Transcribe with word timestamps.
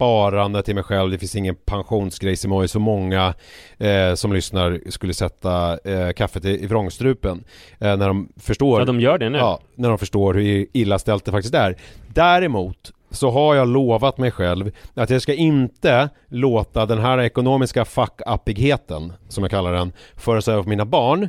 sparande 0.00 0.62
till 0.62 0.74
mig 0.74 0.84
själv, 0.84 1.10
det 1.10 1.18
finns 1.18 1.36
ingen 1.36 1.54
pensionsgrej 1.54 2.36
som 2.36 2.52
är 2.52 2.66
så 2.66 2.78
många 2.78 3.34
eh, 3.78 4.14
som 4.14 4.32
lyssnar 4.32 4.80
skulle 4.90 5.14
sätta 5.14 5.78
eh, 5.78 6.12
kaffet 6.12 6.44
i, 6.44 6.64
i 6.64 6.66
vrångstrupen. 6.66 7.44
Eh, 7.78 7.96
när 7.96 8.08
de 8.08 8.28
förstår 8.36 8.80
Ja, 8.80 8.84
de 8.84 9.00
gör 9.00 9.18
det 9.18 9.30
nu. 9.30 9.38
Ja, 9.38 9.60
när 9.74 9.88
de 9.88 9.98
förstår 9.98 10.34
hur 10.34 10.66
illa 10.72 10.98
ställt 10.98 11.24
det 11.24 11.30
faktiskt 11.30 11.54
är. 11.54 11.76
Däremot 12.06 12.92
så 13.10 13.30
har 13.30 13.54
jag 13.54 13.68
lovat 13.68 14.18
mig 14.18 14.30
själv 14.30 14.70
att 14.94 15.10
jag 15.10 15.22
ska 15.22 15.34
inte 15.34 16.08
låta 16.28 16.86
den 16.86 16.98
här 16.98 17.20
ekonomiska 17.20 17.84
fuck-uppigheten, 17.84 19.12
som 19.28 19.44
jag 19.44 19.50
kallar 19.50 19.72
den, 19.72 19.92
föras 20.16 20.48
över 20.48 20.62
på 20.62 20.68
mina 20.68 20.84
barn. 20.84 21.28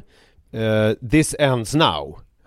Eh, 0.51 1.09
this 1.09 1.35
ends 1.39 1.75
now, 1.75 2.19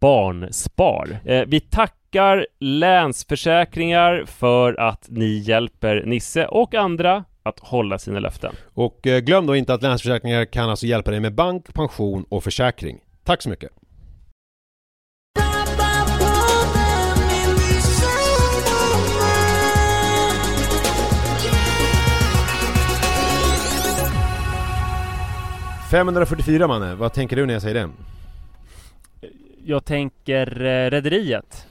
Barnspar. 0.00 1.18
Eh, 1.24 1.42
vi 1.46 1.60
tackar 1.60 2.46
Länsförsäkringar 2.60 4.24
för 4.26 4.80
att 4.80 5.06
ni 5.08 5.38
hjälper 5.38 6.02
Nisse 6.06 6.46
och 6.46 6.74
andra 6.74 7.24
att 7.42 7.58
hålla 7.58 7.98
sina 7.98 8.18
löften. 8.18 8.54
Och 8.74 9.06
eh, 9.06 9.20
glöm 9.20 9.46
då 9.46 9.56
inte 9.56 9.74
att 9.74 9.82
Länsförsäkringar 9.82 10.44
kan 10.44 10.70
alltså 10.70 10.86
hjälpa 10.86 11.10
dig 11.10 11.20
med 11.20 11.34
bank, 11.34 11.74
pension 11.74 12.24
och 12.28 12.44
försäkring. 12.44 12.98
Tack 13.24 13.42
så 13.42 13.48
mycket! 13.48 13.70
...544 25.90 26.68
manne, 26.68 26.94
vad 26.94 27.12
tänker 27.12 27.36
du 27.36 27.46
när 27.46 27.52
jag 27.52 27.62
säger 27.62 27.74
det? 27.74 27.90
Jag 29.66 29.84
tänker 29.84 30.60
eh, 30.64 30.90
Rederiet. 30.90 31.66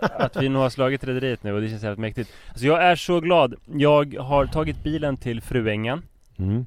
att 0.00 0.36
vi 0.42 0.48
nog 0.48 0.62
har 0.62 0.70
slagit 0.70 1.04
Rederiet 1.04 1.42
nu 1.42 1.52
och 1.52 1.60
det 1.60 1.68
känns 1.68 1.82
jävligt 1.82 1.98
mäktigt. 1.98 2.30
Alltså 2.48 2.66
jag 2.66 2.82
är 2.84 2.96
så 2.96 3.20
glad. 3.20 3.54
Jag 3.74 4.14
har 4.18 4.46
tagit 4.46 4.82
bilen 4.84 5.16
till 5.16 5.40
Fruängen. 5.40 6.02
Mm. 6.38 6.66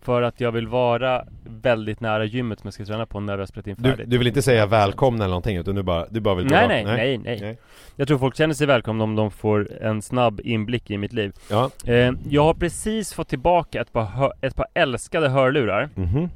För 0.00 0.22
att 0.22 0.40
jag 0.40 0.52
vill 0.52 0.66
vara 0.68 1.24
väldigt 1.44 2.00
nära 2.00 2.24
gymmet 2.24 2.60
som 2.60 2.66
jag 2.66 2.74
ska 2.74 2.84
träna 2.84 3.06
på 3.06 3.20
när 3.20 3.36
vi 3.36 3.40
har 3.42 3.46
spelat 3.46 3.66
in 3.66 3.74
Du, 3.78 3.90
färdigt. 3.90 4.10
du 4.10 4.18
vill 4.18 4.26
inte 4.26 4.42
säga 4.42 4.66
välkomna 4.66 5.24
eller 5.24 5.30
någonting 5.32 5.56
utan 5.56 5.74
du 5.74 5.82
bara, 5.82 6.06
du 6.10 6.20
bara 6.20 6.34
vill 6.34 6.46
Nej, 6.46 6.84
dra- 6.84 6.92
nej, 6.92 7.18
nej, 7.18 7.38
nej, 7.40 7.58
Jag 7.96 8.08
tror 8.08 8.18
folk 8.18 8.36
känner 8.36 8.54
sig 8.54 8.66
välkomna 8.66 9.04
om 9.04 9.16
de 9.16 9.30
får 9.30 9.82
en 9.82 10.02
snabb 10.02 10.40
inblick 10.44 10.90
i 10.90 10.98
mitt 10.98 11.12
liv. 11.12 11.32
Ja. 11.50 11.70
Eh, 11.86 12.12
jag 12.28 12.44
har 12.44 12.54
precis 12.54 13.12
fått 13.14 13.28
tillbaka 13.28 13.80
ett 13.80 13.92
par, 13.92 14.32
ett 14.40 14.56
par 14.56 14.66
älskade 14.74 15.28
hörlurar. 15.28 15.88
Mhm. 15.94 16.28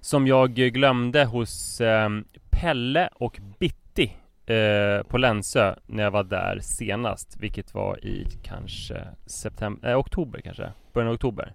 Som 0.00 0.26
jag 0.26 0.54
glömde 0.54 1.24
hos 1.24 1.80
eh, 1.80 2.08
Pelle 2.50 3.08
och 3.14 3.40
Bitti 3.58 4.16
eh, 4.46 5.02
på 5.02 5.18
Länsö 5.18 5.74
när 5.86 6.02
jag 6.02 6.10
var 6.10 6.24
där 6.24 6.58
senast. 6.62 7.36
Vilket 7.40 7.74
var 7.74 8.04
i 8.04 8.26
kanske 8.42 9.08
september, 9.26 9.90
eh, 9.90 9.98
oktober 9.98 10.40
kanske, 10.40 10.72
början 10.92 11.08
av 11.08 11.14
oktober. 11.14 11.52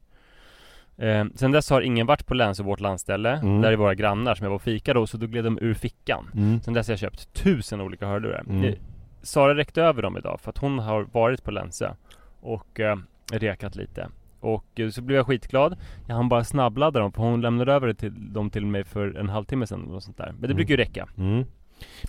Eh, 0.97 1.25
sen 1.35 1.51
dess 1.51 1.69
har 1.69 1.81
ingen 1.81 2.07
varit 2.07 2.25
på 2.25 2.33
Länsö, 2.33 2.63
vårt 2.63 2.79
landställe. 2.79 3.31
Mm. 3.31 3.61
Där 3.61 3.71
är 3.71 3.75
våra 3.75 3.95
grannar 3.95 4.35
som 4.35 4.43
jag 4.43 4.49
var 4.49 4.55
och 4.55 4.61
fika 4.61 4.93
då, 4.93 5.07
så 5.07 5.17
då 5.17 5.27
gled 5.27 5.43
de 5.43 5.59
ur 5.61 5.73
fickan. 5.73 6.31
Mm. 6.35 6.61
Sen 6.61 6.73
dess 6.73 6.87
har 6.87 6.91
jag 6.91 6.99
köpt 6.99 7.33
tusen 7.33 7.81
olika 7.81 8.07
hörlurar. 8.07 8.43
Mm. 8.49 8.63
Eh, 8.63 8.73
Sara 9.21 9.55
räckte 9.55 9.81
över 9.81 10.01
dem 10.01 10.17
idag 10.17 10.39
för 10.41 10.49
att 10.49 10.57
hon 10.57 10.79
har 10.79 11.07
varit 11.11 11.43
på 11.43 11.51
Länsö 11.51 11.93
och 12.41 12.79
eh, 12.79 12.97
rekat 13.31 13.75
lite. 13.75 14.09
Och 14.43 14.79
eh, 14.79 14.89
så 14.89 15.01
blev 15.01 15.15
jag 15.17 15.27
skitglad. 15.27 15.75
Jag 16.07 16.15
hann 16.15 16.29
bara 16.29 16.43
snabbladda 16.43 16.99
dem 16.99 17.11
för 17.11 17.21
hon 17.21 17.41
lämnade 17.41 17.73
över 17.73 17.93
till, 17.93 18.33
dem 18.33 18.49
till 18.49 18.65
mig 18.65 18.83
för 18.83 19.17
en 19.17 19.29
halvtimme 19.29 19.67
sedan 19.67 19.89
eller 19.89 19.99
sånt 19.99 20.17
där. 20.17 20.25
Men 20.31 20.41
det 20.41 20.45
Mm. 20.45 20.55
brukar 20.55 20.71
ju 20.71 20.77
räcka. 20.77 21.07
Mm. 21.17 21.45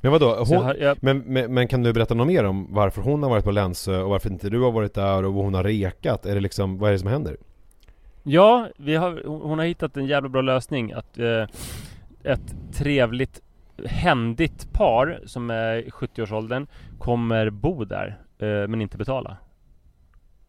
Men 0.02 0.12
vadå, 0.12 0.26
jag 0.26 0.44
hon, 0.44 0.64
har, 0.64 0.74
jag, 0.74 0.96
men, 1.00 1.18
men, 1.18 1.54
men 1.54 1.68
kan 1.68 1.82
du 1.82 1.92
berätta 1.92 2.14
något 2.14 2.26
mer 2.26 2.44
om 2.44 2.66
varför 2.70 3.02
hon 3.02 3.22
har 3.22 3.30
varit 3.30 3.44
på 3.44 3.50
Länsö 3.50 4.00
och 4.00 4.10
varför 4.10 4.30
inte 4.30 4.50
du 4.50 4.60
har 4.60 4.72
varit 4.72 4.94
där 4.94 5.24
och 5.24 5.34
vad 5.34 5.44
hon 5.44 5.54
har 5.54 5.64
rekat? 5.64 6.26
Är 6.26 6.34
det 6.34 6.40
liksom, 6.40 6.78
vad 6.78 6.88
är 6.88 6.92
det 6.92 6.98
som 6.98 7.08
händer? 7.08 7.36
ja, 8.22 8.68
vi 8.76 8.96
har, 8.96 9.22
hon 9.26 9.40
hon 9.40 9.58
har 9.58 9.66
hittat 9.66 9.96
en 9.96 10.06
jävla 10.06 10.28
bra 10.28 10.42
lösning 10.42 10.92
att 10.92 11.18
eh, 11.18 11.46
ett 12.22 12.54
trevligt 12.72 13.40
händigt 13.84 14.72
par 14.72 15.20
som 15.26 15.50
är 15.50 15.76
i 15.76 15.88
70-årsåldern 15.90 16.66
kommer 16.98 17.50
bo 17.50 17.84
där 17.84 18.18
eh, 18.38 18.46
men 18.68 18.80
inte 18.82 18.98
betala. 18.98 19.36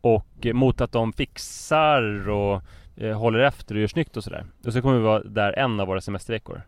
Och 0.05 0.45
eh, 0.45 0.53
mot 0.53 0.81
att 0.81 0.91
de 0.91 1.13
fixar 1.13 2.29
och 2.29 2.61
eh, 2.95 3.17
håller 3.17 3.39
efter 3.39 3.75
och 3.75 3.81
gör 3.81 3.87
snyggt 3.87 4.17
och 4.17 4.23
sådär. 4.23 4.45
Och 4.65 4.73
så 4.73 4.81
kommer 4.81 4.97
vi 4.97 5.03
vara 5.03 5.23
där 5.23 5.59
en 5.59 5.79
av 5.79 5.87
våra 5.87 6.01
semesterveckor. 6.01 6.61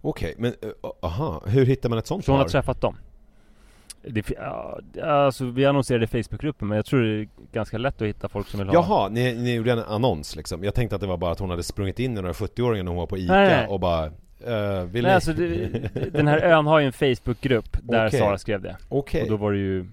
Okej, 0.00 0.34
men 0.38 0.50
uh, 0.52 0.70
aha, 1.02 1.42
hur 1.46 1.66
hittar 1.66 1.88
man 1.88 1.98
ett 1.98 2.06
sånt 2.06 2.24
Så 2.24 2.32
hon 2.32 2.38
har 2.38 2.44
par? 2.44 2.50
träffat 2.50 2.80
dem. 2.80 2.96
Det, 4.02 4.30
ja, 4.30 4.80
alltså 5.02 5.44
vi 5.44 5.66
annonserade 5.66 6.04
i 6.04 6.06
Facebookgruppen 6.06 6.68
men 6.68 6.76
jag 6.76 6.86
tror 6.86 7.02
det 7.02 7.20
är 7.20 7.28
ganska 7.52 7.78
lätt 7.78 8.02
att 8.02 8.08
hitta 8.08 8.28
folk 8.28 8.48
som 8.48 8.58
vill 8.58 8.68
ha 8.68 8.74
Jaha, 8.74 9.08
ni, 9.08 9.34
ni 9.34 9.54
gjorde 9.54 9.72
en 9.72 9.78
annons 9.78 10.36
liksom. 10.36 10.64
Jag 10.64 10.74
tänkte 10.74 10.94
att 10.94 11.00
det 11.00 11.06
var 11.06 11.16
bara 11.16 11.32
att 11.32 11.40
hon 11.40 11.50
hade 11.50 11.62
sprungit 11.62 11.98
in 11.98 12.12
i 12.12 12.14
några 12.14 12.32
70-åringar 12.32 12.84
när 12.84 12.90
hon 12.90 12.98
var 12.98 13.06
på 13.06 13.18
ICA 13.18 13.32
Nej, 13.32 13.48
nej. 13.48 13.66
och 13.66 13.80
bara 13.80 14.06
uh, 14.06 14.12
vill 14.84 15.02
Nej 15.02 15.02
ni? 15.02 15.10
alltså 15.10 15.32
det, 15.32 15.68
den 16.12 16.26
här 16.26 16.38
ön 16.38 16.66
har 16.66 16.80
ju 16.80 16.86
en 16.86 16.92
Facebookgrupp 16.92 17.76
där 17.82 18.06
Okej. 18.06 18.20
Sara 18.20 18.38
skrev 18.38 18.62
det. 18.62 18.76
Okej. 18.88 19.22
Och 19.22 19.28
då 19.28 19.36
var 19.36 19.52
det 19.52 19.58
ju 19.58 19.86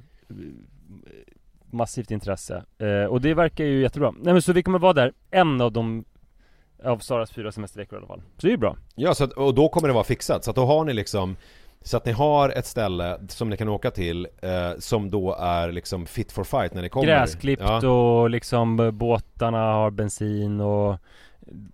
massivt 1.72 2.12
intresse. 2.12 2.64
Eh, 2.78 3.04
och 3.04 3.22
det 3.22 3.34
verkar 3.34 3.64
ju 3.64 3.82
jättebra. 3.82 4.14
Nej 4.20 4.34
men 4.34 4.42
så 4.42 4.54
vi 4.54 4.64
kommer 4.64 4.80
vara 4.80 4.94
där 4.94 5.14
en 5.32 5.62
av 5.62 5.72
de 5.72 6.06
av 6.84 6.98
Saras 6.98 7.32
fyra 7.32 7.52
semesterveckor 7.52 7.96
i 7.96 7.98
alla 7.98 8.08
fall. 8.08 8.22
Så 8.38 8.42
det 8.42 8.48
är 8.48 8.52
ju 8.52 8.58
bra. 8.58 8.78
Ja, 8.96 9.14
så 9.14 9.24
att, 9.24 9.32
och 9.32 9.54
då 9.56 9.70
kommer 9.70 9.88
det 9.88 9.94
vara 9.94 10.04
fixat. 10.04 10.44
Så 10.44 10.50
att 10.50 10.56
då 10.56 10.66
har 10.66 10.86
ni 10.86 10.94
liksom 10.94 11.36
så 11.82 11.98
att 11.98 12.06
ni 12.06 12.12
har 12.12 12.50
ett 12.50 12.66
ställe 12.66 13.20
som 13.28 13.50
ni 13.50 13.58
kan 13.58 13.70
åka 13.70 13.92
till 13.92 14.28
eh, 14.42 14.72
som 14.80 15.12
då 15.12 15.36
är 15.40 15.72
liksom 15.72 16.06
fit 16.06 16.32
for 16.32 16.44
fight 16.44 16.74
när 16.74 16.82
ni 16.82 16.90
kommer. 16.90 17.08
Gräsklippt 17.08 17.64
ja. 17.66 17.90
och 17.90 18.30
liksom 18.30 18.80
eh, 18.80 18.92
båtarna 18.92 19.58
har 19.58 19.92
bensin 19.92 20.62
och 20.62 20.98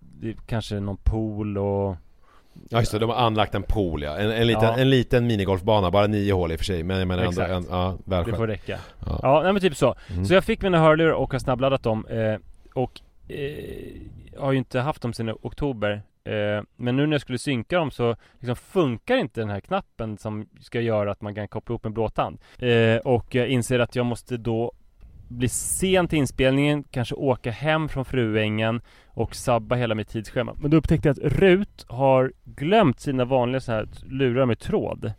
det 0.00 0.28
är 0.28 0.36
kanske 0.46 0.80
någon 0.80 0.96
pool 0.96 1.58
och 1.58 1.96
Ja 2.70 2.78
just 2.78 2.92
det, 2.92 2.98
de 2.98 3.10
har 3.10 3.16
anlagt 3.16 3.54
en 3.54 3.62
pool 3.62 4.02
ja. 4.02 4.16
En, 4.16 4.30
en, 4.30 4.46
liten, 4.46 4.62
Ja. 4.62 4.76
en 4.76 4.90
liten 4.90 5.26
minigolfbana, 5.26 5.90
bara 5.90 6.06
nio 6.06 6.32
hål 6.32 6.52
i 6.52 6.54
och 6.54 6.58
för 6.58 6.64
sig 6.64 6.82
men 6.82 6.98
jag 6.98 7.08
menar 7.08 7.24
ändå, 7.24 7.42
en, 7.42 7.66
ja, 7.70 7.98
Det 8.24 8.36
får 8.36 8.46
räcka. 8.46 8.78
Ja. 9.06 9.20
Ja, 9.22 9.40
nej 9.42 9.52
men 9.52 9.62
typ 9.62 9.76
så. 9.76 9.94
Mm. 10.10 10.24
Så 10.24 10.34
jag 10.34 10.44
fick 10.44 10.62
mina 10.62 10.78
hörlurar 10.78 11.12
och 11.12 11.32
har 11.32 11.38
snabbladdat 11.38 11.82
dem. 11.82 12.06
Eh, 12.06 12.36
och 12.74 13.00
eh, 13.28 14.40
har 14.40 14.52
ju 14.52 14.58
inte 14.58 14.80
haft 14.80 15.02
dem 15.02 15.12
sedan 15.12 15.36
oktober. 15.42 16.02
Eh, 16.24 16.62
men 16.76 16.96
nu 16.96 17.06
när 17.06 17.14
jag 17.14 17.20
skulle 17.20 17.38
synka 17.38 17.78
dem 17.78 17.90
så 17.90 18.16
liksom 18.40 18.56
funkar 18.56 19.16
inte 19.16 19.40
den 19.40 19.50
här 19.50 19.60
knappen 19.60 20.18
som 20.18 20.48
ska 20.60 20.80
göra 20.80 21.10
att 21.12 21.20
man 21.20 21.34
kan 21.34 21.48
koppla 21.48 21.72
ihop 21.72 21.86
en 21.86 21.92
blåtand. 21.94 22.38
Eh, 22.58 22.96
och 22.96 23.34
jag 23.34 23.48
inser 23.48 23.78
att 23.78 23.96
jag 23.96 24.06
måste 24.06 24.36
då 24.36 24.72
bli 25.34 25.48
sen 25.48 26.08
till 26.08 26.18
inspelningen, 26.18 26.84
kanske 26.90 27.14
åka 27.14 27.50
hem 27.50 27.88
från 27.88 28.04
Fruängen 28.04 28.80
och 29.06 29.34
sabba 29.34 29.76
hela 29.76 29.94
mitt 29.94 30.08
tidsschema. 30.08 30.56
Men 30.60 30.70
då 30.70 30.76
upptäckte 30.76 31.08
jag 31.08 31.16
att 31.16 31.32
Rut 31.32 31.84
har 31.88 32.32
glömt 32.44 33.00
sina 33.00 33.24
vanliga 33.24 33.60
så 33.60 33.72
här 33.72 33.88
lurar 34.04 34.46
med 34.46 34.58
tråd. 34.58 35.12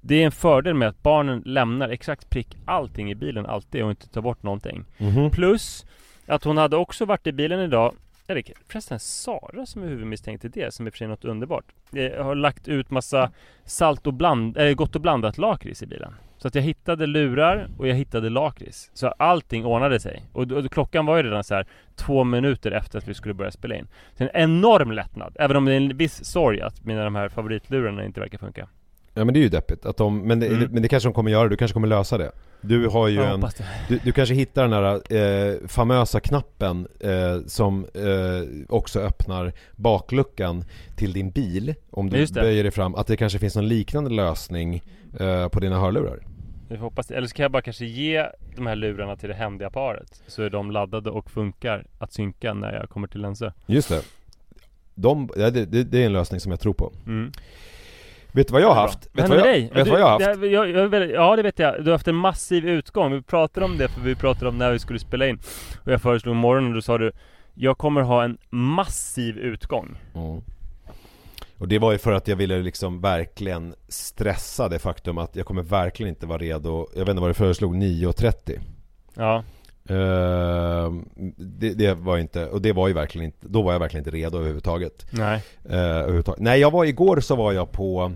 Det 0.00 0.14
är 0.22 0.26
en 0.26 0.32
fördel 0.32 0.74
med 0.74 0.88
att 0.88 1.02
barnen 1.02 1.42
lämnar 1.46 1.88
exakt 1.88 2.30
prick 2.30 2.56
allting 2.64 3.10
i 3.10 3.14
bilen 3.14 3.46
alltid 3.46 3.84
och 3.84 3.90
inte 3.90 4.08
tar 4.08 4.22
bort 4.22 4.42
någonting. 4.42 4.84
Mhm. 4.98 5.30
Plus 5.30 5.86
att 6.26 6.44
hon 6.44 6.56
hade 6.56 6.76
också 6.76 7.04
varit 7.04 7.26
i 7.26 7.32
bilen 7.32 7.60
idag 7.60 7.94
eller 8.26 8.42
förresten 8.68 9.00
Sara 9.00 9.66
som 9.66 9.82
är 9.82 9.86
huvudmisstänkt 9.86 10.44
i 10.44 10.48
det, 10.48 10.74
som 10.74 10.86
är 10.86 10.90
för 10.90 10.98
sig 10.98 11.08
något 11.08 11.24
underbart. 11.24 11.64
Jag 11.90 12.24
har 12.24 12.34
lagt 12.34 12.68
ut 12.68 12.90
massa 12.90 13.30
salt 13.64 14.06
och 14.06 14.14
bland, 14.14 14.56
äh, 14.56 14.72
gott 14.72 14.94
och 14.94 15.00
blandat 15.00 15.38
lakrits 15.38 15.82
i 15.82 15.86
bilen. 15.86 16.14
Så 16.38 16.48
att 16.48 16.54
jag 16.54 16.62
hittade 16.62 17.06
lurar 17.06 17.68
och 17.78 17.88
jag 17.88 17.94
hittade 17.94 18.30
lakrits. 18.30 18.90
Så 18.94 19.06
allting 19.06 19.64
ordnade 19.66 20.00
sig. 20.00 20.22
Och, 20.32 20.52
och 20.52 20.70
klockan 20.70 21.06
var 21.06 21.16
ju 21.16 21.22
redan 21.22 21.44
så 21.44 21.54
här 21.54 21.66
två 21.94 22.24
minuter 22.24 22.70
efter 22.70 22.98
att 22.98 23.08
vi 23.08 23.14
skulle 23.14 23.34
börja 23.34 23.50
spela 23.50 23.74
in. 23.74 23.88
Så 24.14 24.24
en 24.24 24.30
enorm 24.34 24.92
lättnad. 24.92 25.36
Även 25.38 25.56
om 25.56 25.64
det 25.64 25.72
är 25.72 25.76
en 25.76 25.96
viss 25.96 26.24
sorg 26.24 26.60
att 26.60 26.84
mina 26.84 27.04
de 27.04 27.14
här 27.14 27.28
favoritlurarna 27.28 28.04
inte 28.04 28.20
verkar 28.20 28.38
funka. 28.38 28.68
Ja 29.18 29.24
men 29.24 29.34
det 29.34 29.40
är 29.40 29.42
ju 29.42 29.48
deppigt 29.48 29.86
att 29.86 29.96
de, 29.96 30.18
men 30.18 30.40
det, 30.40 30.46
Mm. 30.46 30.68
men 30.72 30.82
det 30.82 30.88
kanske 30.88 31.08
de 31.08 31.12
kommer 31.12 31.30
göra, 31.30 31.48
du 31.48 31.56
kanske 31.56 31.72
kommer 31.72 31.88
lösa 31.88 32.18
det. 32.18 32.30
Du 32.60 32.88
har 32.88 33.08
ju 33.08 33.22
en, 33.22 33.44
du, 33.88 33.98
du 34.04 34.12
kanske 34.12 34.34
hittar 34.34 34.62
den 34.68 34.72
här 34.72 35.12
eh, 35.16 35.68
famösa 35.68 36.20
knappen 36.20 36.88
eh, 37.00 37.40
som 37.46 37.86
eh, 37.94 38.64
också 38.68 39.00
öppnar 39.00 39.52
bakluckan 39.76 40.64
till 40.96 41.12
din 41.12 41.30
bil 41.30 41.74
om 41.90 42.10
du 42.10 42.26
böjer 42.26 42.62
dig 42.62 42.72
fram, 42.72 42.94
att 42.94 43.06
det 43.06 43.16
kanske 43.16 43.38
finns 43.38 43.54
någon 43.56 43.68
liknande 43.68 44.10
lösning 44.10 44.82
eh, 45.20 45.48
på 45.48 45.60
dina 45.60 45.78
hörlurar. 45.80 46.18
Jag 46.68 46.76
hoppas 46.78 47.06
det. 47.06 47.14
Eller 47.16 47.28
så 47.28 47.34
kan 47.34 47.42
jag 47.42 47.52
bara 47.52 47.62
kanske 47.62 47.84
ge 47.84 48.26
de 48.56 48.66
här 48.66 48.76
lurarna 48.76 49.16
till 49.16 49.28
det 49.28 49.34
händiga 49.34 49.70
paret. 49.70 50.22
Så 50.26 50.42
är 50.42 50.50
de 50.50 50.70
laddade 50.70 51.10
och 51.10 51.30
funkar 51.30 51.84
att 51.98 52.12
synka 52.12 52.54
när 52.54 52.72
jag 52.72 52.88
kommer 52.90 53.08
till 53.08 53.20
Länsö. 53.20 53.52
Just 53.66 53.88
det. 53.88 54.02
De, 54.94 55.28
det, 55.36 55.50
det, 55.50 55.84
det 55.84 56.02
är 56.02 56.06
en 56.06 56.12
lösning 56.12 56.40
som 56.40 56.50
jag 56.52 56.60
tror 56.60 56.74
på. 56.74 56.92
Mm. 57.06 57.32
Vet 58.36 58.48
du 58.48 58.52
vad 58.52 58.62
jag 58.62 58.68
har 58.68 58.74
haft? 58.74 59.08
Vet 59.12 59.28
vad 59.28 59.38
jag, 59.38 59.44
dig? 59.44 59.70
vet 59.74 59.84
du 59.84 59.90
vad 59.90 60.00
jag 60.00 60.06
har 60.06 60.26
haft? 60.26 60.40
Det, 60.40 60.46
jag, 60.46 60.70
jag, 60.70 61.10
ja 61.10 61.36
det 61.36 61.42
vet 61.42 61.58
jag. 61.58 61.74
Du 61.78 61.84
har 61.84 61.92
haft 61.92 62.08
en 62.08 62.14
massiv 62.14 62.68
utgång. 62.68 63.12
Vi 63.12 63.22
pratade 63.22 63.66
om 63.66 63.78
det 63.78 63.88
för 63.88 64.00
vi 64.00 64.14
pratade 64.14 64.48
om 64.48 64.58
när 64.58 64.72
vi 64.72 64.78
skulle 64.78 64.98
spela 64.98 65.26
in. 65.26 65.38
Och 65.84 65.92
jag 65.92 66.02
föreslog 66.02 66.34
imorgon 66.34 66.68
och 66.68 66.74
då 66.74 66.82
sa 66.82 66.98
du 66.98 67.12
Jag 67.54 67.78
kommer 67.78 68.00
ha 68.00 68.24
en 68.24 68.38
massiv 68.50 69.38
utgång. 69.38 69.98
Mm. 70.14 70.40
Och 71.58 71.68
det 71.68 71.78
var 71.78 71.92
ju 71.92 71.98
för 71.98 72.12
att 72.12 72.28
jag 72.28 72.36
ville 72.36 72.58
liksom 72.58 73.00
verkligen 73.00 73.74
stressa 73.88 74.68
det 74.68 74.78
faktum 74.78 75.18
att 75.18 75.36
jag 75.36 75.46
kommer 75.46 75.62
verkligen 75.62 76.08
inte 76.08 76.26
vara 76.26 76.38
redo 76.38 76.86
Jag 76.92 77.00
vet 77.00 77.08
inte 77.08 77.20
vad 77.20 77.30
du 77.30 77.34
föreslog, 77.34 77.74
9.30 77.74 78.60
Ja. 79.14 79.44
Ehm, 79.88 81.08
det, 81.36 81.74
det 81.74 81.94
var 81.94 82.18
inte, 82.18 82.46
och 82.46 82.62
det 82.62 82.72
var 82.72 82.88
ju 82.88 82.94
verkligen 82.94 83.24
inte, 83.24 83.48
då 83.48 83.62
var 83.62 83.72
jag 83.72 83.80
verkligen 83.80 84.06
inte 84.06 84.16
redo 84.16 84.38
överhuvudtaget. 84.38 85.06
Nej. 85.10 85.42
Uh, 85.70 85.76
överhuvudtaget. 85.76 86.40
Nej, 86.40 86.60
jag 86.60 86.70
var 86.70 86.84
igår 86.84 87.20
så 87.20 87.36
var 87.36 87.52
jag 87.52 87.72
på 87.72 88.12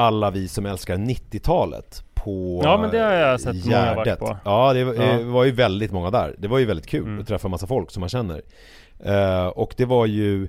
Alla 0.00 0.30
vi 0.30 0.48
som 0.48 0.66
älskar 0.66 0.96
90-talet 0.96 2.04
på 2.14 2.60
Ja, 2.64 2.78
men 2.80 2.90
det 2.90 2.98
har 2.98 3.12
jag 3.12 3.40
sett 3.40 3.64
många 3.64 3.76
Gärdet. 3.76 3.96
varit 3.96 4.18
på. 4.18 4.36
Ja, 4.44 4.72
det 4.72 4.84
var, 4.84 4.94
Ja. 4.94 5.00
det 5.12 5.24
var 5.24 5.44
ju 5.44 5.50
väldigt 5.50 5.92
många 5.92 6.10
där. 6.10 6.34
Det 6.38 6.48
var 6.48 6.58
ju 6.58 6.64
väldigt 6.64 6.86
kul 6.86 7.02
Mm. 7.06 7.20
att 7.20 7.26
träffa 7.28 7.48
massa 7.48 7.66
folk 7.66 7.90
som 7.90 8.00
man 8.00 8.08
känner. 8.08 8.42
Eh, 9.04 9.46
och 9.46 9.74
det 9.76 9.84
var 9.84 10.06
ju 10.06 10.48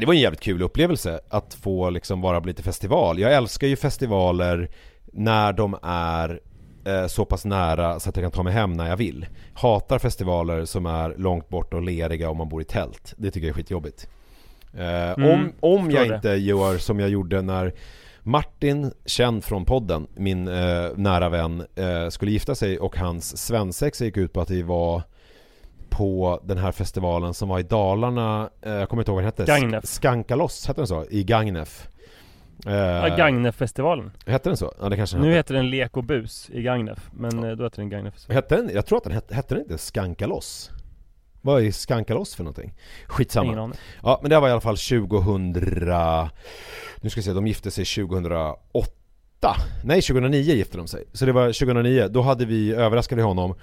det 0.00 0.06
var 0.06 0.14
en 0.14 0.20
jävligt 0.20 0.40
kul 0.40 0.62
upplevelse 0.62 1.20
att 1.28 1.54
få 1.54 1.90
liksom 1.90 2.20
vara 2.20 2.40
på 2.40 2.46
lite 2.46 2.62
festival. 2.62 3.18
Jag 3.18 3.32
älskar 3.34 3.66
ju 3.66 3.76
festivaler 3.76 4.68
när 5.12 5.52
de 5.52 5.76
är 5.82 6.40
eh, 6.84 7.06
så 7.06 7.24
pass 7.24 7.44
nära 7.44 8.00
så 8.00 8.08
att 8.10 8.16
jag 8.16 8.24
kan 8.24 8.30
ta 8.32 8.42
mig 8.42 8.52
hem 8.52 8.72
när 8.72 8.88
jag 8.88 8.96
vill. 8.96 9.26
Hatar 9.54 9.98
festivaler 9.98 10.64
som 10.64 10.86
är 10.86 11.14
långt 11.16 11.48
bort 11.48 11.74
och 11.74 11.82
leriga 11.82 12.30
om 12.30 12.36
man 12.36 12.48
bor 12.48 12.60
i 12.62 12.64
tält. 12.64 13.14
Det 13.16 13.30
tycker 13.30 13.46
jag 13.46 13.52
är 13.52 13.56
skitjobbigt. 13.56 14.08
Eh, 14.78 15.10
Mm, 15.12 15.30
om 15.30 15.52
om 15.60 15.90
jag 15.90 16.08
det. 16.08 16.14
inte 16.14 16.28
gör 16.28 16.78
som 16.78 17.00
jag 17.00 17.08
gjorde 17.08 17.42
när 17.42 17.72
Martin, 18.28 18.92
känd 19.06 19.44
från 19.44 19.64
podden, 19.64 20.06
min 20.14 20.48
eh, 20.48 20.88
nära 20.96 21.28
vän, 21.28 21.66
eh, 21.74 22.08
skulle 22.08 22.30
gifta 22.30 22.54
sig 22.54 22.78
och 22.78 22.96
hans 22.96 23.36
svensexa 23.46 24.04
gick 24.04 24.16
ut 24.16 24.32
på 24.32 24.40
att 24.40 24.50
vi 24.50 24.62
var 24.62 25.02
på 25.88 26.40
den 26.44 26.58
här 26.58 26.72
festivalen 26.72 27.34
som 27.34 27.48
var 27.48 27.58
i 27.58 27.62
Dalarna, 27.62 28.50
eh, 28.62 28.72
jag 28.72 28.88
kommer 28.88 29.02
inte 29.02 29.10
ihåg 29.10 29.16
vad 29.16 29.24
den 29.24 29.44
hette. 29.44 29.44
Gagnef. 29.44 29.84
Sk- 29.84 29.86
Skankaloss, 29.86 30.66
hette 30.66 30.80
den 30.80 30.86
så? 30.86 31.04
I 31.10 31.24
Gagnef. 31.24 31.88
Eh, 32.66 32.72
Ja, 32.74 33.16
Gagnef-festivalen. 33.16 34.10
Hette 34.26 34.48
den 34.50 34.56
så? 34.56 34.72
Ja 34.80 34.88
det 34.88 34.96
kanske 34.96 35.16
den 35.16 35.22
Nu 35.22 35.28
hette. 35.28 35.36
heter 35.38 35.54
den 35.54 35.70
Lek 35.70 35.96
och 35.96 36.04
bus 36.04 36.50
i 36.52 36.62
Gagnef. 36.62 37.10
Men 37.12 37.44
eh, 37.44 37.50
då 37.56 37.64
heter 37.64 37.76
den 37.78 37.88
Gagnef. 37.90 38.14
Hette 38.28 38.56
den, 38.56 38.70
jag 38.74 38.86
tror 38.86 38.98
att 38.98 39.04
den 39.04 39.12
hette, 39.12 39.34
hette 39.34 39.54
den 39.54 39.62
inte 39.62 39.78
Skankaloss? 39.78 40.70
Vad 41.40 41.62
är 41.64 41.70
Skankaloss 41.70 42.34
för 42.34 42.44
någonting? 42.44 42.74
Skitsamma. 43.06 43.52
Ja 44.02 44.18
men 44.22 44.30
det 44.30 44.40
var 44.40 44.48
i 44.48 44.50
alla 44.52 44.60
fall 44.60 44.76
2000 44.76 45.52
Nu 47.00 47.10
ska 47.10 47.18
vi 47.20 47.22
se, 47.24 47.32
de 47.32 47.46
gifte 47.46 47.70
sig 47.70 47.84
2008 47.84 48.90
Nej 49.84 50.02
2009 50.02 50.40
gifte 50.54 50.76
de 50.76 50.86
sig 50.86 51.04
Så 51.12 51.26
det 51.26 51.32
var 51.32 51.46
2009, 51.46 52.08
då 52.10 52.22
hade 52.22 52.44
vi, 52.44 52.72
överraskade 52.74 53.22
honom 53.22 53.54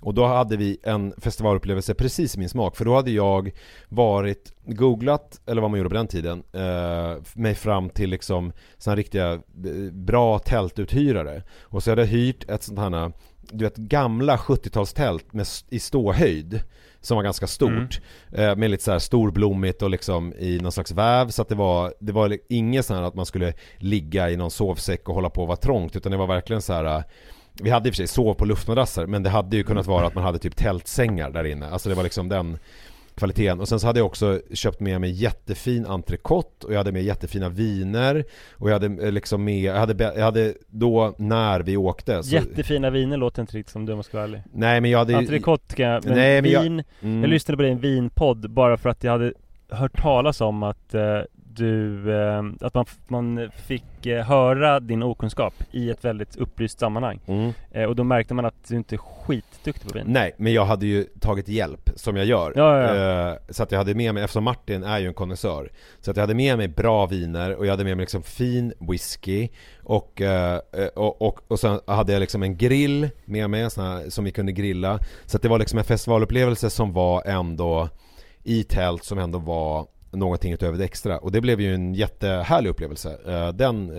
och 0.00 0.14
då 0.14 0.26
hade 0.26 0.56
vi 0.56 0.78
en 0.82 1.14
festivalupplevelse 1.18 1.94
precis 1.94 2.34
i 2.36 2.38
min 2.38 2.48
smak 2.48 2.76
för 2.76 2.84
då 2.84 2.94
hade 2.94 3.10
jag 3.10 3.50
varit, 3.88 4.52
googlat, 4.66 5.40
eller 5.46 5.62
vad 5.62 5.70
man 5.70 5.78
gjorde 5.78 5.90
på 5.90 5.96
den 5.96 6.06
tiden, 6.06 6.42
eh, 6.52 7.16
mig 7.34 7.54
fram 7.54 7.90
till 7.90 8.10
liksom 8.10 8.52
sådana 8.78 8.96
riktiga 8.96 9.32
eh, 9.32 9.40
bra 9.92 10.38
tältuthyrare. 10.38 11.42
Och 11.60 11.82
så 11.82 11.90
hade 11.90 12.02
jag 12.02 12.06
hyrt 12.08 12.50
ett 12.50 12.62
sånt 12.62 12.78
här, 12.78 13.12
du 13.50 13.64
vet 13.64 13.76
gamla 13.76 14.36
70-talstält 14.36 15.24
med, 15.32 15.42
s- 15.42 15.64
i 15.68 15.78
ståhöjd 15.78 16.62
som 17.02 17.16
var 17.16 17.24
ganska 17.24 17.46
stort. 17.46 18.00
Eh, 18.32 18.56
med 18.56 18.70
lite 18.70 18.84
så 18.84 18.92
här 18.92 18.98
storblommigt 18.98 19.82
och 19.82 19.90
liksom 19.90 20.34
i 20.38 20.58
någon 20.58 20.72
slags 20.72 20.90
väv 20.90 21.28
så 21.28 21.42
att 21.42 21.48
det 21.48 21.54
var, 21.54 21.94
det 21.98 22.12
var 22.12 22.38
inget 22.48 22.86
så 22.86 22.94
här 22.94 23.02
att 23.02 23.14
man 23.14 23.26
skulle 23.26 23.52
ligga 23.76 24.30
i 24.30 24.36
någon 24.36 24.50
sovsäck 24.50 25.08
och 25.08 25.14
hålla 25.14 25.30
på 25.30 25.42
och 25.42 25.48
vara 25.48 25.56
trångt 25.56 25.96
utan 25.96 26.12
det 26.12 26.18
var 26.18 26.26
verkligen 26.26 26.62
så 26.62 26.72
här 26.72 26.84
eh, 26.84 27.02
vi 27.54 27.70
hade 27.70 27.88
i 27.88 27.90
och 27.90 27.94
för 27.94 27.96
sig 27.96 28.06
sov 28.06 28.34
på 28.34 28.44
luftmadrasser 28.44 29.06
men 29.06 29.22
det 29.22 29.30
hade 29.30 29.56
ju 29.56 29.64
kunnat 29.64 29.86
vara 29.86 30.06
att 30.06 30.14
man 30.14 30.24
hade 30.24 30.38
typ 30.38 30.56
tältsängar 30.56 31.30
där 31.30 31.44
inne. 31.44 31.70
Alltså 31.70 31.88
det 31.88 31.94
var 31.94 32.02
liksom 32.02 32.28
den 32.28 32.58
kvaliteten. 33.14 33.60
Och 33.60 33.68
sen 33.68 33.80
så 33.80 33.86
hade 33.86 33.98
jag 33.98 34.06
också 34.06 34.40
köpt 34.52 34.80
med 34.80 35.00
mig 35.00 35.10
jättefin 35.10 35.86
entrecote 35.86 36.66
och 36.66 36.72
jag 36.72 36.78
hade 36.78 36.92
med 36.92 37.02
jättefina 37.02 37.48
viner 37.48 38.24
och 38.52 38.70
jag 38.70 38.72
hade 38.80 39.04
eh, 39.06 39.12
liksom 39.12 39.44
med, 39.44 39.62
jag 39.62 39.74
hade, 39.74 40.04
jag 40.04 40.24
hade 40.24 40.54
då 40.68 41.14
när 41.18 41.60
vi 41.60 41.76
åkte 41.76 42.22
så, 42.22 42.34
Jättefina 42.34 42.90
viner 42.90 43.16
låter 43.16 43.42
inte 43.42 43.56
riktigt 43.56 43.72
som 43.72 43.86
du 43.86 43.92
om 43.92 43.98
jag 43.98 44.04
ska 44.04 44.16
vara 44.16 44.24
ärlig. 44.24 44.42
Nej 44.52 44.80
men 44.80 44.90
jag 44.90 44.98
hade 44.98 45.16
Entrecote 45.16 45.74
kan 45.74 45.86
jag, 45.86 46.04
men, 46.04 46.14
Nej, 46.14 46.42
men 46.42 46.50
jag- 46.50 46.62
vin, 46.62 46.82
mm. 47.00 47.20
jag 47.20 47.30
lyssnade 47.30 47.56
på 47.56 47.62
din 47.62 47.78
vinpodd 47.78 48.50
bara 48.50 48.76
för 48.76 48.88
att 48.88 49.04
jag 49.04 49.12
hade 49.12 49.32
hört 49.68 50.02
talas 50.02 50.40
om 50.40 50.62
att 50.62 50.94
eh, 50.94 51.20
du, 51.54 52.12
eh, 52.14 52.42
att 52.60 52.74
man, 52.74 52.84
man 53.08 53.50
fick 53.56 54.06
eh, 54.06 54.24
höra 54.24 54.80
din 54.80 55.02
okunskap 55.02 55.54
i 55.70 55.90
ett 55.90 56.04
väldigt 56.04 56.36
upplyst 56.36 56.78
sammanhang. 56.78 57.20
Mm. 57.26 57.52
Eh, 57.70 57.84
och 57.84 57.96
då 57.96 58.04
märkte 58.04 58.34
man 58.34 58.44
att 58.44 58.68
du 58.68 58.76
inte 58.76 58.94
är 58.94 58.98
skitduktig 58.98 59.92
på 59.92 59.98
vin. 59.98 60.04
Nej, 60.06 60.34
men 60.36 60.52
jag 60.52 60.64
hade 60.64 60.86
ju 60.86 61.04
tagit 61.04 61.48
hjälp 61.48 61.90
som 61.96 62.16
jag 62.16 62.26
gör. 62.26 62.52
Ja, 62.56 62.78
ja, 62.78 62.92
Eh, 63.32 63.36
Så 63.48 63.62
att 63.62 63.72
jag 63.72 63.78
hade 63.78 63.94
med 63.94 64.14
mig, 64.14 64.22
eftersom 64.22 64.44
Martin 64.44 64.84
är 64.84 64.98
ju 64.98 65.06
en 65.06 65.14
konnässör. 65.14 65.70
Så 66.00 66.10
att 66.10 66.16
jag 66.16 66.22
hade 66.22 66.34
med 66.34 66.56
mig 66.58 66.68
bra 66.68 67.06
viner 67.06 67.54
och 67.54 67.66
jag 67.66 67.70
hade 67.70 67.84
med 67.84 67.96
mig 67.96 68.02
liksom 68.02 68.22
fin 68.22 68.72
whisky. 68.80 69.48
Och, 69.82 70.22
och, 70.94 71.22
och, 71.22 71.40
och 71.48 71.60
sen 71.60 71.80
hade 71.86 72.12
jag 72.12 72.20
liksom 72.20 72.42
en 72.42 72.56
grill 72.56 73.08
med 73.24 73.50
mig 73.50 73.70
sån 73.70 73.84
här, 73.84 74.10
som 74.10 74.24
vi 74.24 74.30
kunde 74.30 74.52
grilla. 74.52 74.98
Så 75.26 75.36
att 75.36 75.42
det 75.42 75.48
var 75.48 75.58
liksom 75.58 75.78
en 75.78 75.84
festivalupplevelse 75.84 76.70
som 76.70 76.92
var 76.92 77.22
ändå 77.26 77.88
i 78.44 78.64
tält 78.64 79.04
som 79.04 79.18
ändå 79.18 79.38
var 79.38 79.86
någonting 80.12 80.52
utöver 80.52 80.78
det 80.78 80.84
extra. 80.84 81.18
Och 81.18 81.32
det 81.32 81.40
blev 81.40 81.60
ju 81.60 81.74
en 81.74 81.94
jättehärlig 81.94 82.70
upplevelse. 82.70 83.18
eh, 83.26 83.48
Den 83.48 83.90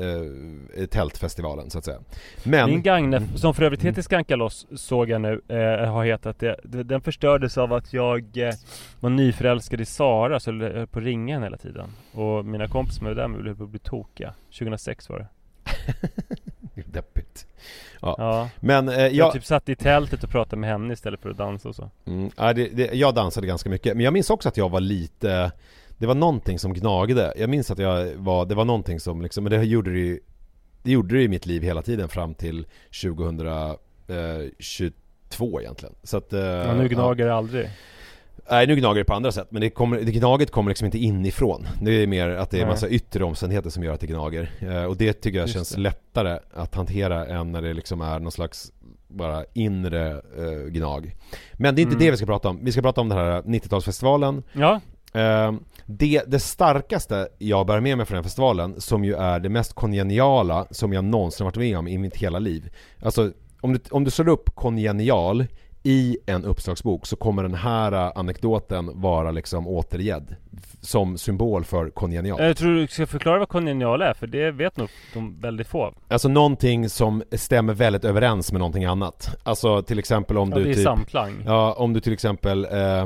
eh, 0.78 0.86
tältfestivalen 0.86 1.70
så 1.70 1.78
att 1.78 1.86
säga. 1.86 2.00
Men... 2.44 2.70
Din 2.70 2.82
Gagnef, 2.82 3.24
som 3.36 3.54
för 3.54 3.64
övrigt 3.64 3.82
heter 3.82 4.02
Skankaloss, 4.02 4.68
såg 4.76 5.10
jag 5.10 5.22
nu, 5.22 5.42
eh, 5.48 5.92
har 5.92 6.06
hetat 6.06 6.40
det. 6.40 6.56
Den 6.64 7.02
förstördes 7.02 7.58
av 7.58 7.74
att 7.74 7.94
jag 7.94 8.38
eh, 8.38 8.54
var 9.00 9.10
nyförälskad 9.10 9.82
i 9.82 9.86
Sara, 9.86 10.40
så 10.40 10.50
jag 10.52 10.60
höll 10.60 10.88
på 10.88 11.00
att 11.00 11.06
ringa 11.06 11.34
henne 11.34 11.46
hela 11.46 11.58
tiden. 11.58 11.90
Och 12.12 12.46
mina 12.46 12.68
kompisar 12.68 12.98
som 12.98 13.08
var 13.08 13.14
där 13.16 13.28
med 13.28 13.46
höll 13.46 13.56
på 13.56 13.64
att 13.64 13.70
bli 13.70 13.80
tokiga. 13.80 14.34
2006 14.60 15.10
var 15.10 15.20
det. 15.20 15.28
Deppigt. 16.92 17.48
Ja. 18.02 18.16
Ja. 18.18 18.50
Men 18.60 18.90
eh, 18.90 18.96
Jag 18.96 19.14
jag, 19.14 19.34
typ 19.34 19.46
satt 19.46 19.70
i 19.70 19.76
tältet 19.76 20.24
och 20.24 20.30
pratade 20.30 20.60
med 20.60 20.70
henne 20.70 20.94
istället 20.94 21.22
för 21.22 21.30
att 21.30 21.38
dansa 21.38 21.70
och 21.70 21.76
så. 21.76 21.90
mm, 22.06 22.32
ja, 22.38 22.54
det, 22.54 22.68
det, 22.68 22.94
jag 22.94 23.16
dansade 23.16 23.48
ganska 23.48 23.70
mycket. 23.70 23.96
Men 23.98 24.04
jag 24.04 24.14
minns 24.14 24.30
också 24.30 24.50
att 24.50 24.58
jag 24.58 24.70
var 24.70 24.80
lite 24.80 25.52
Det 26.04 26.08
var 26.08 26.16
någonting 26.16 26.60
som 26.60 26.74
gnagde. 26.74 27.34
Jag 27.38 27.50
minns 27.50 27.72
att 27.72 27.80
jag 27.80 28.16
var, 28.16 28.46
det 28.46 28.56
var 28.56 28.66
någonting 28.66 29.00
som 29.00 29.22
liksom, 29.22 29.44
men 29.44 29.52
det 29.52 29.64
gjorde 29.64 29.92
det 29.92 30.00
ju 30.00 30.20
Det 30.84 30.92
gjorde 30.92 31.16
det 31.16 31.22
i 31.24 31.28
mitt 31.28 31.46
liv 31.46 31.62
hela 31.64 31.82
tiden 31.82 32.10
fram 32.10 32.34
till 32.34 32.66
2022 33.02 35.62
egentligen. 35.62 35.96
Så 36.04 36.18
att, 36.18 36.34
eh, 36.34 36.40
Ja, 36.40 36.74
nu 36.74 36.88
gnager 36.88 37.26
det 37.26 37.34
aldrig. 37.34 37.70
Nej 38.52 38.68
nu 38.68 38.76
gnager 38.76 39.00
det 39.02 39.06
på 39.06 39.14
andra 39.14 39.32
sätt 39.32 39.48
men 39.50 39.62
det, 39.62 39.70
kommer, 39.70 40.02
det 40.02 40.12
gnaget 40.12 40.52
kommer 40.52 40.72
liksom 40.72 40.86
inte 40.86 40.98
inifrån 40.98 41.68
Det 41.82 41.92
är 41.92 42.08
mer 42.08 42.30
att 42.30 42.50
det 42.50 42.58
är 42.58 42.62
Nej. 42.62 42.70
massa 42.70 42.90
yttre 42.90 43.24
omständigheter 43.24 43.70
som 43.70 43.84
gör 43.84 43.94
att 43.94 44.00
det 44.00 44.08
gnager 44.08 44.52
eh, 44.60 44.84
Och 44.84 44.98
det 44.98 45.14
tycker 45.14 45.38
jag 45.40 45.44
Just 45.46 45.54
känns 45.54 45.70
det. 45.70 45.80
lättare 45.82 46.40
att 46.54 46.76
hantera 46.76 47.26
än 47.26 47.52
när 47.52 47.62
det 47.62 47.74
liksom 47.74 48.02
är 48.02 48.20
någon 48.20 48.32
slags 48.32 48.72
bara 49.08 49.46
inre 49.54 50.10
eh, 50.12 50.68
gnag 50.72 51.16
Men 51.54 51.76
det 51.76 51.82
är 51.82 51.84
inte 51.84 51.94
Mm. 51.96 52.06
det 52.06 52.12
vi 52.12 52.18
ska 52.18 52.26
prata 52.26 52.50
om 52.50 52.60
Vi 52.62 52.72
ska 52.72 52.82
prata 52.82 53.02
om 53.02 53.10
den 53.10 53.18
här 53.18 53.42
90-talsfestivalen 53.42 54.44
Ja, 54.54 54.74
Eh, 54.74 54.80
det, 55.86 56.24
det 56.28 56.40
starkaste 56.40 57.28
jag 57.38 57.66
bär 57.68 57.80
med 57.80 57.98
mig 57.98 58.06
från 58.06 58.16
den 58.16 58.24
här 58.24 58.30
festivalen, 58.30 58.82
som 58.82 59.06
ju 59.06 59.16
är 59.16 59.40
det 59.40 59.50
mest 59.50 59.74
kongeniala 59.74 60.68
som 60.72 60.94
jag 60.94 61.04
någonsin 61.04 61.46
varit 61.46 61.58
med 61.58 61.78
om 61.78 61.88
i 61.88 61.98
mitt 61.98 62.16
hela 62.16 62.40
liv. 62.40 62.70
Alltså, 63.02 63.32
om 63.62 63.74
du, 63.74 63.80
om 63.92 64.04
du 64.04 64.12
slår 64.12 64.28
upp 64.30 64.56
kongenial 64.56 65.46
i 65.84 66.18
en 66.26 66.46
uppslagsbok 66.46 67.06
så 67.06 67.16
kommer 67.16 67.44
den 67.44 67.54
här 67.54 68.18
anekdoten 68.20 69.02
vara 69.02 69.32
liksom 69.32 69.68
återgedd 69.68 70.36
som 70.82 71.18
symbol 71.18 71.64
för 71.64 71.90
kongenial. 71.90 72.44
jag 72.44 72.58
tror 72.58 72.76
du 72.76 72.88
ska 72.88 73.08
förklara 73.08 73.40
vad 73.40 73.50
kongenial 73.50 74.02
är, 74.02 74.14
för 74.14 74.28
det 74.28 74.52
vet 74.52 74.78
nog 74.78 74.90
de 75.14 75.40
väldigt 75.40 75.68
få. 75.68 75.94
Alltså 76.08 76.28
någonting 76.30 76.90
som 76.90 77.24
stämmer 77.32 77.74
väldigt 77.74 78.06
överens 78.06 78.52
med 78.52 78.60
någonting 78.60 78.86
annat. 78.86 79.36
Alltså 79.44 79.82
till 79.82 80.00
exempel 80.00 80.38
om 80.38 80.50
Ja, 80.50 80.56
du 80.58 80.64
det 80.64 80.70
är 80.70 80.74
typ 80.74 80.84
samklang. 80.84 81.44
Ja, 81.46 81.74
om 81.74 81.94
du 81.94 82.00
till 82.00 82.14
exempel 82.14 82.66
eh, 82.66 83.02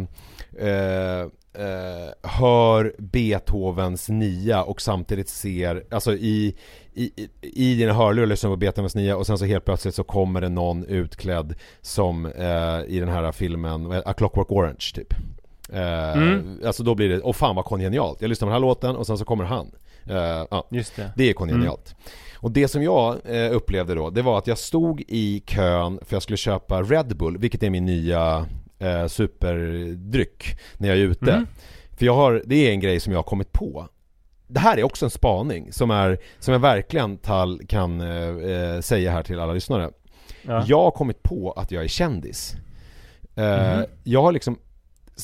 eh, 0.67 1.27
eh, 1.57 2.29
hör 2.29 2.93
Beethovens 2.97 4.09
nia 4.09 4.63
och 4.63 4.81
samtidigt 4.81 5.29
ser, 5.29 5.83
alltså 5.91 6.13
i, 6.13 6.55
i, 6.93 7.11
i- 7.41 7.75
dina 7.75 7.93
hörlurar 7.93 8.25
lyssnar 8.27 8.49
på 8.49 8.55
Beethovens 8.55 8.95
nia 8.95 9.17
och 9.17 9.27
sen 9.27 9.37
så 9.37 9.45
helt 9.45 9.65
plötsligt 9.65 9.95
så 9.95 10.03
kommer 10.03 10.41
det 10.41 10.49
någon 10.49 10.85
utklädd 10.85 11.53
som 11.81 12.25
eh, 12.25 12.79
i 12.95 12.99
den 12.99 13.09
här 13.09 13.31
filmen, 13.31 13.91
A 14.05 14.13
Clockwork 14.17 14.51
Orange 14.51 14.91
typ. 14.93 15.13
Eh, 15.73 16.13
Mm. 16.17 16.59
Alltså 16.65 16.83
då 16.83 16.95
blir 16.95 17.09
det, 17.09 17.21
åh 17.21 17.33
fan 17.33 17.55
vad 17.55 17.65
kongenialt. 17.65 18.21
Jag 18.21 18.29
lyssnar 18.29 18.45
på 18.45 18.49
den 18.49 18.53
här 18.61 18.67
låten 18.67 18.95
och 18.95 19.07
sen 19.07 19.17
så 19.17 19.25
kommer 19.25 19.43
han. 19.43 19.71
Eh, 20.09 20.45
ja. 20.51 20.67
Just 20.71 20.95
det. 20.95 21.11
Det 21.15 21.29
är 21.29 21.33
kongenialt. 21.33 21.95
Och 22.39 22.51
det 22.51 22.67
som 22.67 22.83
jag 22.83 23.15
eh, 23.25 23.51
upplevde 23.55 23.95
då, 23.95 24.09
det 24.09 24.21
var 24.21 24.37
att 24.37 24.47
jag 24.47 24.57
stod 24.57 25.03
i 25.07 25.43
kön 25.45 25.99
för 26.05 26.15
jag 26.15 26.23
skulle 26.23 26.37
köpa 26.37 26.81
Red 26.81 27.17
Bull, 27.17 27.37
vilket 27.37 27.63
är 27.63 27.69
min 27.69 27.85
nya 27.85 28.45
eh, 28.79 29.07
superdryck 29.07 30.59
när 30.77 30.87
jag 30.89 30.97
är 30.97 31.01
ute. 31.01 31.31
Mm. 31.31 31.47
För 31.97 32.05
jag 32.05 32.13
har, 32.15 32.41
det 32.45 32.55
är 32.55 32.71
en 32.71 32.79
grej 32.79 32.99
som 32.99 33.13
jag 33.13 33.17
har 33.17 33.23
kommit 33.23 33.51
på. 33.51 33.87
Det 34.47 34.59
här 34.59 34.77
är 34.77 34.83
också 34.83 35.05
en 35.05 35.09
spaning 35.09 35.73
som, 35.73 35.91
är, 35.91 36.17
som 36.39 36.51
jag 36.51 36.59
verkligen 36.59 37.17
tall, 37.17 37.61
kan 37.67 38.01
eh, 38.01 38.51
eh, 38.51 38.79
säga 38.81 39.11
här 39.11 39.23
till 39.23 39.39
alla 39.39 39.53
lyssnare. 39.53 39.89
Ja. 40.41 40.63
Jag 40.67 40.83
har 40.83 40.91
kommit 40.91 41.23
på 41.23 41.51
att 41.51 41.71
jag 41.71 41.83
är 41.83 41.87
kändis. 41.87 42.55
Eh, 43.35 43.77
Mhm. 43.77 43.85
Jag 44.03 44.21
har 44.21 44.31
liksom, 44.31 44.59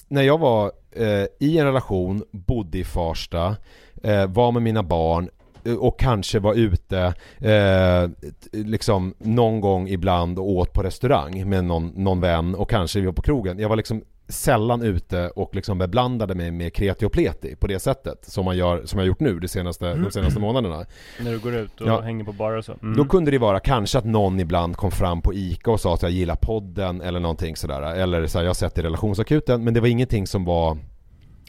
när 0.07 0.21
jag 0.21 0.37
var 0.37 0.71
eh, 0.91 1.25
i 1.39 1.57
en 1.57 1.65
relation, 1.65 2.23
bodde 2.31 2.77
i 2.77 2.83
Farsta, 2.83 3.55
eh, 4.03 4.25
var 4.27 4.51
med 4.51 4.61
mina 4.61 4.83
barn 4.83 5.29
och 5.79 5.99
kanske 5.99 6.39
var 6.39 6.53
ute 6.53 7.13
eh, 7.39 8.09
liksom 8.51 9.13
någon 9.17 9.61
gång 9.61 9.87
ibland 9.87 10.39
och 10.39 10.49
åt 10.49 10.73
på 10.73 10.83
restaurang 10.83 11.49
med 11.49 11.63
någon, 11.63 11.87
någon 11.87 12.19
vän 12.21 12.55
och 12.55 12.69
kanske 12.69 12.99
vi 12.99 13.05
var 13.05 13.13
på 13.13 13.21
krogen. 13.21 13.59
Jag 13.59 13.69
var 13.69 13.75
liksom 13.75 14.03
sällan 14.27 14.81
ute 14.81 15.29
och 15.29 15.55
liksom 15.55 15.77
beblandade 15.77 16.35
mig 16.35 16.51
med 16.51 16.73
kreti 16.73 17.05
och 17.05 17.11
pleti 17.11 17.55
på 17.55 17.67
det 17.67 17.79
sättet 17.79 18.25
som 18.25 18.45
man 18.45 18.57
gör, 18.57 18.85
som 18.85 18.99
jag 18.99 19.07
gjort 19.07 19.19
nu 19.19 19.39
de 19.39 19.47
senaste, 19.47 19.95
de 19.95 20.11
senaste 20.11 20.39
månaderna. 20.39 20.85
När 21.21 21.31
du 21.31 21.39
går 21.39 21.55
ut 21.55 21.81
och 21.81 21.87
Ja. 21.87 22.01
hänger 22.01 22.23
på 22.25 22.33
barer 22.33 22.57
och 22.57 22.65
så. 22.65 22.73
Mm. 22.81 22.97
Då 22.97 23.05
kunde 23.05 23.31
det 23.31 23.37
vara 23.37 23.59
kanske 23.59 23.97
att 23.97 24.05
någon 24.05 24.39
ibland 24.39 24.75
kom 24.77 24.91
fram 24.91 25.21
på 25.21 25.33
ICA 25.33 25.71
och 25.71 25.79
sa 25.79 25.93
att 25.93 26.01
jag 26.01 26.11
gillar 26.11 26.35
podden 26.35 27.01
eller 27.01 27.19
någonting 27.19 27.55
sådär. 27.55 27.81
Eller 27.81 28.27
så 28.27 28.37
här, 28.37 28.43
jag 28.45 28.49
har 28.49 28.53
sett 28.53 28.77
i 28.77 28.81
relationsakuten 28.81 29.63
men 29.63 29.73
det 29.73 29.79
var 29.79 29.87
ingenting 29.87 30.27
som 30.27 30.45
var 30.45 30.77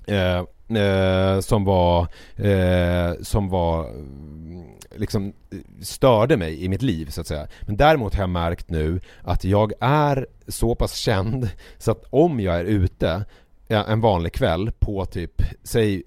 eh, 0.07 0.45
eh, 0.83 1.41
som 1.41 1.65
var 1.65 2.09
eh, 2.37 3.13
som 3.23 3.49
var 3.49 3.89
mm, 3.89 4.65
liksom 4.97 5.27
eh, 5.53 5.59
störde 5.83 6.37
mig 6.37 6.65
i 6.65 6.69
mitt 6.69 6.83
liv 6.83 7.07
så 7.07 7.21
att 7.21 7.27
säga. 7.27 7.47
Men 7.61 7.77
däremot 7.77 8.15
har 8.15 8.23
jag 8.23 8.31
märkt 8.31 8.71
nu 8.71 9.01
att 9.23 9.45
jag 9.45 9.73
är 9.81 10.27
så 10.49 10.75
pass 10.75 10.95
känd 10.97 11.49
så 11.79 11.91
att 11.91 12.05
om 12.11 12.41
jag 12.41 12.57
är 12.61 12.65
ute 12.65 13.25
eh, 13.69 13.91
en 13.91 14.01
vanlig 14.01 14.33
kväll 14.33 14.71
på 14.79 15.05
typ, 15.05 15.43
säg 15.63 16.03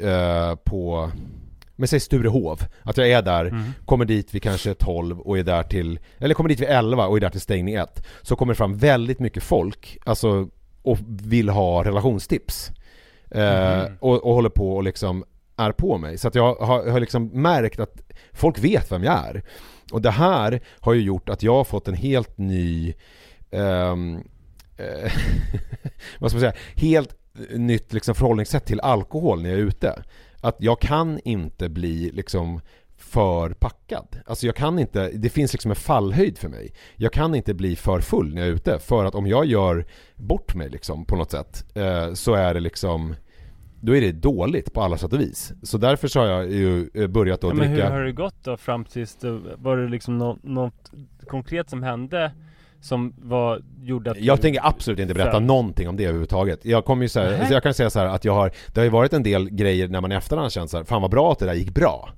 på 0.63 1.11
men 1.79 1.87
säg 1.87 1.99
Sturehov, 1.99 2.61
att 2.83 2.97
jag 2.97 3.09
är 3.09 3.21
där, 3.21 3.45
Mm. 3.45 3.63
kommer 3.85 4.05
dit 4.05 4.33
vid 4.35 4.43
kanske 4.43 4.73
12 4.73 5.19
och 5.19 5.37
är 5.37 5.43
där 5.43 5.63
till, 5.63 5.99
eller 6.17 6.35
kommer 6.35 6.49
dit 6.49 6.59
vid 6.59 6.67
11 6.69 7.07
och 7.07 7.17
är 7.17 7.21
där 7.21 7.29
till 7.29 7.41
stängning 7.41 7.75
1. 7.75 8.05
Så 8.21 8.35
kommer 8.35 8.53
det 8.53 8.57
fram 8.57 8.77
väldigt 8.77 9.19
mycket 9.19 9.43
folk, 9.43 9.97
alltså 10.05 10.47
och 10.81 10.97
vill 11.07 11.49
ha 11.49 11.83
relationstips. 11.83 12.71
Eh, 13.31 13.79
Mhm. 13.83 13.97
och, 13.99 14.23
och 14.25 14.33
håller 14.33 14.49
på 14.49 14.75
och 14.75 14.83
liksom 14.83 15.23
är 15.57 15.71
på 15.71 15.97
mig. 15.97 16.17
Så 16.17 16.27
att 16.27 16.35
jag 16.35 16.55
har, 16.55 16.89
har 16.89 16.99
liksom 16.99 17.25
märkt 17.27 17.79
att 17.79 18.01
folk 18.33 18.59
vet 18.59 18.91
vem 18.91 19.03
jag 19.03 19.13
är. 19.27 19.43
Och 19.91 20.01
det 20.01 20.11
här 20.11 20.61
har 20.79 20.93
ju 20.93 21.01
gjort 21.01 21.29
att 21.29 21.43
jag 21.43 21.53
har 21.53 21.63
fått 21.63 21.87
en 21.87 21.93
helt 21.93 22.37
ny 22.37 22.93
ehm, 23.51 24.23
eh, 24.77 25.11
vad 26.19 26.31
ska 26.31 26.35
man 26.35 26.41
säga, 26.41 26.53
helt 26.75 27.15
nytt 27.51 27.93
liksom 27.93 28.15
förhållningssätt 28.15 28.65
till 28.65 28.79
alkohol 28.79 29.41
när 29.41 29.49
jag 29.49 29.59
är 29.59 29.63
ute. 29.63 30.03
Att 30.41 30.55
jag 30.59 30.79
kan 30.81 31.19
inte 31.23 31.69
bli 31.69 32.11
liksom 32.13 32.61
för 33.07 33.49
packad. 33.49 34.07
Alltså 34.25 34.45
jag 34.45 34.55
kan 34.55 34.79
inte, 34.79 35.09
det 35.09 35.29
finns 35.29 35.53
liksom 35.53 35.71
en 35.71 35.75
fallhöjd 35.75 36.37
för 36.37 36.49
mig. 36.49 36.73
Jag 36.95 37.13
kan 37.13 37.35
inte 37.35 37.53
bli 37.53 37.75
för 37.75 38.01
full 38.01 38.33
när 38.33 38.41
jag 38.41 38.49
är 38.49 38.53
ute 38.53 38.79
för 38.79 39.05
att 39.05 39.15
om 39.15 39.27
jag 39.27 39.45
gör 39.45 39.85
bort 40.15 40.55
mig 40.55 40.69
liksom 40.69 41.05
på 41.05 41.15
något 41.15 41.31
sätt 41.31 41.65
eh, 41.75 42.13
så 42.13 42.33
är 42.33 42.53
det 42.53 42.59
liksom 42.59 43.15
då 43.81 43.95
är 43.95 44.01
det 44.01 44.11
dåligt 44.11 44.73
på 44.73 44.81
alla 44.81 44.97
sätt 44.97 45.13
och 45.13 45.19
vis. 45.21 45.53
Så 45.63 45.77
därför 45.77 46.07
så 46.07 46.19
har 46.19 46.27
jag 46.27 46.51
ju 46.51 46.89
eh, 46.93 47.07
börjat 47.07 47.43
att 47.43 47.49
Ja, 47.49 47.53
men 47.53 47.67
hur 47.67 47.75
dricka 47.75 47.89
har 47.89 48.01
det 48.01 48.11
gått 48.11 48.43
då 48.43 48.57
fram 48.57 48.85
tills 48.85 49.17
var 49.57 49.77
det 49.77 49.89
liksom 49.89 50.17
nå- 50.17 50.37
något 50.43 50.91
konkret 51.27 51.69
som 51.69 51.83
hände 51.83 52.31
som 52.81 53.13
var, 53.21 53.61
gjorde 53.81 54.11
att 54.11 54.17
Jag 54.21 54.37
du- 54.37 54.41
tänker 54.41 54.61
absolut 54.67 54.99
inte 54.99 55.13
berätta 55.13 55.31
Föll. 55.31 55.43
någonting 55.43 55.89
om 55.89 55.95
det 55.97 56.03
överhuvudtaget. 56.03 56.65
Jag 56.65 56.85
kommer 56.85 57.03
ju 57.03 57.09
säga, 57.09 57.29
Nähä. 57.29 57.47
så 57.47 57.53
jag 57.53 57.63
kan 57.63 57.73
säga 57.73 57.89
så 57.89 57.99
här 57.99 58.05
att 58.05 58.25
jag 58.25 58.33
har, 58.33 58.51
det 58.73 58.79
har 58.79 58.83
ju 58.85 58.89
varit 58.89 59.13
en 59.13 59.23
del 59.23 59.49
grejer 59.49 59.87
när 59.87 60.01
man 60.01 60.11
i 60.11 60.15
efterhand 60.15 60.51
känt 60.51 60.69
så 60.71 60.77
här, 60.77 60.83
fan 60.83 61.01
vad 61.01 61.11
bra 61.11 61.31
att 61.31 61.39
det 61.39 61.45
där 61.45 61.53
gick 61.53 61.73
bra. 61.73 62.09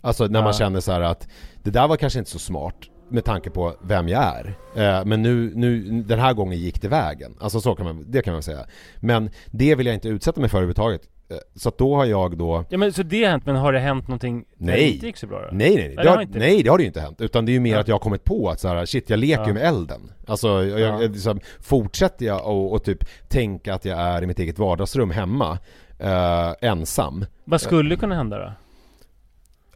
Alltså 0.00 0.24
när 0.24 0.40
man 0.40 0.46
Ja. 0.46 0.52
känner 0.52 0.80
så 0.80 0.92
här 0.92 1.00
att 1.00 1.28
det 1.62 1.70
där 1.70 1.88
var 1.88 1.96
kanske 1.96 2.18
inte 2.18 2.30
så 2.30 2.38
smart 2.38 2.74
med 3.10 3.24
tanke 3.24 3.50
på 3.50 3.74
vem 3.82 4.08
jag 4.08 4.22
är. 4.22 4.46
Eh, 4.76 5.04
men 5.04 5.22
nu, 5.22 5.52
nu, 5.54 6.02
den 6.02 6.18
här 6.18 6.32
gången 6.34 6.58
gick 6.58 6.82
det 6.82 6.88
vägen. 6.88 7.36
Alltså 7.40 7.60
så 7.60 7.74
kan 7.74 7.86
man, 7.86 8.04
det 8.10 8.22
kan 8.22 8.32
man 8.32 8.42
säga. 8.42 8.64
Men 8.96 9.30
det 9.46 9.74
vill 9.74 9.86
jag 9.86 9.94
inte 9.94 10.08
utsätta 10.08 10.40
mig 10.40 10.50
för 10.50 10.58
överhuvudtaget. 10.58 11.00
Eh, 11.30 11.36
så 11.54 11.68
att 11.68 11.78
då 11.78 11.96
har 11.96 12.04
jag 12.04 12.38
då 12.38 12.64
Ja 12.70 12.78
men 12.78 12.92
så 12.92 13.02
det 13.02 13.24
har 13.24 13.30
hänt, 13.30 13.46
men 13.46 13.56
har 13.56 13.72
det 13.72 13.78
hänt 13.78 14.08
någonting 14.08 14.44
där 14.56 14.66
Nej. 14.66 14.76
det 14.80 14.90
inte 14.90 15.06
gick 15.06 15.16
så 15.16 15.26
bra 15.26 15.40
då? 15.42 15.48
Nej 15.52 15.74
nej, 15.74 15.86
nej. 15.86 15.96
det 15.96 16.02
Det 16.02 16.08
har 16.08 16.16
har, 16.16 16.22
inte- 16.22 16.38
nej 16.38 16.62
det 16.62 16.68
har 16.70 16.78
det 16.78 16.82
ju 16.82 16.86
inte 16.88 17.00
hänt. 17.00 17.20
Utan 17.20 17.46
det 17.46 17.50
är 17.52 17.54
ju 17.54 17.60
mer 17.60 17.74
Ja. 17.74 17.80
att 17.80 17.88
jag 17.88 17.94
har 17.94 18.00
kommit 18.00 18.24
på 18.24 18.48
att 18.50 18.60
så 18.60 18.68
här, 18.68 18.86
shit 18.86 19.10
jag 19.10 19.18
leker 19.18 19.42
Ja. 19.42 19.46
ju 19.48 19.54
med 19.54 19.62
elden. 19.62 20.12
Alltså 20.26 20.48
jag, 20.48 20.66
jag, 20.68 20.80
Ja. 20.80 21.02
jag, 21.02 21.10
liksom, 21.12 21.40
fortsätter 21.60 22.26
jag 22.26 22.46
och, 22.46 22.72
och 22.72 22.84
typ 22.84 23.04
tänka 23.28 23.74
att 23.74 23.84
jag 23.84 23.98
är 24.00 24.22
i 24.22 24.26
mitt 24.26 24.38
eget 24.38 24.58
vardagsrum 24.58 25.10
hemma 25.10 25.58
eh, 25.98 26.52
ensam. 26.60 27.24
Vad 27.44 27.60
skulle 27.60 27.96
kunna 27.96 28.14
hända 28.14 28.38
då? 28.38 28.52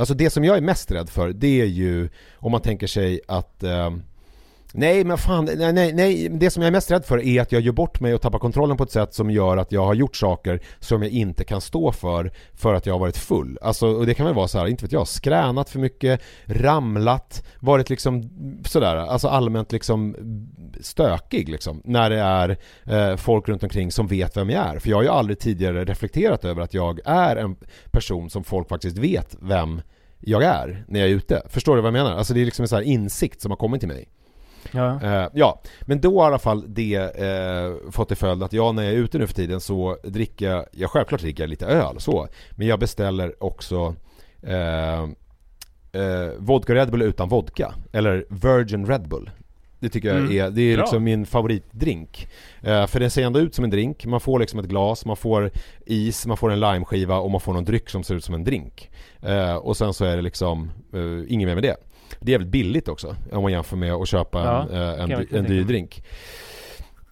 Alltså 0.03 0.15
det 0.15 0.31
som 0.31 0.45
jag 0.45 0.57
är 0.57 0.61
mest 0.61 0.91
rädd 0.91 1.09
för 1.09 1.33
det 1.33 1.61
är 1.61 1.67
ju 1.67 2.09
om 2.35 2.53
man 2.53 2.61
tänker 2.61 2.87
sig 2.87 3.21
att 3.29 3.63
eh, 3.63 3.91
Nej 4.75 5.05
men 5.05 5.19
fan, 5.19 5.45
nej, 5.45 5.73
nej, 5.73 5.93
nej, 5.93 6.29
det 6.29 6.51
som 6.51 6.63
jag 6.63 6.69
är 6.69 6.73
mest 6.73 6.91
rädd 6.91 7.05
för 7.05 7.23
är 7.23 7.43
att 7.43 7.53
jag 7.53 7.63
gör 7.63 7.73
bort 7.73 8.01
mig 8.01 8.15
och 8.15 8.21
tappar 8.21 8.39
kontrollen 8.39 8.77
på 8.77 8.85
ett 8.85 8.91
sätt 8.91 9.15
som 9.15 9.31
gör 9.31 9.57
att 9.57 9.73
jag 9.73 9.85
har 9.85 9.95
gjort 9.95 10.17
saker 10.17 10.61
som 10.81 11.03
jag 11.03 11.11
inte 11.11 11.45
kan 11.45 11.61
stå 11.61 11.93
för 11.93 12.33
för 12.55 12.75
att 12.75 12.87
jag 12.87 12.95
har 12.95 12.99
varit 12.99 13.17
full. 13.17 13.59
Alltså, 13.63 13.87
och 13.87 14.07
det 14.07 14.15
kan 14.15 14.27
väl 14.27 14.35
vara 14.35 14.49
så 14.49 14.59
här, 14.59 14.67
inte 14.67 14.85
vet 14.85 14.93
jag, 14.93 15.09
skränat 15.09 15.71
för 15.71 15.79
mycket, 15.79 16.21
ramlat, 16.47 17.45
varit 17.61 17.91
liksom 17.91 18.31
sådär, 18.67 18.97
alltså 18.97 19.29
allmänt 19.29 19.73
liksom 19.73 20.17
stökig 20.81 21.49
liksom. 21.49 21.83
När 21.85 22.11
det 22.11 22.19
är 22.19 22.57
eh, 22.85 23.17
folk 23.17 23.49
runt 23.49 23.63
omkring 23.63 23.93
som 23.93 24.07
vet 24.07 24.37
vem 24.37 24.51
jag 24.51 24.67
är. 24.67 24.79
För 24.79 24.91
jag 24.91 24.97
har 24.97 25.03
ju 25.03 25.09
aldrig 25.09 25.39
tidigare 25.39 25.85
reflekterat 25.85 26.45
över 26.45 26.63
att 26.63 26.75
jag 26.75 27.01
är 27.05 27.37
en 27.37 27.57
person 27.91 28.31
som 28.31 28.45
folk 28.45 28.69
faktiskt 28.69 28.99
vet 28.99 29.37
vem 29.41 29.81
jag 30.21 30.43
är 30.43 30.85
när 30.89 31.01
jag 31.01 31.09
är 31.09 31.15
ute. 31.15 31.43
Förstår 31.49 31.77
du 31.77 31.83
vad 31.83 31.89
jag 31.89 32.05
menar? 32.05 32.17
Alltså 32.17 32.35
det 32.35 32.41
är 32.41 32.45
liksom 32.45 32.63
en 32.63 32.69
sån 32.69 32.77
här 32.77 32.85
insikt 32.85 33.41
som 33.41 33.51
har 33.51 33.57
kommit 33.57 33.81
till 33.81 33.89
mig. 33.89 34.09
Ja. 34.73 35.01
Eh, 35.03 35.29
ja, 35.35 35.61
men 35.81 36.01
då 36.01 36.21
har 36.21 36.27
i 36.27 36.29
alla 36.29 36.39
fall 36.39 36.65
det 36.69 36.95
eh, 36.95 37.91
fått 37.91 38.09
till 38.09 38.17
följd 38.17 38.43
att 38.43 38.53
jag 38.53 38.75
när 38.75 38.83
jag 38.83 38.93
är 38.93 38.97
ute 38.97 39.19
nu 39.19 39.27
för 39.27 39.35
tiden 39.35 39.61
så 39.61 39.97
dricker 40.05 40.51
jag, 40.51 40.67
jag 40.73 40.91
självklart 40.91 41.21
dricker 41.21 41.43
jag 41.43 41.51
lite 41.51 41.67
öl 41.67 42.01
så, 42.01 42.29
men 42.51 42.67
jag 42.67 42.79
beställer 42.79 43.45
också 43.45 43.95
eh, 44.43 45.03
eh, 46.03 46.31
vodka 46.39 46.75
Red 46.75 46.91
Bull 46.91 47.03
utan 47.03 47.29
vodka, 47.29 47.75
eller 47.93 48.25
Virgin 48.29 48.87
Red 48.87 49.09
Bull. 49.09 49.31
Det 49.79 49.89
tycker 49.89 50.09
jag 50.09 50.19
Mm. 50.19 50.31
är, 50.33 50.51
det 50.51 50.63
är 50.63 50.75
Bra. 50.77 50.85
liksom 50.85 51.05
min 51.05 51.27
favoritdrink. 51.27 52.29
Eh, 52.63 52.87
för 52.87 53.01
den 53.01 53.11
ser 53.11 53.23
ändå 53.27 53.39
ut 53.41 53.55
som 53.55 53.65
en 53.65 53.71
drink, 53.71 54.07
man 54.07 54.21
får 54.21 54.39
liksom 54.39 54.59
ett 54.59 54.67
glas, 54.67 55.05
man 55.07 55.17
får 55.17 55.51
is, 55.87 56.27
man 56.27 56.37
får 56.37 56.53
en 56.53 56.61
limeskiva 56.61 57.17
och 57.19 57.31
man 57.31 57.41
får 57.41 57.53
någon 57.53 57.65
dryck 57.65 57.91
som 57.91 58.03
ser 58.05 58.15
ut 58.15 58.25
som 58.25 58.35
en 58.35 58.45
drink. 58.45 58.91
Eh, 59.23 59.55
och 59.57 59.77
sen 59.77 59.95
så 59.95 60.05
är 60.05 60.17
det 60.17 60.23
liksom 60.23 60.71
eh, 60.95 61.33
inget 61.35 61.49
mer 61.49 61.55
med 61.55 61.63
det. 61.65 61.77
Det 62.21 62.31
är 62.31 62.33
jävligt 62.33 62.51
billigt 62.51 62.89
också 62.89 63.17
om 63.33 63.43
man 63.43 63.53
jämför 63.53 63.77
med 63.77 63.93
att 63.93 64.09
köpa 64.09 64.41
en, 64.41 64.47
Ja, 64.47 64.61
eh, 64.93 65.01
en, 65.03 65.09
dy- 65.11 65.17
verkligen 65.17 65.45
en 65.45 65.51
dyr 65.51 65.65
drink. 65.65 66.05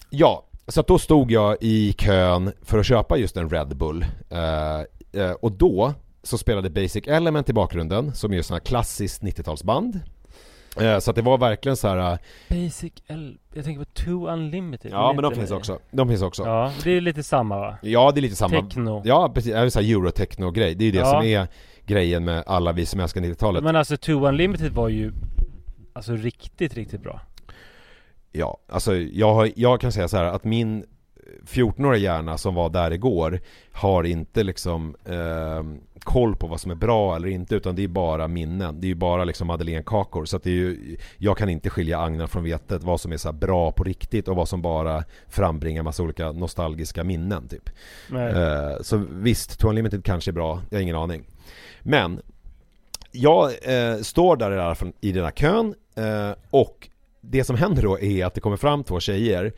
Ja, 0.09 0.45
så 0.67 0.79
att 0.79 0.87
då 0.87 0.97
stod 0.99 1.31
jag 1.31 1.57
i 1.61 1.93
kön 1.93 2.51
för 2.61 2.79
att 2.79 2.85
köpa 2.85 3.17
just 3.17 3.37
en 3.37 3.49
Red 3.49 3.77
Bull. 3.77 4.05
Eh, 4.29 5.21
eh, 5.21 5.31
och 5.31 5.51
då 5.51 5.93
så 6.23 6.37
spelade 6.37 6.69
Basic 6.69 7.07
Element 7.07 7.49
i 7.49 7.53
bakgrunden 7.53 8.13
som 8.15 8.31
är 8.31 8.35
ju 8.35 8.43
sådana 8.43 8.57
här 8.59 8.65
klassiskt 8.65 9.21
90-talsband. 9.21 9.99
Eh, 10.81 10.99
så 10.99 11.09
att 11.11 11.15
det 11.15 11.21
var 11.21 11.37
verkligen 11.37 11.75
så 11.77 11.87
här. 11.87 12.11
eh, 12.11 12.17
Basic 12.49 12.93
L... 13.07 13.37
Jag 13.53 13.65
tänker 13.65 13.79
på 13.85 13.91
Two 13.93 14.27
Unlimited. 14.33 14.91
Ja 14.91 15.13
men 15.13 15.23
de 15.23 15.35
finns 15.35 15.49
det? 15.49 15.55
också. 15.55 15.79
De 15.91 16.07
finns 16.09 16.21
också. 16.21 16.43
Ja, 16.43 16.65
Ja, 16.65 16.71
det 16.83 16.91
är 16.97 17.01
lite 17.01 17.23
samma 17.23 17.59
va? 17.59 17.77
det 17.81 17.89
är 17.93 18.21
lite 18.21 18.35
samma. 18.35 18.61
Techno. 18.61 19.01
Ja 19.05 19.31
precis, 19.33 19.51
det 19.53 19.59
är 19.59 19.69
så 19.69 19.79
här 19.81 19.87
eurotechno-grej. 19.87 20.75
Det 20.75 20.83
är 20.83 20.85
ju 20.85 20.91
det 20.91 20.97
Ja. 20.97 21.05
som 21.11 21.21
är 21.23 21.47
grejen 21.91 22.25
med 22.25 22.43
alla 22.45 22.71
vi 22.71 22.85
som 22.85 22.99
älskar 22.99 23.21
90-talet. 23.21 23.63
Men 23.63 23.75
alltså 23.75 23.97
Two 23.97 24.11
Unlimited 24.11 24.71
var 24.71 24.89
ju 24.89 25.11
Alltså 25.93 26.15
riktigt, 26.15 26.73
riktigt 26.73 27.01
bra. 27.01 27.21
Ja, 28.31 28.57
alltså 28.69 28.95
jag, 28.95 29.33
har, 29.33 29.49
jag 29.55 29.81
kan 29.81 29.91
säga 29.91 30.07
så 30.07 30.17
här 30.17 30.23
att 30.23 30.43
min 30.43 30.85
14-åriga 31.47 32.03
hjärna 32.03 32.37
som 32.37 32.55
var 32.55 32.69
där 32.69 32.91
igår 32.91 33.39
har 33.71 34.03
inte 34.03 34.43
liksom 34.43 34.95
eh, 35.05 35.63
koll 36.03 36.35
på 36.35 36.47
vad 36.47 36.61
som 36.61 36.71
är 36.71 36.75
bra 36.75 37.15
eller 37.15 37.27
inte 37.27 37.55
utan 37.55 37.75
det 37.75 37.83
är 37.83 37.87
bara 37.87 38.27
minnen. 38.27 38.81
Det 38.81 38.87
är 38.87 38.89
ju 38.89 38.95
bara 38.95 39.23
liksom 39.23 39.47
madeleinekakor 39.47 40.25
så 40.25 40.37
att 40.37 40.43
det 40.43 40.49
är 40.49 40.53
ju, 40.53 40.97
jag 41.17 41.37
kan 41.37 41.49
inte 41.49 41.69
skilja 41.69 41.99
agnar 41.99 42.27
från 42.27 42.43
vetet 42.43 42.83
vad 42.83 43.01
som 43.01 43.11
är 43.11 43.17
så 43.17 43.31
bra 43.31 43.71
på 43.71 43.83
riktigt 43.83 44.27
och 44.27 44.35
vad 44.35 44.49
som 44.49 44.61
bara 44.61 45.03
frambringar 45.29 45.83
massa 45.83 46.03
olika 46.03 46.31
nostalgiska 46.31 47.03
minnen 47.03 47.47
typ. 47.47 47.69
Eh, 48.11 48.81
så 48.81 49.05
visst, 49.11 49.59
Two 49.59 49.67
Unlimited 49.67 50.05
kanske 50.05 50.31
är 50.31 50.33
bra, 50.33 50.61
jag 50.69 50.77
har 50.77 50.83
ingen 50.83 50.95
aning. 50.95 51.23
Men 51.83 52.21
jag 53.11 53.51
eh, 53.61 53.97
står 53.97 54.35
där 54.35 54.51
i 54.51 54.59
alla 54.59 54.75
fall 54.75 54.91
i 55.01 55.11
den 55.11 55.23
här 55.23 55.31
kön 55.31 55.75
eh, 55.95 56.31
och 56.49 56.89
det 57.21 57.43
som 57.43 57.55
händer 57.55 57.83
då 57.83 57.99
är 57.99 58.25
att 58.25 58.33
det 58.33 58.41
kommer 58.41 58.57
fram 58.57 58.83
två 58.83 58.99
tjejer 58.99 59.53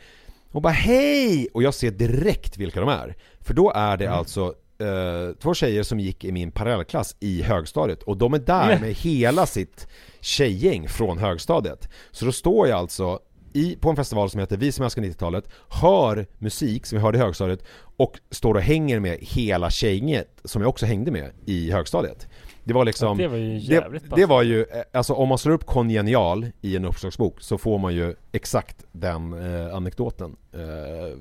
och 0.52 0.62
bara 0.62 0.74
hej! 0.74 1.48
Och 1.54 1.64
jag 1.64 1.74
ser 1.74 1.92
direkt 1.92 2.58
vilka 2.58 2.80
de 2.80 2.90
är. 2.90 3.16
För 3.40 3.54
då 3.54 3.72
är 3.76 3.98
det 3.98 4.08
alltså 4.08 4.54
eh, 4.80 5.36
två 5.42 5.54
tjejer 5.54 5.84
som 5.84 6.00
gick 6.00 6.24
i 6.24 6.32
min 6.32 6.52
parallellklass 6.52 7.16
i 7.20 7.42
högstadiet 7.42 8.04
och 8.04 8.18
de 8.18 8.34
är 8.34 8.40
där 8.40 8.80
med 8.80 8.94
hela 8.94 9.46
sitt 9.46 9.88
tjejgäng 10.22 10.88
från 10.88 11.18
högstadiet. 11.18 11.90
Så 12.12 12.26
då 12.26 12.32
står 12.32 12.68
jag 12.68 12.80
alltså 12.80 13.20
i, 13.54 13.76
på 13.76 13.90
en 13.90 13.96
festival 13.96 14.30
som 14.30 14.40
heter 14.40 14.58
Vi 14.58 14.72
som 14.72 14.86
älskar 14.86 15.02
90-talet, 15.02 15.50
hör 15.70 16.26
musik 16.38 16.86
som 16.86 16.98
vi 16.98 17.02
hörde 17.04 17.18
i 17.18 17.22
högstadiet 17.22 17.64
och 17.98 18.20
står 18.32 18.54
och 18.56 18.62
hänger 18.62 19.00
med 19.00 19.18
hela 19.22 19.70
tjejgänget 19.70 20.42
som 20.44 20.62
jag 20.62 20.70
också 20.70 20.86
hängde 20.86 21.12
med 21.12 21.32
i 21.46 21.72
högstadiet. 21.72 22.28
Det 22.64 22.74
var 22.74 22.86
liksom 22.86 23.20
Ja, 23.20 23.24
det 23.24 23.32
var 23.32 23.38
ju 23.38 23.58
jävligt 23.58 24.10
det, 24.10 24.16
det 24.16 24.26
var 24.26 24.42
ju, 24.44 24.62
eh, 24.62 24.66
alltså 24.94 25.14
om 25.14 25.30
man 25.30 25.38
slår 25.38 25.54
upp 25.54 25.66
kongenial 25.66 26.48
i 26.62 26.76
en 26.76 26.86
uppslagsbok 26.86 27.42
så 27.42 27.58
får 27.58 27.78
man 27.78 27.96
ju 27.96 28.16
exakt 28.32 28.86
den 28.92 29.34
eh, 29.34 29.76
anekdoten 29.76 30.36
eh, 30.54 30.60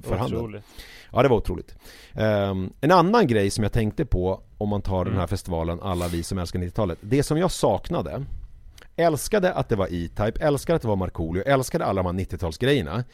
för 0.02 0.16
handen. 0.16 0.62
Ja 1.12 1.22
det 1.22 1.28
var 1.28 1.36
otroligt. 1.36 1.74
Ehm, 2.14 2.72
en 2.80 2.90
annan 2.92 3.26
grej 3.26 3.50
som 3.50 3.62
jag 3.64 3.72
tänkte 3.72 4.04
på 4.04 4.40
om 4.58 4.68
man 4.68 4.82
tar 4.82 5.04
den 5.04 5.12
här 5.14 5.20
Mm. 5.20 5.28
festivalen 5.28 5.80
Alla 5.82 6.08
vi 6.08 6.22
som 6.22 6.38
älskar 6.38 6.58
90-talet. 6.58 6.98
Det 7.00 7.22
som 7.22 7.38
jag 7.38 7.50
saknade 7.50 8.24
Älskade 8.96 9.52
att 9.52 9.68
det 9.68 9.76
var 9.76 9.86
E-Type, 9.86 10.32
älskade 10.44 10.76
att 10.76 10.82
det 10.82 10.88
var 10.88 10.96
Markoolio, 10.96 11.42
älskade 11.42 11.84
alla 11.84 12.02
de 12.02 12.16
här 12.18 12.24
90-talsgrejerna. 12.24 13.04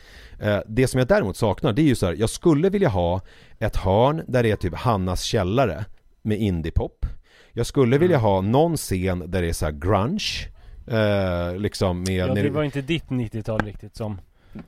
Eh, 0.40 0.58
det 0.66 0.87
som 0.87 0.99
jag 0.99 1.08
däremot 1.08 1.37
saknar 1.37 1.73
det 1.73 1.82
är 1.82 1.87
ju 1.87 1.94
så 1.94 2.06
här, 2.06 2.14
jag 2.14 2.30
skulle 2.30 2.68
vilja 2.70 2.88
ha 2.88 3.20
ett 3.58 3.76
hörn 3.76 4.23
där 4.28 4.42
det 4.42 4.50
är 4.50 4.56
typ 4.56 4.75
Hannas 4.75 5.23
källare 5.23 5.85
med 6.23 6.38
indiepop. 6.40 7.06
Jag 7.52 7.66
skulle 7.66 7.97
Mm. 7.97 8.00
vilja 8.00 8.18
ha 8.18 8.40
någon 8.40 8.76
scen 8.76 9.25
där 9.30 9.42
det 9.42 9.49
är 9.49 9.52
så 9.52 9.64
här 9.64 9.73
grunge. 9.73 10.49
Eh, 10.87 11.56
liksom 11.58 12.02
med 12.02 12.28
Ja, 12.28 12.35
det 12.35 12.50
var 12.50 12.62
inte 12.64 12.80
ditt 12.80 13.08
90-tal 13.11 13.61
riktigt 13.61 13.97
som 13.97 14.20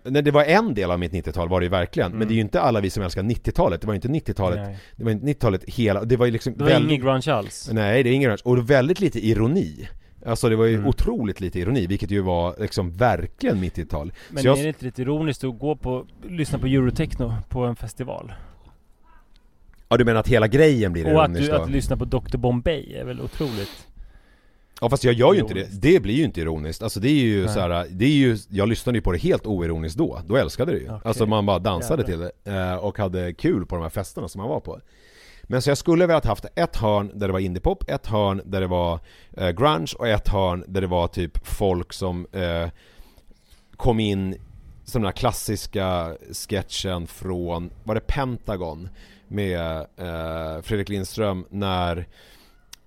Nej, 0.03 0.23
det 0.23 0.31
var 0.31 0.45
en 0.45 0.75
del 0.75 0.91
av 0.91 0.99
mitt 0.99 1.13
90-tal 1.13 1.49
var 1.49 1.61
det 1.61 1.65
ju 1.65 1.71
verkligen. 1.71 2.11
Men 2.11 2.17
Mm. 2.19 2.29
det 2.29 2.35
är 2.35 2.37
ju 2.37 2.41
inte 2.41 2.61
alla 2.61 2.81
vi 2.81 2.91
som 2.91 3.03
älskar 3.03 3.23
90-talet. 3.23 3.81
Det 3.81 3.87
var 3.87 3.95
ju 3.95 3.97
inte 3.97 4.09
90-talet. 4.09 4.59
Nej. 4.59 4.79
Det 4.97 5.05
var 5.05 5.11
inte 5.11 5.27
90-talet 5.27 5.65
hela, 5.67 6.05
det 6.05 6.17
var 6.17 6.27
ju 6.27 6.33
liksom 6.33 6.53
Det 6.57 6.65
var 6.65 6.71
väldigt- 6.71 6.91
ingen 6.91 7.05
grunge 7.05 7.33
alls. 7.35 7.71
Nej, 7.73 8.03
det 8.03 8.11
är 8.11 8.13
ingen 8.13 8.29
grunge. 8.29 8.43
Och 8.45 8.71
väldigt 8.71 9.01
lite 9.01 9.27
ironi. 9.27 9.89
Alltså 10.27 10.49
det 10.49 10.57
var 10.57 10.65
ju 10.65 10.75
Mm. 10.75 10.87
otroligt 10.87 11.41
lite 11.41 11.59
ironi, 11.61 11.87
vilket 11.87 12.11
ju 12.11 12.21
var 12.21 12.55
liksom 12.59 12.91
verkligen 12.97 13.61
mitt 13.61 13.77
90-tal. 13.79 14.13
Men 14.31 14.43
Så 14.43 14.49
jag- 14.49 14.59
är 14.59 14.63
det 14.63 14.69
inte 14.69 14.85
lite 14.85 15.03
ironiskt 15.03 15.45
att 15.45 15.59
gå 15.59 15.77
på, 15.77 16.07
lyssna 16.29 16.59
på 16.59 16.67
Eurotechno 16.67 17.35
på 17.49 17.65
en 17.65 17.77
festival? 17.77 18.33
Ja 19.89 19.97
du 19.97 20.05
menar 20.05 20.21
att 20.21 20.29
hela 20.29 20.49
grejen 20.49 20.93
blir 20.93 21.15
Och 21.15 21.25
att 21.25 21.35
du, 21.35 21.47
då? 21.49 21.55
att 21.55 21.71
lyssna 21.71 21.97
på 21.97 22.05
Dr 22.05 22.37
Bombay 22.37 22.95
är 22.95 23.05
väl 23.05 23.21
otroligt? 23.21 23.87
Ja 24.81 24.91
fast 24.91 25.05
jag 25.05 25.15
gör 25.15 25.35
ju 25.35 25.41
inte 25.41 25.53
Ironiskt. 25.55 25.83
det, 25.83 25.91
det 25.93 26.01
blir 26.01 26.15
ju 26.15 26.25
inte 26.25 26.41
ironiskt. 26.41 26.83
Alltså 26.83 27.01
det 27.01 27.09
är 27.09 27.23
ju 27.23 27.45
Nej. 27.45 27.55
så 27.55 27.61
här, 27.61 27.87
det 27.91 28.05
är 28.05 28.09
ju, 28.09 28.37
jag 28.49 28.69
lyssnade 28.69 28.99
ju 28.99 29.03
på 29.03 29.13
det 29.13 29.19
helt 29.19 29.47
oironiskt 29.47 29.99
då. 29.99 30.21
Då 30.27 30.37
älskade 30.37 30.73
det 30.73 30.79
ju. 30.79 30.85
Okej. 30.85 30.99
Alltså 31.05 31.27
man 31.27 31.47
bara 31.47 31.59
dansade 31.59 32.03
Jävlar. 32.03 32.29
till 32.29 32.33
det 32.45 32.59
eh, 32.59 32.75
och 32.75 32.99
hade 32.99 33.33
kul 33.33 33.67
på 33.67 33.75
de 33.77 33.83
här 33.83 33.91
festerna 33.91 34.29
som 34.29 34.41
man 34.41 34.49
var 34.51 34.61
på. 34.61 34.81
Men 35.51 35.63
så 35.63 35.71
jag 35.71 35.79
skulle 35.79 36.07
velat 36.07 36.25
haft 36.25 36.45
ett 36.55 36.77
hörn 36.77 37.11
där 37.15 37.27
det 37.27 37.33
var 37.33 37.41
indiepop, 37.41 37.91
ett 37.91 38.07
hörn 38.07 38.43
där 38.45 38.61
det 38.61 38.67
var 38.67 39.01
eh, 39.37 39.51
grunge 39.51 39.93
och 39.99 40.09
ett 40.09 40.29
hörn 40.29 40.65
där 40.69 40.81
det 40.81 40.87
var 40.87 41.09
typ 41.09 41.47
folk 41.47 41.93
som 41.93 42.27
eh, 42.33 42.69
kom 43.77 44.01
in 44.01 44.37
som 44.85 45.03
den 45.03 45.07
här 45.07 45.13
klassiska 45.13 46.17
sketchen 46.33 47.07
från, 47.07 47.71
var 47.85 47.95
det 47.95 48.01
Pentagon? 48.01 48.89
Med 49.29 49.87
eh, 49.97 50.63
Fredrik 50.63 50.89
Lindström 50.89 51.47
när 51.51 52.09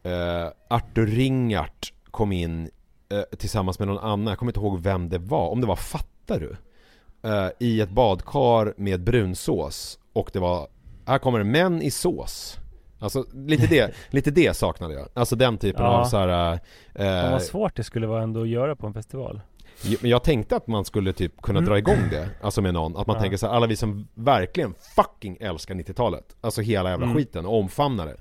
eh, 0.04 0.48
Artur 0.68 1.08
Ringart 1.08 1.94
kom 2.12 2.32
in 2.32 2.70
eh, 3.10 3.38
tillsammans 3.38 3.80
med 3.80 3.88
någon 3.88 4.04
annan, 4.04 4.28
jag 4.28 4.38
kommer 4.38 4.50
inte 4.50 4.60
ihåg 4.60 4.80
vem 4.80 5.10
det 5.10 5.18
var, 5.18 5.50
om 5.50 5.62
det 5.62 5.68
var 5.68 5.76
Fattar 5.76 6.40
du? 6.40 6.56
Eh, 7.30 7.50
I 7.60 7.82
ett 7.82 7.90
badkar 7.90 8.74
med 8.78 9.04
brunsås 9.04 10.00
och 10.14 10.30
det 10.34 10.40
var, 10.40 10.68
här 11.08 11.18
kommer 11.18 11.40
det 11.40 11.46
män 11.46 11.82
i 11.82 11.92
sås 11.92 12.60
Alltså 13.00 13.26
lite 13.34 13.68
det, 13.68 13.94
lite 14.10 14.32
det 14.32 14.54
saknade 14.58 14.94
jag. 14.94 15.08
Alltså 15.14 15.36
den 15.36 15.58
typen 15.58 15.82
Ja. 15.86 15.88
av 15.90 16.06
så 16.06 16.18
här. 16.18 16.60
Eh, 16.96 17.32
vad 17.32 17.42
svårt 17.42 17.76
det 17.76 17.84
skulle 17.84 18.08
vara 18.08 18.24
ändå 18.24 18.42
att 18.42 18.48
göra 18.48 18.76
på 18.76 18.88
en 18.88 18.94
festival. 18.94 19.42
Men 20.02 20.10
jag 20.12 20.24
tänkte 20.24 20.56
att 20.56 20.68
man 20.68 20.86
skulle 20.86 21.14
typ 21.14 21.42
kunna 21.42 21.62
dra 21.62 21.78
igång 21.78 22.10
det, 22.12 22.30
alltså 22.42 22.62
med 22.62 22.74
någon. 22.74 22.98
Att 22.98 23.08
man 23.08 23.16
Ja. 23.16 23.22
tänker 23.22 23.38
så 23.38 23.48
här, 23.48 23.54
alla 23.54 23.68
vi 23.68 23.76
som 23.76 24.08
verkligen 24.14 24.74
fucking 24.96 25.38
älskar 25.40 25.76
90-talet. 25.76 26.36
Alltså 26.42 26.62
hela 26.62 26.90
jävla 26.90 27.06
Mm. 27.06 27.18
skiten 27.18 27.46
och 27.46 27.60
omfamnar 27.60 28.06
det. 28.06 28.18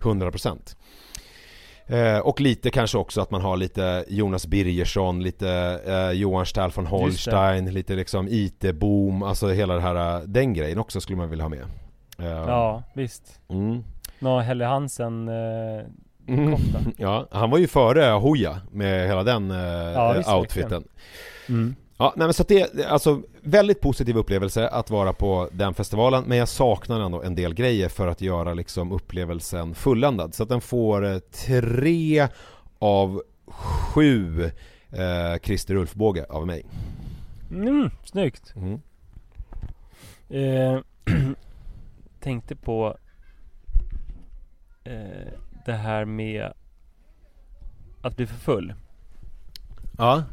100%. 0.00 0.76
Eh, 1.86 2.18
och 2.18 2.40
lite 2.40 2.70
kanske 2.70 2.98
också 2.98 3.20
att 3.20 3.30
man 3.30 3.42
har 3.42 3.56
lite 3.56 4.04
Jonas 4.08 4.46
Birgersson, 4.46 5.22
lite 5.22 5.80
eh, 5.86 6.10
Johan 6.10 6.46
Stahl 6.46 6.70
von 6.74 6.86
Holstein, 6.86 7.72
lite 7.74 7.94
liksom 7.94 8.28
IT-boom, 8.28 9.22
alltså 9.22 9.48
hela 9.48 9.74
det 9.74 9.80
här, 9.80 10.16
eh, 10.16 10.22
den 10.26 10.54
grejen 10.54 10.78
också 10.78 11.00
skulle 11.00 11.16
man 11.18 11.30
vilja 11.30 11.44
ha 11.44 11.48
med. 11.48 11.64
Eh, 12.22 12.28
Ja, 12.28 12.82
visst. 12.94 13.40
Mm. 13.48 13.84
Nå, 14.18 14.40
Helle 14.40 14.64
Hansen 14.64 15.28
eh, 15.28 15.84
Mm. 16.28 16.54
Ja, 16.96 17.26
han 17.30 17.50
var 17.50 17.58
ju 17.58 17.66
före 17.66 18.04
Hoja 18.10 18.60
med 18.70 19.08
hela 19.08 19.22
den 19.22 19.50
eh, 19.50 19.56
Ja, 19.92 20.12
visst, 20.12 20.28
outfiten. 20.28 20.84
Mm. 21.48 21.74
Ja, 21.98 22.12
nej 22.16 22.26
men 22.26 22.34
så 22.34 22.42
att 22.42 22.48
det, 22.48 22.70
det- 22.76 22.88
alltså 22.88 23.22
väldigt 23.40 23.80
positiv 23.80 24.16
upplevelse 24.16 24.68
att 24.68 24.90
vara 24.90 25.12
på 25.12 25.48
den 25.52 25.74
festivalen 25.74 26.24
men 26.26 26.38
jag 26.38 26.48
saknar 26.48 27.00
ändå 27.00 27.22
en 27.22 27.34
del 27.34 27.54
grejer 27.54 27.88
för 27.88 28.08
att 28.08 28.20
göra 28.20 28.54
liksom 28.54 28.92
upplevelsen 28.92 29.74
fulländad. 29.74 30.34
Så 30.34 30.42
att 30.42 30.48
den 30.48 30.60
får 30.60 31.04
eh, 31.12 31.18
tre 31.18 32.28
av 32.78 33.22
sju 33.46 34.44
eh, 34.90 35.38
Christer 35.42 35.74
Ulfbåge 35.74 36.26
av 36.28 36.46
mig. 36.46 36.62
Mm, 37.50 37.90
snyggt. 38.04 38.54
Mm. 38.56 38.80
Eh, 40.28 40.80
tänkte 42.22 42.56
på 42.56 42.96
eh, 44.84 45.32
det 45.64 45.72
här 45.72 46.04
med 46.04 46.52
att 48.02 48.16
bli 48.16 48.26
för 48.26 48.36
full. 48.36 48.74
Ja. 49.98 50.24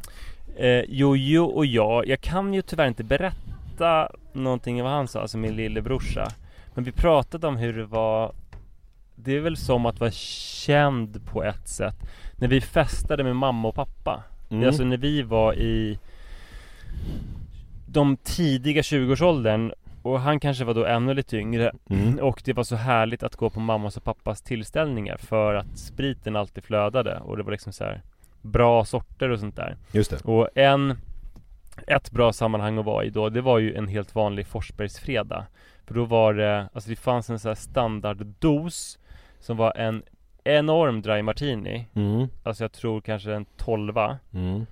Eh, 0.56 0.84
Jojo 0.88 1.44
och 1.44 1.66
jag, 1.66 2.06
jag 2.06 2.20
kan 2.20 2.54
ju 2.54 2.62
tyvärr 2.62 2.86
inte 2.86 3.04
berätta 3.04 4.10
någonting 4.32 4.80
av 4.80 4.84
vad 4.84 4.92
han 4.96 5.08
sa, 5.08 5.20
alltså 5.20 5.38
min 5.38 5.56
lillebrorsa. 5.56 6.28
Men 6.74 6.84
vi 6.84 6.92
pratade 6.92 7.46
om 7.46 7.56
hur 7.56 7.72
det 7.72 7.86
var 7.86 8.32
Det 9.14 9.36
är 9.36 9.40
väl 9.40 9.56
som 9.56 9.86
att 9.86 10.00
vara 10.00 10.10
känd 10.10 11.26
på 11.26 11.44
ett 11.44 11.68
sätt 11.68 11.96
När 12.36 12.48
vi 12.48 12.60
festade 12.60 13.24
med 13.24 13.36
mamma 13.36 13.68
och 13.68 13.74
pappa 13.74 14.24
Mm. 14.50 14.68
Alltså 14.68 14.84
när 14.84 14.96
vi 14.96 15.22
var 15.22 15.54
i 15.54 15.98
De 17.86 18.16
tidiga 18.16 18.82
20-årsåldern 18.82 19.72
Och 20.02 20.20
han 20.20 20.40
kanske 20.40 20.64
var 20.64 20.74
då 20.74 20.84
ännu 20.84 21.14
lite 21.14 21.36
yngre 21.36 21.72
Mm. 21.90 22.18
Och 22.22 22.42
det 22.44 22.52
var 22.52 22.64
så 22.64 22.76
härligt 22.76 23.22
att 23.22 23.36
gå 23.36 23.50
på 23.50 23.60
mammas 23.60 23.96
och 23.96 24.04
pappas 24.04 24.42
tillställningar 24.42 25.16
För 25.16 25.54
att 25.54 25.78
spriten 25.78 26.36
alltid 26.36 26.64
flödade 26.64 27.18
och 27.18 27.36
det 27.36 27.42
var 27.42 27.52
liksom 27.52 27.72
så 27.72 27.84
här 27.84 28.02
Bra 28.42 28.84
sorter 28.84 29.28
och 29.28 29.40
sånt 29.40 29.56
där 29.56 29.76
Just 29.92 30.10
det. 30.10 30.20
och 30.24 30.48
en 30.54 30.96
ett 31.86 32.10
bra 32.10 32.32
sammanhang 32.32 32.78
att 32.78 32.84
vara 32.84 33.04
i 33.04 33.10
då, 33.10 33.28
det 33.28 33.40
var 33.40 33.58
ju 33.58 33.74
en 33.74 33.88
helt 33.88 34.14
vanlig 34.14 34.46
Forsbergsfredag. 34.46 35.44
För 35.86 35.94
då 35.94 36.04
var 36.04 36.34
det, 36.34 36.68
alltså 36.72 36.90
det 36.90 36.96
fanns 36.96 37.30
en 37.30 37.38
sån 37.38 37.48
här 37.48 37.54
standarddos 37.54 38.98
som 39.40 39.56
var 39.56 39.76
en 39.76 40.02
enorm 40.44 41.02
dry 41.02 41.22
martini. 41.22 41.88
Mm. 41.94 42.28
Alltså 42.42 42.64
jag 42.64 42.72
tror 42.72 43.00
kanske 43.00 43.32
en 43.32 43.44
tolva. 43.44 44.18
Mm. 44.34 44.66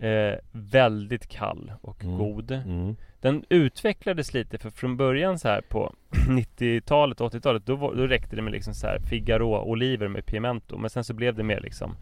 Eh, 0.00 0.34
väldigt 0.52 1.26
kall 1.28 1.72
och 1.82 2.04
Mm. 2.04 2.18
god. 2.18 2.50
Mm. 2.50 2.96
Den 3.20 3.44
utvecklades 3.48 4.34
lite 4.34 4.58
för 4.58 4.70
från 4.70 4.96
början 4.96 5.38
så 5.38 5.48
här 5.48 5.60
på 5.60 5.94
90-talet, 6.28 7.18
80-talet 7.18 7.66
då, 7.66 7.76
var, 7.76 7.94
då 7.94 8.06
räckte 8.06 8.36
det 8.36 8.42
med 8.42 8.52
liksom 8.52 8.74
så 8.74 8.86
här 8.86 8.98
Figaro-oliver 8.98 10.08
med 10.08 10.26
pimento 10.26 10.76
Men 10.78 10.90
sen 10.90 11.04
så 11.04 11.14
blev 11.14 11.34
det 11.34 11.42
mer 11.42 11.60
liksom 11.60 11.96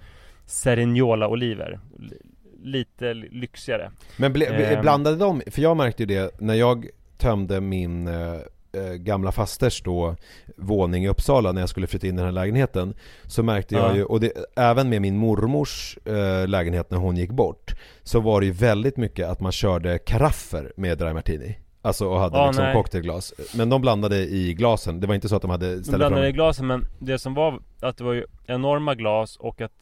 Cerignola-oliver 0.47 1.81
L- 1.99 2.15
Lite 2.63 3.15
lyxigare 3.15 3.91
Men 4.17 4.33
ble, 4.33 4.47
Ehm. 4.47 4.81
blandade 4.81 5.17
de, 5.17 5.43
för 5.47 5.63
jag 5.63 5.77
märkte 5.77 6.03
ju 6.03 6.07
det 6.07 6.41
när 6.41 6.55
jag 6.55 6.87
tömde 7.17 7.61
min 7.61 8.09
eh, 8.09 8.39
eh, 8.73 8.93
gamla 8.93 9.33
fasters 9.33 9.83
då 9.83 10.17
våning 10.57 11.05
i 11.05 11.09
Uppsala 11.09 11.53
när 11.53 11.61
jag 11.63 11.69
skulle 11.69 11.87
flytta 11.87 12.07
in 12.07 12.15
i 12.15 12.17
den 12.17 12.25
här 12.25 12.33
lägenheten 12.33 12.95
Så 13.27 13.43
märkte 13.43 13.75
jag 13.75 13.91
Ja. 13.91 13.97
ju, 13.97 14.05
och 14.05 14.21
det, 14.21 14.33
även 14.57 14.89
med 14.89 15.03
min 15.03 15.17
mormors 15.17 15.99
eh, 16.05 16.49
lägenhet 16.49 16.91
när 16.91 16.99
hon 16.99 17.17
gick 17.17 17.31
bort 17.31 17.75
Så 18.03 18.21
var 18.21 18.41
det 18.41 18.47
ju 18.47 18.53
väldigt 18.53 18.97
mycket 18.97 19.29
att 19.29 19.41
man 19.41 19.53
körde 19.53 19.99
karaffer 19.99 20.73
med 20.77 20.99
dry 20.99 21.13
martini. 21.13 21.59
Alltså 21.83 22.07
och 22.09 22.21
hade 22.21 22.37
Ja, 22.37 22.47
liksom 22.47 22.65
nej. 22.65 22.75
cocktailglas. 22.75 23.35
Men 23.55 23.69
de 23.69 23.81
blandade 23.81 24.17
i 24.17 24.55
glasen, 24.55 25.01
det 25.01 25.07
var 25.07 25.15
inte 25.15 25.29
så 25.29 25.37
att 25.37 25.43
de 25.43 25.51
hade 25.51 25.75
De 25.77 25.83
ställt 25.85 25.97
blandade 25.99 26.23
i 26.29 26.31
fram 26.31 26.35
glasen 26.37 26.67
men 26.67 26.87
det 26.99 27.19
som 27.19 27.35
var 27.35 27.61
att 27.81 27.97
det 27.97 28.05
var 28.05 28.13
ju 28.13 28.27
enorma 28.47 28.95
glas 28.95 29.37
och 29.37 29.61
att 29.61 29.73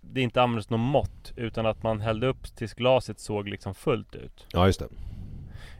det 0.00 0.20
inte 0.20 0.42
användes 0.42 0.70
något 0.70 0.80
mått 0.80 1.32
utan 1.36 1.66
att 1.66 1.82
man 1.82 2.00
hällde 2.00 2.26
upp 2.26 2.56
tills 2.56 2.74
glaset 2.74 3.20
såg 3.20 3.48
liksom 3.48 3.74
fullt 3.74 4.14
ut. 4.16 4.46
Ja 4.52 4.66
just 4.66 4.78
det 4.80 4.86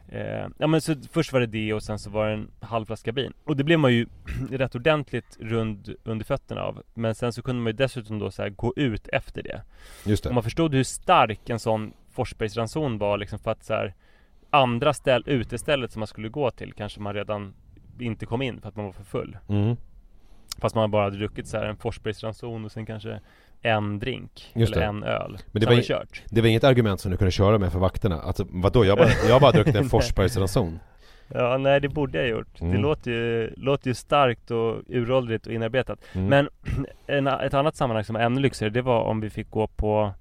Eh, 0.07 0.47
ja 0.57 0.67
men 0.67 0.81
så 0.81 0.95
först 1.11 1.33
var 1.33 1.39
det 1.39 1.45
det 1.45 1.73
och 1.73 1.83
sen 1.83 1.99
så 1.99 2.09
var 2.09 2.27
det 2.27 2.33
en 2.33 2.51
halv 2.59 2.85
flaska 2.85 3.11
vin. 3.11 3.33
Och 3.43 3.57
det 3.57 3.63
blev 3.63 3.79
man 3.79 3.93
ju 3.93 4.07
rätt 4.49 4.75
ordentligt 4.75 5.37
rund 5.39 5.95
under 6.03 6.25
fötterna 6.25 6.61
av. 6.61 6.83
Men 6.93 7.15
sen 7.15 7.33
så 7.33 7.41
kunde 7.41 7.61
man 7.61 7.71
ju 7.71 7.77
dessutom 7.77 8.19
då 8.19 8.31
så 8.31 8.49
gå 8.49 8.73
ut 8.75 9.07
efter 9.07 9.43
det. 9.43 9.61
Just 10.05 10.25
Och 10.25 10.29
det 10.29 10.35
man 10.35 10.43
förstod 10.43 10.73
hur 10.73 10.83
stark 10.83 11.49
en 11.49 11.59
sån 11.59 11.93
Forsbergsranson 12.11 12.97
var 12.97 13.17
liksom 13.17 13.39
för 13.39 13.51
att 13.51 13.63
så 13.63 13.73
här 13.73 13.93
Andra 14.49 14.93
ställ, 14.93 15.23
utestället 15.25 15.91
som 15.91 15.99
man 15.99 16.07
skulle 16.07 16.29
gå 16.29 16.51
till 16.51 16.73
kanske 16.73 16.99
man 16.99 17.13
redan 17.13 17.53
inte 17.99 18.25
kom 18.25 18.41
in 18.41 18.61
för 18.61 18.69
att 18.69 18.75
man 18.75 18.85
var 18.85 18.91
för 18.91 19.03
full. 19.03 19.37
Mm. 19.49 19.75
Fast 20.57 20.75
man 20.75 20.91
bara 20.91 21.03
hade 21.03 21.17
druckit 21.17 21.47
så 21.47 21.57
här 21.57 21.65
en 21.65 21.77
Forsbergsranson 21.77 22.65
och 22.65 22.71
sen 22.71 22.85
kanske 22.85 23.19
en 23.63 23.99
drink 23.99 24.51
Just 24.55 24.71
Eller 24.73 24.81
det. 24.81 24.87
en 24.87 25.03
öl 25.03 25.37
Men 25.51 25.59
det 25.59 25.65
var 25.65 25.73
var 25.73 25.81
i- 25.81 25.83
kört 25.83 26.21
Det 26.29 26.41
var 26.41 26.47
inget 26.47 26.63
argument 26.63 26.99
som 27.01 27.11
du 27.11 27.17
kunde 27.17 27.31
köra 27.31 27.57
med 27.57 27.71
för 27.71 27.79
vakterna? 27.79 28.21
Alltså 28.21 28.45
vadå? 28.49 28.85
Jag 28.85 28.97
bara, 28.97 29.09
jag 29.29 29.41
bara 29.41 29.51
druckit 29.51 29.75
en 29.75 29.89
Forsbergsranson 29.89 30.79
Ja 31.27 31.57
nej 31.57 31.79
det 31.81 31.89
borde 31.89 32.17
jag 32.17 32.27
gjort 32.29 32.61
Mm. 32.61 32.73
Det 32.73 32.81
låter 32.81 33.11
ju, 33.11 33.53
låter 33.57 33.87
ju 33.87 33.93
starkt 33.93 34.51
och 34.51 34.81
uråldrigt 34.87 35.47
och 35.47 35.53
inarbetat 35.53 35.99
mm. 36.13 36.27
Men 36.27 36.49
en, 37.07 37.27
ett 37.27 37.53
annat 37.53 37.75
sammanhang 37.75 38.03
som 38.03 38.13
var 38.13 38.21
ännu 38.21 38.41
lyxigare 38.41 38.73
det 38.73 38.81
var 38.81 39.03
om 39.03 39.21
vi 39.21 39.29
fick 39.29 39.49
gå 39.49 39.67
på 39.67 40.13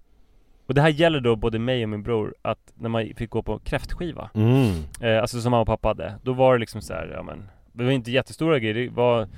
Och 0.66 0.74
det 0.74 0.80
här 0.80 0.88
gäller 0.88 1.20
då 1.20 1.36
både 1.36 1.58
mig 1.58 1.82
och 1.82 1.88
min 1.88 2.02
bror 2.02 2.34
Att 2.42 2.72
när 2.74 2.88
man 2.88 3.12
fick 3.16 3.30
gå 3.30 3.42
på 3.42 3.58
kräftskiva 3.58 4.30
mm. 4.34 4.72
eh, 5.00 5.20
Alltså 5.20 5.40
som 5.40 5.50
mamma 5.50 5.60
och 5.60 5.66
pappa 5.66 5.88
hade 5.88 6.14
Då 6.22 6.32
var 6.32 6.52
det 6.52 6.58
liksom 6.60 6.80
så 6.80 6.92
här, 6.94 7.12
ja 7.14 7.22
men 7.22 7.48
Det 7.72 7.84
var 7.84 7.90
inte 7.90 8.10
jättestora 8.10 8.58
grejer 8.58 8.74
Det 8.74 8.88
var 8.88 9.28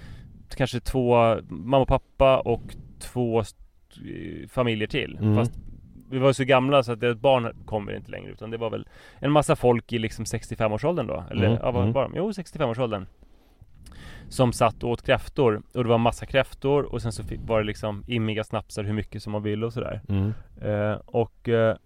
kanske 0.56 0.80
två 0.80 1.36
Mamma 1.48 1.78
och 1.78 1.88
pappa 1.88 2.38
och 2.38 2.62
två 2.98 3.44
familjer 4.48 4.88
till 4.88 5.18
Mm. 5.20 5.36
Fast 5.36 5.52
vi 6.10 6.18
var 6.18 6.32
så 6.32 6.44
gamla 6.44 6.82
så 6.82 6.92
att 6.92 7.02
ett 7.02 7.18
barn 7.18 7.52
kommer 7.66 7.96
inte 7.96 8.10
längre 8.10 8.30
utan 8.32 8.50
det 8.50 8.56
var 8.56 8.70
väl 8.70 8.86
en 9.18 9.30
massa 9.30 9.56
folk 9.56 9.92
i 9.92 9.98
liksom 9.98 10.24
65-årsåldern 10.24 11.06
då 11.06 11.24
Eller 11.30 11.46
Mm, 11.46 11.58
ja, 11.62 11.70
vad 11.70 11.82
mm. 11.82 11.92
var 11.92 12.02
de? 12.02 12.12
Jo 12.16 12.30
65-årsåldern 12.30 13.06
Som 14.28 14.52
satt 14.52 14.82
och 14.84 14.90
åt 14.90 15.02
kräftor 15.02 15.62
och 15.74 15.82
det 15.84 15.88
var 15.90 15.98
massa 15.98 16.26
kräftor 16.26 16.82
och 16.82 17.02
sen 17.02 17.12
så 17.12 17.22
var 17.46 17.58
det 17.60 17.64
liksom 17.66 18.04
immiga 18.06 18.44
snapsar 18.44 18.84
hur 18.84 18.92
mycket 18.92 19.22
som 19.22 19.32
man 19.32 19.42
ville 19.42 19.66
och 19.66 19.72
sådär 19.72 20.00
Mm. 20.08 20.32
eh, 20.60 20.98
Och 21.06 21.48
eh, 21.48 21.76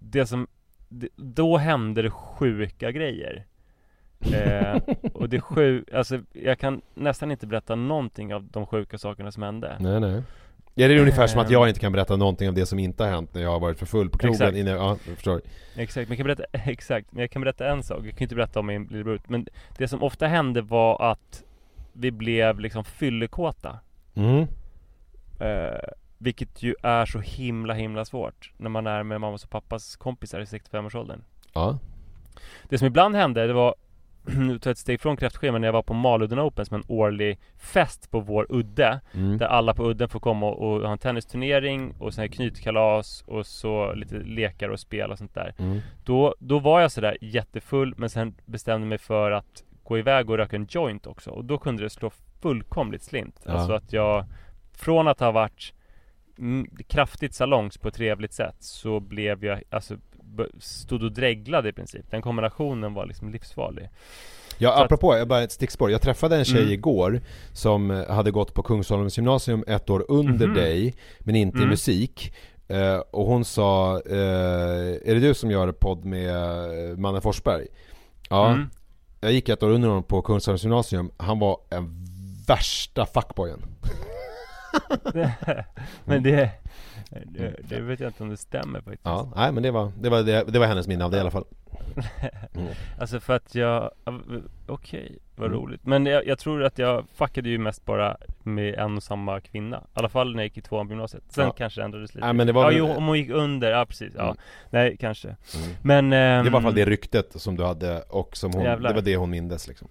Det 0.00 0.26
som 0.26 0.46
det, 0.88 1.08
Då 1.16 1.56
hände 1.56 2.02
det 2.02 2.10
sjuka 2.10 2.92
grejer 2.92 3.46
eh, 4.32 4.76
Och 5.14 5.28
det 5.28 5.40
sju, 5.40 5.84
alltså 5.94 6.20
jag 6.32 6.58
kan 6.58 6.80
nästan 6.94 7.30
inte 7.30 7.46
berätta 7.46 7.74
någonting 7.74 8.34
av 8.34 8.44
de 8.44 8.66
sjuka 8.66 8.98
sakerna 8.98 9.32
som 9.32 9.42
hände 9.42 9.76
Nej 9.80 10.00
nej 10.00 10.22
Ja 10.74 10.88
det 10.88 10.94
är 10.94 10.98
ungefär 10.98 11.26
som 11.26 11.40
att 11.40 11.46
Ehm. 11.46 11.52
jag 11.52 11.68
inte 11.68 11.80
kan 11.80 11.92
berätta 11.92 12.16
någonting 12.16 12.48
av 12.48 12.54
det 12.54 12.66
som 12.66 12.78
inte 12.78 13.04
har 13.04 13.10
hänt 13.10 13.34
när 13.34 13.42
jag 13.42 13.50
har 13.50 13.60
varit 13.60 13.78
för 13.78 13.86
full 13.86 14.10
på 14.10 14.18
krogen 14.18 14.34
Exakt. 14.34 14.56
innan, 14.56 14.74
ja 14.74 14.96
jag 15.06 15.14
förstår 15.14 15.40
Exakt, 15.76 16.08
men 16.08 16.18
jag 16.18 16.26
kan 16.26 16.36
berätta, 16.36 16.44
exakt, 16.70 17.12
men 17.12 17.20
jag 17.20 17.30
kan 17.30 17.42
berätta 17.42 17.68
en 17.68 17.82
sak, 17.82 17.98
jag 18.04 18.12
kan 18.12 18.22
inte 18.22 18.34
berätta 18.34 18.60
om 18.60 18.66
min 18.66 18.84
lillebror 18.84 19.20
Men 19.28 19.46
det 19.78 19.88
som 19.88 20.02
ofta 20.02 20.26
hände 20.26 20.62
var 20.62 21.10
att 21.10 21.42
Vi 21.92 22.10
blev 22.10 22.60
liksom 22.60 22.84
fyllekåta 22.84 23.78
mm. 24.14 24.46
eh, 25.40 25.90
Vilket 26.18 26.62
ju 26.62 26.74
är 26.82 27.06
så 27.06 27.18
himla 27.18 27.74
himla 27.74 28.04
svårt 28.04 28.52
När 28.56 28.70
man 28.70 28.86
är 28.86 29.02
med 29.02 29.20
mammas 29.20 29.44
och 29.44 29.50
pappas 29.50 29.96
kompisar 29.96 30.40
i 30.40 30.44
65-årsåldern 30.44 31.22
Ja 31.52 31.78
Det 32.68 32.78
som 32.78 32.86
ibland 32.86 33.14
hände, 33.16 33.46
det 33.46 33.52
var 33.52 33.74
Nu 34.36 34.52
jag 34.52 34.66
ett 34.66 34.78
steg 34.78 35.00
från 35.00 35.16
kräftskivan 35.16 35.60
när 35.60 35.68
jag 35.68 35.72
var 35.72 35.82
på 35.82 35.94
Maludden 35.94 36.40
Open 36.40 36.66
som 36.66 36.74
en 36.76 36.84
årlig 36.86 37.38
fest 37.58 38.10
på 38.10 38.20
vår 38.20 38.46
udde 38.48 39.00
mm. 39.14 39.38
Där 39.38 39.46
alla 39.46 39.74
på 39.74 39.90
udden 39.90 40.08
får 40.08 40.20
komma 40.20 40.46
och, 40.46 40.72
och 40.72 40.80
ha 40.80 40.92
en 40.92 40.98
tennisturnering 40.98 41.94
och 41.98 42.14
sen 42.14 42.28
knytkalas 42.28 43.24
och 43.26 43.46
så 43.46 43.92
lite 43.92 44.14
lekar 44.14 44.68
och 44.68 44.80
spel 44.80 45.10
och 45.10 45.18
sånt 45.18 45.34
där 45.34 45.54
Mm. 45.58 45.80
Då, 46.04 46.34
då 46.38 46.58
var 46.58 46.80
jag 46.80 46.92
sådär 46.92 47.16
jättefull 47.20 47.94
men 47.96 48.10
sen 48.10 48.34
bestämde 48.46 48.86
mig 48.86 48.98
för 48.98 49.30
att 49.30 49.64
gå 49.82 49.98
iväg 49.98 50.30
och 50.30 50.36
röka 50.36 50.56
en 50.56 50.66
joint 50.70 51.06
också 51.06 51.30
och 51.30 51.44
då 51.44 51.58
kunde 51.58 51.82
det 51.82 51.90
slå 51.90 52.10
fullkomligt 52.42 53.02
slint 53.02 53.40
Ja. 53.44 53.52
Alltså 53.52 53.72
att 53.72 53.92
jag 53.92 54.24
Från 54.72 55.08
att 55.08 55.20
ha 55.20 55.30
varit 55.30 55.74
kraftigt 56.88 57.34
salongs 57.34 57.78
på 57.78 57.88
ett 57.88 57.94
trevligt 57.94 58.32
sätt 58.32 58.56
så 58.58 59.00
blev 59.00 59.44
jag 59.44 59.62
alltså 59.70 59.96
Stod 60.58 61.02
och 61.02 61.12
dreglade 61.12 61.68
i 61.68 61.72
princip 61.72 62.10
Den 62.10 62.22
kombinationen 62.22 62.94
var 62.94 63.06
liksom 63.06 63.30
livsfarlig 63.30 63.88
Ja 64.58 64.70
Så 64.70 64.76
att- 64.78 64.84
apropå, 64.84 65.16
jag 65.18 65.28
bara 65.28 65.42
ett 65.42 65.52
stickspår. 65.52 65.90
Jag 65.90 66.02
träffade 66.02 66.36
en 66.36 66.44
tjej 66.44 66.60
Mm. 66.62 66.72
igår 66.72 67.20
som 67.52 67.90
eh, 67.90 68.10
hade 68.10 68.30
gått 68.30 68.54
på 68.54 68.62
Kungsholmens 68.62 69.16
gymnasium 69.18 69.64
ett 69.66 69.90
år 69.90 70.04
under 70.08 70.46
Mhm. 70.46 70.56
dig 70.56 70.94
men 71.20 71.36
inte 71.36 71.58
i 71.58 71.60
Mm. 71.60 71.70
musik. 71.70 72.34
Eh, 72.68 72.96
och 72.98 73.26
hon 73.26 73.44
sa, 73.44 74.00
eh, 74.06 74.14
är 75.04 75.14
det 75.14 75.20
du 75.20 75.34
som 75.34 75.50
gör 75.50 75.72
podd 75.72 76.04
med 76.04 76.30
eh, 76.90 76.96
Manne 76.96 77.20
Forsberg? 77.20 77.66
Ja, 78.28 78.48
Mm. 78.50 78.70
jag 79.20 79.32
gick 79.32 79.48
ett 79.48 79.62
år 79.62 79.70
under 79.70 79.88
honom 79.88 80.02
på 80.02 80.22
Kungsholmens 80.22 80.62
gymnasium. 80.62 81.10
Han 81.16 81.38
var 81.38 81.58
en 81.70 82.04
värsta 82.46 83.06
fuckboyen. 83.06 83.62
Men 86.04 86.22
det, 86.22 86.50
det 87.26 87.54
Det 87.68 87.80
vet 87.80 88.00
jag 88.00 88.08
inte 88.08 88.22
om 88.22 88.28
det 88.28 88.36
stämmer 88.36 88.80
faktiskt 88.80 89.04
Ja, 89.04 89.32
nej 89.36 89.52
men 89.52 89.62
det 89.62 89.70
var, 89.70 89.92
det 90.00 90.08
var, 90.10 90.22
det, 90.22 90.44
det 90.48 90.58
var 90.58 90.66
hennes 90.66 90.88
minne 90.88 91.04
av 91.04 91.10
det 91.10 91.16
i 91.16 91.20
alla 91.20 91.30
fall. 91.30 91.44
Mm. 92.54 92.68
Alltså 93.00 93.20
för 93.20 93.36
att 93.36 93.54
jag, 93.54 93.90
okej, 94.66 95.18
vad 95.36 95.46
Mm. 95.48 95.60
roligt 95.60 95.86
Men 95.86 96.06
jag, 96.06 96.26
jag 96.26 96.38
tror 96.38 96.64
att 96.64 96.78
jag 96.78 97.04
fuckade 97.14 97.48
ju 97.48 97.58
mest 97.58 97.84
bara 97.84 98.16
med 98.42 98.74
en 98.74 98.96
och 98.96 99.02
samma 99.02 99.40
kvinna 99.40 99.76
I 99.76 99.80
alla 99.94 100.08
fall 100.08 100.30
när 100.34 100.38
jag 100.42 100.44
gick 100.44 100.58
i 100.58 100.60
tvåan 100.60 100.86
på 100.86 100.92
gymnasiet 100.92 101.22
Sen 101.28 101.44
Ja. 101.46 101.52
kanske 101.52 101.80
det 101.80 101.84
ändrades 101.84 102.14
lite 102.14 102.26
Nej, 102.26 102.34
men 102.34 102.46
det 102.46 102.52
var 102.52 102.62
Ja 102.62 102.68
väl- 102.68 102.76
jo, 102.78 102.88
om 102.96 103.06
hon 103.06 103.18
gick 103.18 103.30
under, 103.30 103.70
ja 103.70 103.86
precis, 103.86 104.12
ja 104.16 104.22
Mm. 104.24 104.36
Nej 104.70 104.96
kanske 105.00 105.28
Mm. 105.28 105.36
Men 105.82 106.12
ehm, 106.12 106.44
Det 106.44 106.50
var 106.50 106.60
i 106.60 106.62
alla 106.62 106.62
fall 106.62 106.74
det 106.74 106.84
ryktet 106.84 107.32
som 107.40 107.56
du 107.56 107.64
hade 107.64 108.02
och 108.02 108.36
som 108.36 108.52
hon, 108.52 108.62
Jävlar. 108.64 108.88
det 108.90 108.94
var 108.94 109.02
det 109.02 109.16
hon 109.16 109.30
mindes 109.30 109.68
liksom. 109.68 109.88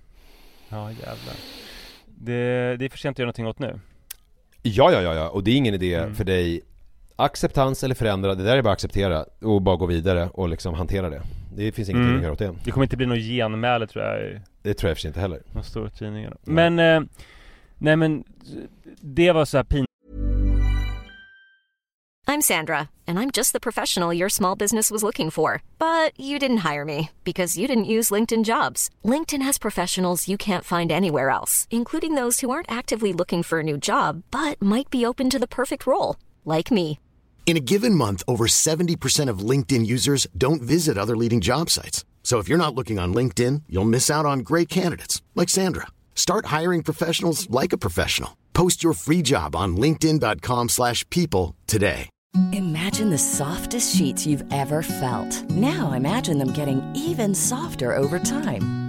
Ja 0.69 0.91
jävlar 0.91 1.35
det, 2.05 2.75
det 2.79 2.85
är 2.85 2.89
för 2.89 2.97
sent 2.97 3.15
att 3.15 3.19
göra 3.19 3.25
någonting 3.25 3.47
åt 3.47 3.59
nu 3.59 3.79
Ja, 4.61 4.91
ja, 4.91 5.01
ja, 5.01 5.13
ja. 5.15 5.29
och 5.29 5.43
det 5.43 5.51
är 5.51 5.55
ingen 5.55 5.73
idé 5.73 5.95
Mm. 5.95 6.15
för 6.15 6.23
dig 6.23 6.61
Acceptans 7.19 7.83
eller 7.83 7.95
förändra, 7.95 8.35
det 8.35 8.43
där 8.43 8.57
är 8.57 8.61
bara 8.61 8.69
att 8.69 8.73
acceptera 8.73 9.25
och 9.41 9.61
bara 9.61 9.75
gå 9.75 9.85
vidare 9.85 10.29
och 10.33 10.49
liksom 10.49 10.73
hantera 10.73 11.09
det 11.09 11.21
Det 11.55 11.71
finns 11.71 11.89
ingenting 11.89 12.09
Mm. 12.09 12.17
att 12.17 12.23
göra 12.23 12.33
åt 12.33 12.39
det 12.39 12.55
Det 12.65 12.71
kommer 12.71 12.85
inte 12.85 12.97
bli 12.97 13.05
något 13.05 13.17
genmäle 13.19 13.87
tror 13.87 14.05
jag 14.05 14.41
Det 14.61 14.73
tror 14.73 14.89
jag 14.89 14.97
för 14.97 15.01
sig 15.01 15.07
inte 15.07 15.19
heller 15.19 15.41
de 15.53 15.63
stora 15.63 15.89
tidningarna 15.89 16.35
Mm. 16.47 16.75
Men, 16.75 17.03
eh, 17.03 17.09
nej 17.77 17.95
men 17.95 18.23
Det 19.01 19.31
var 19.31 19.45
så 19.45 19.57
här 19.57 19.63
pinsamt 19.63 19.85
I'm 22.27 22.41
Sandra, 22.41 22.89
and 23.07 23.17
I'm 23.19 23.31
just 23.37 23.53
the 23.53 23.59
professional 23.59 24.13
your 24.13 24.29
small 24.29 24.55
business 24.57 24.91
was 24.91 25.01
looking 25.03 25.31
for. 25.31 25.61
But 25.79 26.11
you 26.19 26.37
didn't 26.39 26.57
hire 26.73 26.85
me 26.85 27.09
because 27.23 27.57
you 27.61 27.67
didn't 27.67 27.85
use 27.97 28.13
LinkedIn 28.13 28.43
jobs. 28.43 28.89
LinkedIn 29.03 29.41
has 29.45 29.59
professionals 29.59 30.27
you 30.29 30.37
can't 30.37 30.63
find 30.77 30.91
anywhere 30.91 31.29
else, 31.31 31.67
including 31.71 32.13
those 32.15 32.39
who 32.45 32.51
aren't 32.51 32.71
actively 32.79 33.13
looking 33.13 33.43
for 33.43 33.59
a 33.59 33.63
new 33.63 33.77
job 33.77 34.21
but 34.31 34.61
might 34.61 34.89
be 34.91 35.07
open 35.07 35.29
to 35.31 35.39
the 35.39 35.47
perfect 35.47 35.87
role, 35.87 36.15
like 36.45 36.69
me. 36.75 36.99
In 37.49 37.57
a 37.57 37.59
given 37.59 37.95
month, 37.95 38.21
over 38.27 38.45
70% 38.45 39.27
of 39.27 39.39
LinkedIn 39.39 39.83
users 39.83 40.27
don't 40.37 40.61
visit 40.61 40.99
other 40.99 41.17
leading 41.17 41.41
job 41.41 41.71
sites. 41.71 42.05
So 42.21 42.37
if 42.37 42.47
you're 42.47 42.59
not 42.59 42.75
looking 42.75 42.99
on 42.99 43.11
LinkedIn, 43.11 43.63
you'll 43.67 43.85
miss 43.95 44.11
out 44.11 44.23
on 44.27 44.41
great 44.49 44.69
candidates 44.69 45.23
like 45.33 45.49
Sandra. 45.49 45.87
Start 46.13 46.53
hiring 46.57 46.83
professionals 46.83 47.49
like 47.49 47.73
a 47.73 47.77
professional. 47.79 48.37
Post 48.53 48.83
your 48.83 48.93
free 48.93 49.23
job 49.23 49.55
on 49.55 49.75
linkedin.com/people 49.75 51.55
today. 51.65 52.09
Imagine 52.53 53.09
the 53.09 53.17
softest 53.17 53.95
sheets 53.95 54.27
you've 54.27 54.45
ever 54.53 54.83
felt. 54.83 55.31
Now 55.49 55.93
imagine 55.93 56.37
them 56.37 56.51
getting 56.51 56.81
even 56.95 57.33
softer 57.33 57.97
over 57.97 58.19
time. 58.19 58.88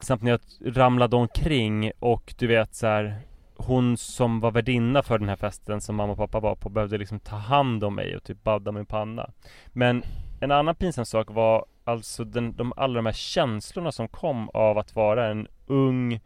Samt 0.00 0.22
när 0.22 0.30
jag 0.30 0.40
ramlade 0.76 1.16
omkring 1.16 1.92
och 1.98 2.34
du 2.38 2.46
vet 2.46 2.74
så 2.74 2.86
här, 2.86 3.20
Hon 3.56 3.96
som 3.96 4.40
var 4.40 4.50
värdinna 4.50 5.02
för 5.02 5.18
den 5.18 5.28
här 5.28 5.36
festen 5.36 5.80
som 5.80 5.96
mamma 5.96 6.12
och 6.12 6.18
pappa 6.18 6.40
var 6.40 6.54
på 6.54 6.68
behövde 6.68 6.98
liksom 6.98 7.20
ta 7.20 7.36
hand 7.36 7.84
om 7.84 7.94
mig 7.94 8.16
och 8.16 8.24
typ 8.24 8.42
badda 8.44 8.72
min 8.72 8.86
panna 8.86 9.30
Men 9.66 10.02
en 10.40 10.50
annan 10.50 10.74
pinsam 10.74 11.04
sak 11.04 11.30
var 11.30 11.66
alltså 11.84 12.24
den, 12.24 12.56
de, 12.56 12.72
alla 12.76 12.94
de 12.94 13.06
här 13.06 13.12
känslorna 13.12 13.92
som 13.92 14.08
kom 14.08 14.48
av 14.48 14.78
att 14.78 14.94
vara 14.94 15.26
en 15.26 15.48
ung 15.66 16.20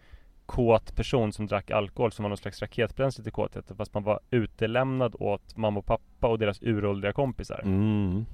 kåt 0.47 0.97
person 0.97 1.33
som 1.33 1.47
drack 1.47 1.71
alkohol 1.71 2.13
som 2.13 2.23
var 2.23 2.29
någon 2.29 2.39
slags 2.39 2.63
raketbränsle 2.63 3.25
till 3.25 3.33
kåtheten 3.33 3.77
fast 3.77 3.95
man 3.95 4.03
var 4.03 4.21
utelämnad 4.31 5.17
åt 5.19 5.57
mamma 5.57 5.79
och 5.79 5.87
pappa 5.87 6.29
och 6.29 6.39
deras 6.39 6.63
uråldriga 6.63 7.13
kompisar. 7.13 7.61
Mm. 7.65 8.27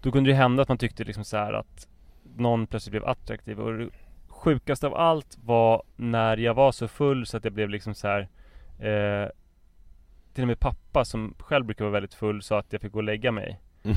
Då 0.00 0.12
kunde 0.12 0.30
det 0.30 0.36
hända 0.36 0.62
att 0.62 0.68
man 0.68 0.78
tyckte 0.78 1.04
liksom 1.04 1.24
så 1.24 1.36
att 1.36 1.88
någon 2.36 2.66
plötsligt 2.66 2.90
blev 2.90 3.04
attraktiv 3.04 3.60
och 3.60 3.90
sjukaste 4.42 4.86
av 4.86 4.94
allt 4.94 5.38
var 5.44 5.82
när 5.96 6.36
jag 6.36 6.54
var 6.54 6.72
så 6.72 6.88
full 6.88 7.26
så 7.26 7.36
att 7.36 7.44
jag 7.44 7.52
blev 7.52 7.68
liksom 7.68 7.94
så 7.94 8.08
här 8.08 8.28
eh, 8.78 9.28
Till 10.34 10.44
och 10.44 10.48
med 10.48 10.60
pappa 10.60 11.04
som 11.04 11.34
själv 11.38 11.64
brukar 11.64 11.84
vara 11.84 11.92
väldigt 11.92 12.14
full 12.14 12.42
sa 12.42 12.58
att 12.58 12.72
jag 12.72 12.82
fick 12.82 12.92
gå 12.92 12.98
och 12.98 13.04
lägga 13.04 13.32
mig. 13.32 13.60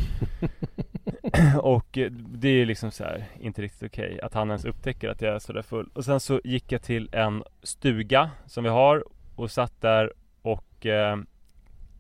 Och 1.61 1.97
eh, 1.97 2.11
det 2.11 2.47
är 2.49 2.65
liksom 2.65 2.91
så 2.91 3.03
här, 3.03 3.25
inte 3.39 3.61
riktigt 3.61 3.83
okej 3.83 4.05
okay, 4.05 4.19
att 4.19 4.33
han 4.33 4.49
ens 4.49 4.65
upptäcker 4.65 5.09
att 5.09 5.21
jag 5.21 5.35
är 5.35 5.39
sådär 5.39 5.61
full. 5.61 5.89
Och 5.93 6.05
sen 6.05 6.19
så 6.19 6.41
gick 6.43 6.71
jag 6.71 6.81
till 6.81 7.09
en 7.11 7.43
stuga 7.63 8.29
som 8.45 8.63
vi 8.63 8.69
har 8.69 9.03
och 9.35 9.51
satt 9.51 9.81
där 9.81 10.13
och 10.41 10.85
eh, 10.85 11.17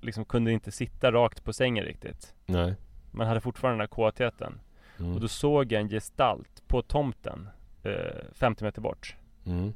Liksom 0.01 0.25
kunde 0.25 0.51
inte 0.51 0.71
sitta 0.71 1.11
rakt 1.11 1.43
på 1.43 1.53
sängen 1.53 1.85
riktigt. 1.85 2.33
Nej. 2.45 2.75
Man 3.11 3.27
hade 3.27 3.41
fortfarande 3.41 3.75
den 3.75 3.81
här 3.81 3.87
kåtheten 3.87 4.59
Mm. 4.99 5.13
Och 5.13 5.21
då 5.21 5.27
såg 5.27 5.71
jag 5.71 5.81
en 5.81 5.89
gestalt 5.89 6.63
på 6.67 6.81
tomten 6.81 7.49
eh, 7.85 8.25
50 8.33 8.63
meter 8.63 8.81
bort 8.81 9.15
Mm. 9.45 9.73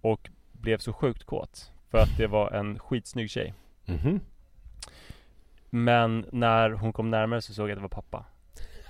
Och 0.00 0.30
blev 0.52 0.78
så 0.78 0.92
sjukt 0.92 1.24
kåt 1.24 1.72
För 1.90 1.98
att 1.98 2.16
det 2.16 2.26
var 2.26 2.50
en 2.50 2.78
skitsnygg 2.78 3.30
tjej 3.30 3.54
Mhm. 3.84 4.20
Men 5.70 6.26
när 6.32 6.70
hon 6.70 6.92
kom 6.92 7.10
närmare 7.10 7.42
så 7.42 7.54
såg 7.54 7.70
jag 7.70 7.72
att 7.72 7.78
det 7.78 7.82
var 7.82 7.88
pappa 8.02 8.24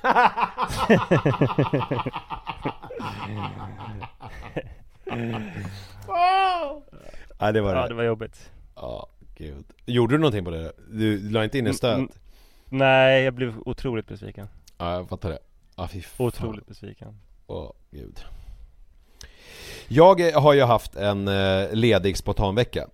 Nej 7.41 7.53
det 7.53 7.61
var 7.61 7.75
det. 7.75 7.81
Ja 7.81 7.89
det 7.89 7.95
var 7.95 8.05
jobbigt 8.05 8.51
Ja, 8.77 9.07
gud. 9.35 9.65
Gjorde 9.87 10.15
du 10.15 10.19
någonting 10.19 10.45
på 10.45 10.51
det? 10.51 10.73
Du 10.91 11.31
la 11.31 11.45
inte 11.45 11.59
in 11.59 11.67
en 11.67 11.75
stöt? 11.75 11.97
Mm, 11.99 12.11
Nej, 12.69 13.23
jag 13.25 13.35
blev 13.35 13.55
otroligt 13.67 14.07
besviken 14.09 14.49
Ja, 14.79 14.93
jag 14.95 15.09
fattar 15.09 15.29
det. 15.31 15.39
Ja, 15.77 15.89
fy 15.89 16.03
fan. 16.03 16.27
Otroligt 16.27 16.67
besviken 16.67 17.19
Åh, 17.47 17.73
gud. 17.91 18.19
Jag 19.89 20.33
har 20.33 20.53
ju 20.53 20.63
haft 20.63 20.97
en 20.97 21.29
eh, 21.29 21.73
ledig 21.73 22.17
spontanvecka. 22.17 22.87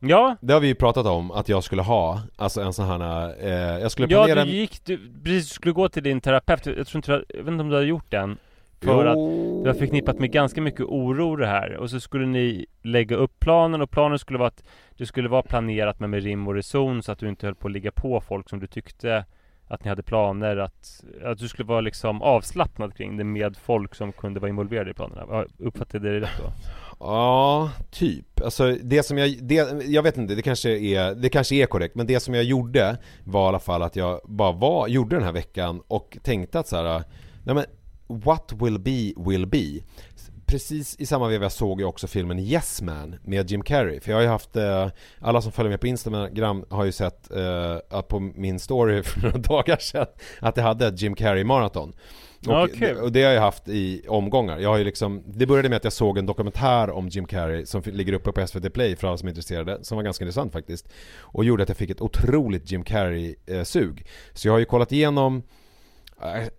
Ja, 0.00 0.36
Det 0.40 0.52
har 0.52 0.60
vi 0.60 0.66
ju 0.68 0.74
pratat 0.74 1.06
om 1.06 1.30
att 1.30 1.48
jag 1.48 1.64
skulle 1.64 1.82
ha, 1.82 2.20
alltså 2.36 2.60
en 2.60 2.72
sån 2.72 2.86
här, 2.86 3.34
eh, 3.40 3.80
jag 3.80 3.90
skulle 3.90 4.08
ja 4.14 4.24
planera 4.24 4.44
du 4.44 4.50
gick, 4.50 4.84
du 4.84 5.00
precis 5.24 5.48
skulle 5.52 5.72
gå 5.72 5.88
till 5.88 6.02
din 6.02 6.20
terapeut 6.20 6.66
Jag 6.66 6.86
tror 6.86 6.98
inte, 6.98 7.12
du- 7.12 7.24
jag 7.28 7.44
vet 7.44 7.52
inte 7.52 7.60
om 7.62 7.68
du 7.68 7.74
hade 7.74 7.86
gjort 7.86 8.10
den 8.10 8.38
För 8.80 9.06
att 9.06 9.16
Jo. 9.16 9.62
det 9.64 9.72
var 9.72 9.78
förknippat 9.78 10.18
med 10.18 10.30
ganska 10.32 10.60
mycket 10.60 10.80
oro 10.80 11.36
det 11.36 11.46
här 11.46 11.76
Och 11.76 11.90
så 11.90 12.00
skulle 12.00 12.26
ni 12.26 12.66
lägga 12.82 13.16
upp 13.16 13.40
planen 13.40 13.82
och 13.82 13.90
planen 13.90 14.18
skulle 14.18 14.38
vara 14.38 14.48
att 14.48 14.62
Det 14.96 15.06
skulle 15.06 15.28
vara 15.28 15.42
planerat 15.42 16.00
men 16.00 16.10
med 16.10 16.22
rim 16.22 16.48
och 16.48 16.54
reson 16.54 17.02
så 17.02 17.12
att 17.12 17.18
du 17.18 17.28
inte 17.28 17.46
höll 17.46 17.54
på 17.54 17.68
att 17.68 17.72
ligga 17.72 17.90
på 17.90 18.20
folk 18.20 18.48
som 18.48 18.60
du 18.60 18.66
tyckte 18.66 19.24
att 19.68 19.84
ni 19.84 19.88
hade 19.88 20.02
planer 20.02 20.56
att 20.56 21.04
Att 21.24 21.38
du 21.38 21.48
skulle 21.48 21.66
vara 21.66 21.80
liksom 21.80 22.22
avslappnad 22.22 22.94
kring 22.94 23.16
det 23.16 23.24
med 23.24 23.56
folk 23.56 23.94
som 23.94 24.12
kunde 24.12 24.40
vara 24.40 24.48
involverade 24.48 24.90
i 24.90 24.94
planerna 24.94 25.44
Uppfattade 25.58 26.06
jag 26.08 26.22
det 26.22 26.26
rätt 26.26 26.38
då? 26.38 26.52
Ja, 27.00 27.70
typ. 27.90 28.40
Alltså 28.44 28.76
det 28.82 29.02
som 29.02 29.18
jag, 29.18 29.36
det, 29.42 29.84
jag 29.84 30.02
vet 30.02 30.16
inte, 30.16 30.34
det 30.34 30.42
kanske 30.42 30.78
är, 30.78 31.14
det 31.14 31.28
kanske 31.28 31.54
är 31.54 31.66
korrekt, 31.66 31.94
men 31.94 32.06
det 32.06 32.20
som 32.20 32.34
jag 32.34 32.44
gjorde 32.44 32.96
var 33.24 33.44
i 33.44 33.48
alla 33.48 33.58
fall 33.58 33.82
att 33.82 33.96
jag 33.96 34.20
bara 34.24 34.52
var, 34.52 34.88
gjorde 34.88 35.16
den 35.16 35.24
här 35.24 35.32
veckan 35.32 35.82
och 35.88 36.18
tänkte 36.22 36.58
att 36.58 36.68
så 36.68 36.76
här, 36.76 37.04
nej 37.44 37.54
men 37.54 37.64
what 38.08 38.52
will 38.52 38.78
be 38.78 39.12
will 39.16 39.46
be. 39.46 39.80
Precis 40.48 40.96
i 40.98 41.06
samma 41.06 41.28
veva 41.28 41.50
såg 41.50 41.80
jag 41.80 41.88
också 41.88 42.06
filmen 42.06 42.38
Yes 42.38 42.82
Man 42.82 43.16
med 43.24 43.50
Jim 43.50 43.62
Carrey. 43.62 44.00
För 44.00 44.10
jag 44.10 44.16
har 44.16 44.22
ju 44.22 44.28
haft, 44.28 44.56
eh, 44.56 44.88
alla 45.20 45.42
som 45.42 45.52
följer 45.52 45.68
mig 45.68 45.78
på 45.78 45.86
Instagram 45.86 46.64
har 46.70 46.84
ju 46.84 46.92
sett 46.92 47.30
eh, 47.30 48.02
på 48.02 48.20
min 48.20 48.58
story 48.58 49.02
för 49.02 49.20
några 49.22 49.38
dagar 49.38 49.76
sedan 49.76 50.06
att 50.40 50.56
jag 50.56 50.64
hade 50.64 50.86
ett 50.86 51.02
Jim 51.02 51.14
Carrey 51.14 51.44
maraton. 51.44 51.92
Och, 52.46 52.68
det, 52.78 52.94
och 52.94 53.12
det 53.12 53.22
har 53.22 53.32
jag 53.32 53.40
haft 53.40 53.68
i 53.68 54.04
omgångar. 54.08 54.58
Jag 54.58 54.68
har 54.68 54.78
ju 54.78 54.84
liksom, 54.84 55.22
det 55.26 55.46
började 55.46 55.68
med 55.68 55.76
att 55.76 55.84
jag 55.84 55.92
såg 55.92 56.18
en 56.18 56.26
dokumentär 56.26 56.90
om 56.90 57.08
Jim 57.08 57.26
Carrey 57.26 57.66
som 57.66 57.82
ligger 57.84 58.12
uppe 58.12 58.32
på 58.32 58.46
SVT 58.46 58.72
Play 58.72 58.96
för 58.96 59.08
alla 59.08 59.16
som 59.16 59.28
är 59.28 59.30
intresserade, 59.30 59.84
som 59.84 59.96
var 59.96 60.02
ganska 60.02 60.24
intressant 60.24 60.52
faktiskt. 60.52 60.88
Och 61.18 61.44
gjorde 61.44 61.62
att 61.62 61.68
jag 61.68 61.78
fick 61.78 61.90
ett 61.90 62.00
otroligt 62.00 62.72
Jim 62.72 62.84
Carrey-sug. 62.84 64.06
Så 64.32 64.48
jag 64.48 64.52
har 64.52 64.58
ju 64.58 64.64
kollat 64.64 64.92
igenom 64.92 65.36
eh, 65.36 65.42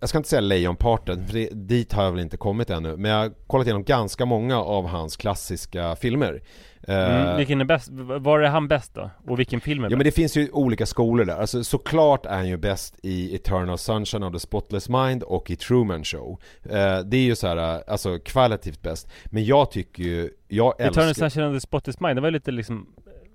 jag 0.00 0.08
ska 0.08 0.18
inte 0.18 0.30
säga 0.30 0.40
lejonparten, 0.40 1.26
för 1.26 1.34
det, 1.34 1.48
dit 1.52 1.92
har 1.92 2.04
jag 2.04 2.12
väl 2.12 2.20
inte 2.20 2.36
kommit 2.36 2.70
ännu. 2.70 2.96
Men 2.96 3.10
jag 3.10 3.18
har 3.18 3.30
kollat 3.46 3.66
igenom 3.66 3.84
ganska 3.84 4.24
många 4.24 4.60
av 4.60 4.86
hans 4.86 5.16
klassiska 5.16 5.96
filmer. 5.96 6.42
Mm, 6.82 7.26
Eh, 7.28 7.36
vilken 7.36 7.60
är 7.60 7.64
bäst? 7.64 7.88
Var 8.20 8.40
är 8.40 8.48
han 8.48 8.68
bäst 8.68 8.94
då? 8.94 9.10
Och 9.26 9.38
vilken 9.38 9.60
film 9.60 9.80
är 9.80 9.84
Ja 9.84 9.88
bäst? 9.88 9.96
men 9.96 10.04
det 10.04 10.12
finns 10.12 10.36
ju 10.36 10.50
olika 10.52 10.86
skolor 10.86 11.24
där, 11.24 11.36
alltså 11.36 11.64
såklart 11.64 12.26
är 12.26 12.36
han 12.36 12.48
ju 12.48 12.56
bäst 12.56 12.94
i 13.02 13.34
Eternal 13.34 13.78
Sunshine 13.78 14.22
of 14.22 14.32
the 14.32 14.38
Spotless 14.38 14.88
Mind 14.88 15.22
och 15.22 15.50
i 15.50 15.56
Truman 15.56 16.04
Show 16.04 16.40
eh, 16.64 16.98
Det 16.98 17.16
är 17.16 17.22
ju 17.24 17.36
så 17.36 17.46
här, 17.46 17.56
eh, 17.56 17.80
alltså 17.86 18.18
kvalitativt 18.18 18.82
bäst 18.82 19.08
Men 19.24 19.44
jag 19.44 19.70
tycker 19.70 20.02
ju, 20.02 20.30
jag 20.48 20.80
älskar 20.80 21.02
Eternal 21.02 21.14
Sunshine 21.14 21.44
of 21.44 21.56
the 21.56 21.60
Spotless 21.60 22.00
Mind, 22.00 22.16
det 22.16 22.20
var 22.20 22.28
ju 22.28 22.32
lite 22.32 22.50
liksom 22.50 22.86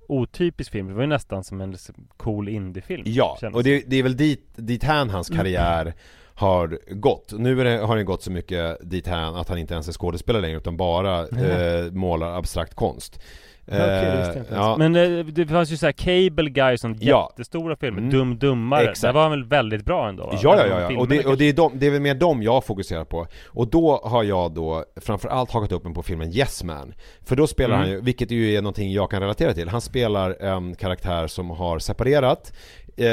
otypisk 0.08 0.72
film, 0.72 0.88
det 0.88 0.94
var 0.94 1.02
ju 1.02 1.08
nästan 1.08 1.44
som 1.44 1.62
en 1.62 1.72
liksom 1.72 2.08
cool 2.18 2.50
indiefilm 2.50 3.04
Ja, 3.06 3.38
och 3.54 3.64
det, 3.64 3.84
det 3.88 3.96
är 3.96 4.04
väl 4.04 4.18
dit, 4.18 4.50
dit 4.56 4.84
hän 4.84 5.10
hans 5.10 5.30
karriär 5.30 5.94
har 6.36 6.80
gått. 6.90 7.34
Nu 7.38 7.62
är 7.62 7.66
det, 7.66 7.78
har 7.86 7.96
den 7.96 8.06
gått 8.06 8.24
så 8.24 8.32
mycket 8.32 8.78
dit 8.90 9.08
hän 9.08 9.36
att 9.36 9.50
han 9.50 9.58
inte 9.58 9.74
ens 9.74 9.88
är 9.88 9.94
skådespelare 9.94 10.42
längre 10.42 10.58
utan 10.58 10.78
bara 10.78 11.20
eh, 11.20 11.92
målar 11.92 12.38
abstrakt 12.38 12.74
konst. 12.76 13.20
Det 13.68 13.76
Eh, 13.78 14.40
inte 14.40 14.56
ja. 14.56 14.76
Men 14.78 14.96
eh, 14.96 15.26
det 15.26 15.48
fanns 15.48 15.72
ju 15.72 15.78
såhär 15.78 15.94
Cable 15.94 16.50
Guy 16.50 16.78
sånt 16.78 16.98
Ja. 17.02 17.30
jättestora 17.32 17.76
filmer, 17.76 17.98
Mm. 18.00 18.10
Dum 18.12 18.38
Dummare, 18.38 18.82
Exakt. 18.84 19.02
där 19.02 19.14
var 19.14 19.22
han 19.22 19.32
väl 19.32 19.44
väldigt 19.44 19.86
bra 19.86 20.10
ändå? 20.10 20.24
va? 20.24 20.40
Ja, 20.42 20.56
ja, 20.58 20.64
om 20.64 20.70
ja, 20.82 20.92
ja. 20.92 21.00
Och, 21.00 21.08
det, 21.08 21.26
och 21.26 21.38
det, 21.38 21.46
är 21.46 21.54
de, 21.54 21.72
det 21.80 21.88
är 21.88 21.92
väl 21.92 22.02
mer 22.02 22.16
dem 22.16 22.44
jag 22.44 22.66
fokuserar 22.66 23.06
på. 23.06 23.28
Och 23.48 23.68
då 23.68 24.02
har 24.04 24.24
jag 24.24 24.52
då 24.54 24.84
framförallt 25.02 25.52
hakat 25.52 25.72
upp 25.72 25.84
mig 25.84 25.94
på 25.94 26.04
filmen 26.04 26.32
Yes 26.32 26.64
Man. 26.64 26.94
För 27.26 27.36
då 27.36 27.48
spelar 27.48 27.76
Mm. 27.76 27.88
han 27.88 27.90
ju, 27.96 28.02
vilket 28.02 28.32
ju 28.32 28.54
är 28.56 28.62
någonting 28.62 28.92
jag 28.94 29.12
kan 29.12 29.22
relatera 29.22 29.54
till, 29.54 29.70
han 29.70 29.82
spelar 29.82 30.42
en 30.44 30.76
karaktär 30.76 31.28
som 31.28 31.50
har 31.50 31.80
separerat. 31.80 32.54
Eh, 32.98 33.06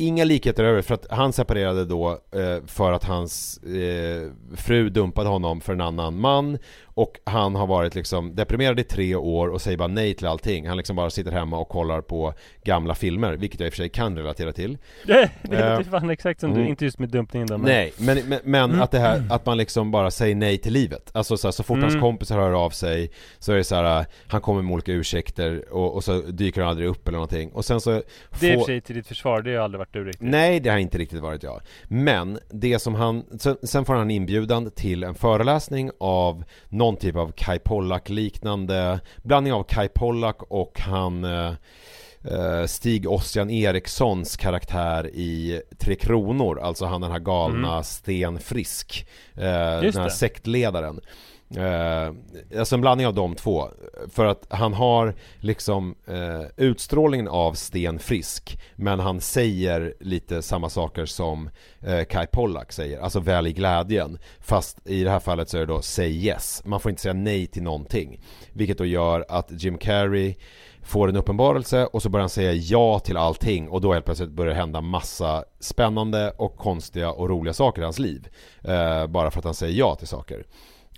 Inga 0.00 0.24
likheter 0.24 0.64
över 0.64 0.82
för 0.82 0.94
att 0.94 1.06
han 1.10 1.32
separerade 1.32 1.84
då 1.84 2.10
eh, 2.10 2.66
för 2.66 2.92
att 2.92 3.04
hans 3.04 3.58
eh, 3.58 4.30
fru 4.56 4.88
dumpade 4.88 5.28
honom 5.28 5.60
för 5.60 5.72
en 5.72 5.80
annan 5.80 6.20
man 6.20 6.58
och 6.98 7.20
han 7.24 7.54
har 7.54 7.66
varit 7.66 7.94
liksom 7.94 8.34
deprimerad 8.34 8.80
i 8.80 8.84
tre 8.84 9.14
år 9.14 9.48
och 9.48 9.60
säger 9.60 9.76
bara 9.78 9.88
nej 9.88 10.14
till 10.14 10.26
allting. 10.26 10.68
Han 10.68 10.76
liksom 10.76 10.96
bara 10.96 11.10
sitter 11.10 11.32
hemma 11.32 11.58
och 11.58 11.68
kollar 11.68 12.00
på 12.00 12.34
gamla 12.64 12.94
filmer, 12.94 13.32
vilket 13.32 13.60
jag 13.60 13.66
i 13.66 13.70
och 13.70 13.72
för 13.72 13.76
sig 13.76 13.88
kan 13.88 14.16
relatera 14.16 14.52
till. 14.52 14.78
det 15.06 15.30
det 15.42 15.58
Eh, 15.58 15.80
fan 15.80 16.10
exakt 16.10 16.40
som 16.40 16.50
du, 16.50 16.56
mm. 16.56 16.68
inte 16.68 16.84
just 16.84 16.98
med 16.98 17.08
dumpningen 17.08 17.48
då 17.48 17.58
men 17.58 17.66
Nej, 17.66 17.92
men, 17.98 18.18
men, 18.28 18.40
men 18.44 18.82
att 18.82 18.90
det 18.90 18.98
här, 18.98 19.26
att 19.30 19.46
man 19.46 19.58
liksom 19.58 19.90
bara 19.90 20.10
säger 20.10 20.34
nej 20.34 20.58
till 20.58 20.72
livet. 20.72 21.10
Alltså 21.14 21.36
så, 21.36 21.46
här, 21.46 21.52
så 21.52 21.62
fort 21.62 21.78
Mm. 21.78 21.90
hans 21.90 22.00
kompisar 22.02 22.38
hör 22.38 22.52
av 22.52 22.70
sig 22.70 23.10
så 23.38 23.52
är 23.52 23.56
det 23.56 23.64
så 23.64 23.74
här, 23.74 24.06
han 24.28 24.40
kommer 24.40 24.62
med 24.62 24.72
olika 24.72 24.92
ursäkter 24.92 25.72
och, 25.72 25.94
och 25.94 26.04
så 26.04 26.20
dyker 26.20 26.60
han 26.60 26.70
aldrig 26.70 26.88
upp 26.88 27.08
eller 27.08 27.18
någonting. 27.18 27.50
Och 27.52 27.64
sen 27.64 27.80
så 27.80 28.02
Det 28.40 28.48
är 28.48 28.52
i 28.52 28.56
och 28.56 28.60
för 28.60 28.66
sig 28.66 28.80
till 28.80 28.96
ditt 28.96 29.06
försvar, 29.06 29.42
det 29.42 29.54
har 29.54 29.64
aldrig 29.64 29.78
varit 29.78 29.92
du 29.92 30.04
riktigt 30.04 30.28
Nej, 30.28 30.60
det 30.60 30.70
har 30.70 30.78
inte 30.78 30.98
riktigt 30.98 31.20
varit 31.20 31.42
jag. 31.42 31.60
Men 31.84 32.38
det 32.50 32.78
som 32.78 32.94
han, 32.94 33.24
sen, 33.38 33.56
sen 33.62 33.84
får 33.84 33.94
han 33.94 34.10
inbjudan 34.10 34.70
till 34.70 35.04
en 35.04 35.14
föreläsning 35.14 35.90
av 36.00 36.44
någon 36.68 36.87
typ 36.96 37.16
av 37.16 37.32
Kai 37.36 37.58
Pollak 37.58 38.08
liknande, 38.08 39.00
blandning 39.22 39.52
av 39.52 39.62
Kai 39.62 39.88
Pollak 39.88 40.42
och 40.42 40.80
han, 40.80 41.24
eh, 41.24 41.52
eh, 42.24 42.66
Stig 42.66 43.10
Ossian 43.10 43.50
Erikssons 43.50 44.36
karaktär 44.36 45.06
i 45.06 45.62
Tre 45.78 45.94
Kronor, 45.94 46.60
alltså 46.60 46.86
han 46.86 47.00
den 47.00 47.10
här 47.10 47.18
galna 47.18 47.72
Mm. 47.72 47.84
Sten 47.84 48.40
Frisk, 48.40 49.06
eh, 49.34 49.42
den 49.42 49.94
här 49.94 50.04
det. 50.04 50.10
sektledaren. 50.10 51.00
Eh, 51.56 52.12
alltså 52.58 52.74
en 52.74 52.80
blandning 52.80 53.06
av 53.06 53.14
de 53.14 53.34
två. 53.34 53.68
För 54.10 54.24
att 54.24 54.46
han 54.50 54.74
har 54.74 55.14
liksom 55.40 55.94
eh, 56.06 56.42
utstrålningen 56.56 57.28
av 57.28 57.52
Sten 57.52 57.98
Frisk 57.98 58.58
men 58.76 59.00
han 59.00 59.20
säger 59.20 59.94
lite 60.00 60.42
samma 60.42 60.68
saker 60.68 61.06
som 61.06 61.50
eh, 61.80 62.04
Kai 62.04 62.26
Pollak 62.26 62.72
säger, 62.72 63.00
alltså 63.00 63.20
väl 63.20 63.46
i 63.46 63.52
glädjen. 63.52 64.18
Fast 64.40 64.88
i 64.88 65.04
det 65.04 65.10
här 65.10 65.20
fallet 65.20 65.48
så 65.48 65.56
är 65.56 65.60
det 65.60 65.66
då 65.66 65.82
say 65.82 66.08
yes. 66.08 66.62
Man 66.64 66.80
får 66.80 66.90
inte 66.90 67.02
säga 67.02 67.14
nej 67.14 67.46
till 67.46 67.62
någonting. 67.62 68.20
Vilket 68.52 68.78
då 68.78 68.84
gör 68.84 69.24
att 69.28 69.46
Jim 69.50 69.78
Carrey 69.78 70.34
får 70.82 71.08
en 71.08 71.16
uppenbarelse 71.16 71.86
och 71.86 72.02
så 72.02 72.08
börjar 72.08 72.22
han 72.22 72.30
säga 72.30 72.52
ja 72.52 72.98
till 72.98 73.16
allting 73.16 73.68
och 73.68 73.80
då 73.80 73.92
helt 73.92 74.04
plötsligt 74.04 74.30
börjar 74.30 74.54
det 74.54 74.60
hända 74.60 74.80
massa 74.80 75.44
spännande 75.60 76.30
och 76.30 76.56
konstiga 76.56 77.10
och 77.10 77.28
roliga 77.28 77.54
saker 77.54 77.82
i 77.82 77.84
hans 77.84 77.98
liv. 77.98 78.28
Eh, 78.62 79.06
bara 79.06 79.30
för 79.30 79.38
att 79.38 79.44
han 79.44 79.54
säger 79.54 79.78
ja 79.78 79.94
till 79.94 80.08
saker. 80.08 80.44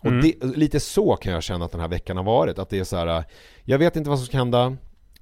Och 0.02 0.06
Mm. 0.10 0.20
det, 0.40 0.46
lite 0.56 0.80
så 0.80 1.16
kan 1.16 1.32
jag 1.32 1.42
känna 1.42 1.64
att 1.64 1.72
den 1.72 1.80
här 1.80 1.88
veckan 1.88 2.16
har 2.16 2.24
varit. 2.24 2.58
Att 2.58 2.68
det 2.70 2.78
är 2.78 2.84
så 2.84 2.96
här, 2.96 3.24
jag 3.64 3.78
vet 3.78 3.96
inte 3.96 4.10
vad 4.10 4.18
som 4.18 4.26
ska 4.26 4.36
hända. 4.38 4.76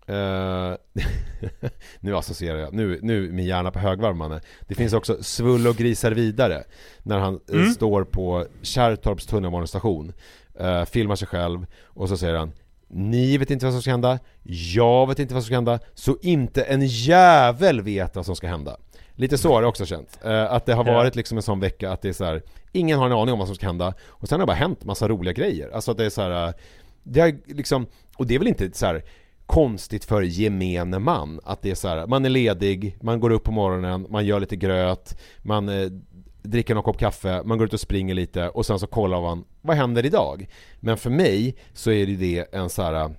Eh, 0.07 0.75
nu 2.01 2.17
associerar 2.17 2.59
jag, 2.59 2.73
nu, 2.73 2.99
nu 3.03 3.29
är 3.29 3.33
min 3.33 3.47
hjärna 3.47 3.71
på 3.71 3.79
högvarv 3.79 4.17
mannen. 4.17 4.41
Det 4.69 4.75
finns 4.75 4.93
också 4.93 5.23
Svull 5.23 5.67
och 5.67 5.77
grisar 5.77 6.13
vidare. 6.13 6.65
När 7.03 7.19
han 7.19 7.41
eh, 7.51 7.55
Mm. 7.61 7.71
står 7.73 8.05
på 8.05 8.47
Kärrtorps 8.63 9.27
tunnelbanestation. 9.27 10.13
Uh, 10.61 10.85
filmar 10.85 11.17
sig 11.17 11.29
själv 11.29 11.67
och 11.85 12.09
så 12.09 12.17
säger 12.17 12.35
han 12.35 12.53
Ni 12.89 13.39
vet 13.39 13.51
inte 13.51 13.67
vad 13.67 13.73
som 13.73 13.83
ska 13.83 13.91
hända, 13.91 14.19
jag 14.75 15.07
vet 15.09 15.19
inte 15.19 15.35
vad 15.35 15.43
som 15.43 15.47
ska 15.47 15.55
hända, 15.55 15.79
så 15.95 16.17
inte 16.23 16.63
en 16.63 16.87
jävel 16.87 17.81
vet 17.81 18.17
vad 18.17 18.27
som 18.27 18.37
ska 18.37 18.47
hända. 18.47 18.77
Lite 19.19 19.39
så 19.39 19.53
har 19.55 19.63
det 19.63 19.69
också 19.69 19.87
känt. 19.87 20.19
Eh, 20.25 20.53
att 20.53 20.67
det 20.67 20.75
har 20.75 20.85
varit 20.85 21.17
liksom 21.17 21.39
en 21.39 21.43
sån 21.43 21.61
vecka 21.61 21.93
att 21.93 22.03
det 22.03 22.09
är 22.09 22.13
så 22.13 22.25
här, 22.25 22.43
ingen 22.73 22.99
har 22.99 23.07
en 23.07 23.13
aning 23.13 23.33
om 23.33 23.39
vad 23.39 23.49
som 23.49 23.55
ska 23.55 23.67
hända. 23.67 23.95
Och 24.07 24.29
sen 24.29 24.41
har 24.41 24.47
det 24.47 24.51
bara 24.51 24.57
hänt 24.57 24.85
massa 24.85 25.09
roliga 25.09 25.33
grejer. 25.33 25.71
Alltså 25.71 25.91
att 25.91 25.97
det 25.97 26.05
är 26.05 26.11
så 26.11 26.23
här, 26.23 26.47
eh, 26.47 26.55
det 27.03 27.21
har 27.21 27.35
liksom, 27.47 27.87
och 28.17 28.27
det 28.27 28.35
är 28.35 28.39
väl 28.39 28.49
inte 28.49 28.71
så 28.73 28.87
här 28.87 29.05
konstigt 29.47 30.05
för 30.05 30.23
gemene 30.23 30.99
man 30.99 31.41
att 31.45 31.63
det 31.63 31.71
är 31.71 31.75
så 31.75 31.89
här, 31.89 32.07
man 32.07 32.25
är 32.25 32.29
ledig, 32.29 32.97
man 33.01 33.21
går 33.21 33.31
upp 33.31 33.45
på 33.45 33.53
morgonen, 33.53 34.07
man 34.11 34.27
gör 34.27 34.41
lite 34.41 34.57
gröt, 34.57 35.19
man 35.43 35.69
eh, 35.69 35.91
dricker 36.43 36.75
någon 36.75 36.85
kopp 36.85 36.99
kaffe, 36.99 37.43
man 37.45 37.59
går 37.59 37.67
ut 37.67 37.73
och 37.73 37.81
springer 37.81 38.15
lite 38.15 38.49
och 38.49 38.67
sen 38.67 38.79
så 38.79 38.87
kollar 38.87 39.21
man, 39.21 39.45
vad 39.61 39.77
händer 39.77 40.07
idag? 40.07 40.49
Men 40.81 40.97
för 40.97 41.11
mig 41.11 41.57
så 41.73 41.91
är 41.91 42.07
det 42.07 42.55
en 42.55 42.71
så 42.71 42.83
här 42.83 43.11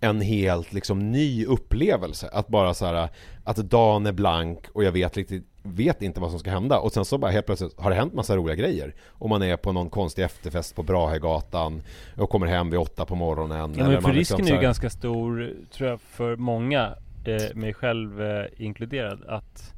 en 0.00 0.20
helt 0.20 0.72
liksom 0.72 1.12
ny 1.12 1.46
upplevelse 1.46 2.28
att 2.32 2.48
bara 2.48 2.74
så 2.74 2.86
här 2.86 3.08
att 3.44 3.56
dagen 3.56 4.06
är 4.06 4.12
blank 4.12 4.64
och 4.72 4.84
jag 4.84 4.92
vet 4.92 5.16
riktigt 5.16 5.44
vet 5.62 6.02
inte 6.02 6.20
vad 6.20 6.30
som 6.30 6.38
ska 6.38 6.50
hända 6.50 6.78
och 6.78 6.92
sen 6.92 7.04
så 7.04 7.18
bara 7.18 7.30
helt 7.30 7.46
plötsligt 7.46 7.80
har 7.80 7.90
det 7.90 7.96
hänt 7.96 8.14
massa 8.14 8.36
roliga 8.36 8.56
grejer 8.56 8.94
och 9.06 9.28
man 9.28 9.42
är 9.42 9.56
på 9.56 9.72
någon 9.72 9.90
konstig 9.90 10.22
efterfest 10.24 10.76
på 10.76 10.82
Brahegatan 10.82 11.82
och 12.16 12.30
kommer 12.30 12.46
hem 12.46 12.70
vid 12.70 12.80
åtta 12.80 13.04
på 13.04 13.14
morgonen 13.14 13.74
Ja, 13.76 13.88
men 13.88 14.02
för 14.02 14.12
liksom 14.12 14.12
risken 14.12 14.46
så 14.46 14.52
är 14.52 14.56
ju 14.56 14.62
ganska 14.62 14.90
stor, 14.90 15.54
tror 15.72 15.88
jag, 15.90 16.00
för 16.00 16.36
många, 16.36 16.94
eh, 17.24 17.54
mig 17.54 17.74
själv 17.74 18.22
eh, 18.22 18.44
inkluderad, 18.56 19.24
att 19.28 19.74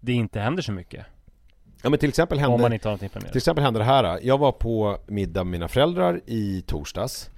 det 0.00 0.12
inte 0.12 0.40
händer 0.40 0.62
så 0.62 0.72
mycket. 0.72 1.06
Ja 1.82 1.90
men 1.90 1.98
till 1.98 2.08
exempel 2.08 2.38
hände 2.38 2.54
Om 2.54 2.60
man 2.60 2.72
inte 2.72 2.88
har 2.88 2.90
någonting 2.90 3.08
Till 3.08 3.12
planerat. 3.20 3.36
exempel 3.36 3.64
hände 3.64 3.80
det 3.80 3.84
här. 3.84 4.20
Jag 4.22 4.38
var 4.38 4.52
på 4.52 4.98
middag 5.06 5.44
med 5.44 5.50
mina 5.50 5.68
föräldrar 5.68 6.20
i 6.26 6.62
torsdags. 6.66 7.30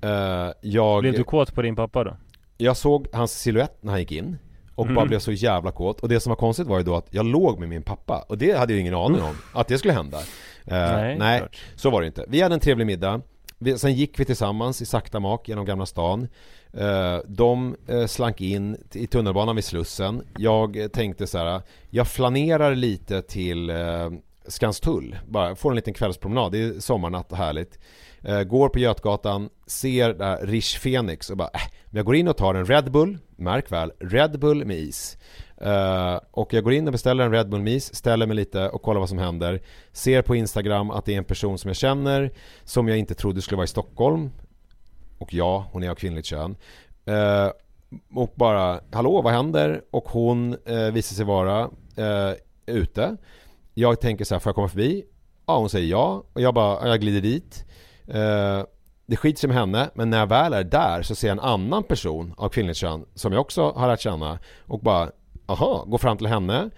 Eh, 0.00 0.52
jag, 0.60 1.00
Blev 1.00 1.14
du 1.14 1.24
kåt 1.24 1.54
på 1.54 1.62
din 1.62 1.76
pappa 1.76 2.04
då? 2.04 2.16
jag 2.58 2.76
såg 2.76 3.06
hans 3.12 3.32
silhuett 3.40 3.76
när 3.80 3.90
han 3.92 4.00
gick 4.00 4.12
in. 4.12 4.36
Och 4.74 4.84
Mm. 4.84 4.94
bara 4.94 5.06
blev 5.06 5.18
så 5.18 5.32
jävla 5.32 5.70
kåt. 5.70 6.00
Och 6.00 6.08
det 6.08 6.20
som 6.20 6.30
var 6.30 6.36
konstigt 6.36 6.66
var 6.66 6.78
ju 6.78 6.84
då 6.84 6.96
att 6.96 7.06
jag 7.10 7.26
låg 7.26 7.58
med 7.60 7.68
min 7.68 7.82
pappa. 7.82 8.24
Och 8.28 8.38
det 8.38 8.58
hade 8.58 8.72
jag 8.72 8.80
ingen 8.80 8.94
aning 8.94 9.22
om. 9.22 9.34
Att 9.52 9.68
det 9.68 9.78
skulle 9.78 9.94
hända. 9.94 10.18
Eh, 10.18 10.22
Nej, 10.92 11.18
nej 11.18 11.42
så 11.76 11.90
var 11.90 12.00
det 12.00 12.06
inte. 12.06 12.24
Vi 12.28 12.40
hade 12.42 12.54
en 12.54 12.60
trevlig 12.60 12.86
middag. 12.86 13.20
Vi, 13.58 13.78
sen 13.78 13.92
gick 13.94 14.20
vi 14.20 14.24
tillsammans 14.24 14.82
i 14.82 14.86
sakta 14.86 15.20
mak 15.20 15.48
genom 15.48 15.64
Gamla 15.64 15.86
stan. 15.86 16.28
Eh, 16.72 17.18
de 17.26 17.76
eh, 17.88 18.06
slank 18.06 18.40
in 18.40 18.76
i 18.92 19.06
tunnelbanan 19.06 19.56
vid 19.56 19.64
Slussen. 19.64 20.22
Jag 20.38 20.88
tänkte 20.92 21.26
så 21.26 21.38
här. 21.38 21.62
Jag 21.90 22.08
flanerar 22.08 22.74
lite 22.74 23.22
till 23.22 23.72
Skanstull. 24.48 25.16
Bara 25.28 25.56
får 25.56 25.70
en 25.70 25.76
liten 25.76 25.94
kvällspromenad. 25.94 26.52
Det 26.52 26.58
är 26.62 26.80
sommarnatt 26.80 27.32
och 27.32 27.38
härligt. 27.38 27.78
Eh, 28.28 28.42
går 28.42 28.68
på 28.68 28.78
Götgatan, 28.78 29.50
ser 29.66 30.14
där 30.14 30.46
Rich 30.46 30.82
Phoenix 30.82 31.30
och 31.30 31.36
bara 31.36 31.50
äh, 31.54 31.60
men 31.86 31.96
jag 31.96 32.06
går 32.06 32.16
in 32.16 32.28
och 32.28 32.36
tar 32.36 32.54
en 32.54 32.66
Red 32.66 32.92
Bull, 32.92 33.18
märk 33.36 33.72
väl, 33.72 33.92
Red 33.98 34.40
Bull 34.40 34.64
med 34.64 34.76
is. 34.76 35.18
Uh, 35.62 36.20
och 36.30 36.52
jag 36.52 36.64
går 36.64 36.72
in 36.72 36.86
och 36.86 36.92
beställer 36.92 37.24
en 37.24 37.32
Red 37.32 37.48
Bull 37.48 37.62
med 37.62 37.72
is, 37.72 37.94
ställer 37.94 38.26
mig 38.26 38.36
lite 38.36 38.68
och 38.68 38.82
kollar 38.82 39.00
vad 39.00 39.08
som 39.08 39.18
händer. 39.18 39.62
Ser 39.92 40.22
på 40.22 40.36
Instagram 40.36 40.90
att 40.90 41.04
det 41.04 41.14
är 41.14 41.18
en 41.18 41.24
person 41.24 41.58
som 41.58 41.68
jag 41.68 41.76
känner, 41.76 42.30
som 42.64 42.88
jag 42.88 42.98
inte 42.98 43.14
trodde 43.14 43.42
skulle 43.42 43.56
vara 43.56 43.64
i 43.64 43.68
Stockholm. 43.68 44.30
Och 45.18 45.34
ja, 45.34 45.66
hon 45.72 45.82
är 45.82 45.90
av 45.90 45.94
kvinnligt 45.94 46.26
kön. 46.26 46.56
Uh, 47.08 47.50
och 48.14 48.32
bara, 48.34 48.80
hallå 48.92 49.22
vad 49.22 49.32
händer? 49.32 49.82
Och 49.90 50.08
hon 50.08 50.56
uh, 50.70 50.90
visar 50.92 51.14
sig 51.14 51.24
vara 51.24 51.64
uh, 51.98 52.34
ute. 52.66 53.16
Jag 53.74 54.00
tänker 54.00 54.24
så 54.24 54.34
här, 54.34 54.40
får 54.40 54.50
jag 54.50 54.54
komma 54.54 54.68
förbi? 54.68 55.04
Ja, 55.46 55.58
hon 55.58 55.70
säger 55.70 55.90
ja. 55.90 56.24
Och 56.32 56.40
jag 56.40 56.54
bara, 56.54 56.88
jag 56.88 57.00
glider 57.00 57.20
dit. 57.20 57.64
Eh, 58.08 58.62
det 59.06 59.16
skiter 59.16 59.40
sig 59.40 59.48
med 59.48 59.56
henne, 59.56 59.90
men 59.94 60.10
när 60.10 60.18
jag 60.18 60.26
väl 60.26 60.52
är 60.52 60.64
där 60.64 61.02
så 61.02 61.14
ser 61.14 61.28
jag 61.28 61.32
en 61.32 61.44
annan 61.44 61.82
person 61.82 62.34
av 62.36 62.48
kvinnligt 62.48 62.78
kön 62.78 63.04
som 63.14 63.32
jag 63.32 63.40
också 63.40 63.70
har 63.70 63.88
lärt 63.88 64.00
känna 64.00 64.38
och 64.66 64.80
bara, 64.80 65.10
aha, 65.46 65.84
går 65.86 65.98
fram 65.98 66.16
till 66.16 66.26
henne 66.26 66.70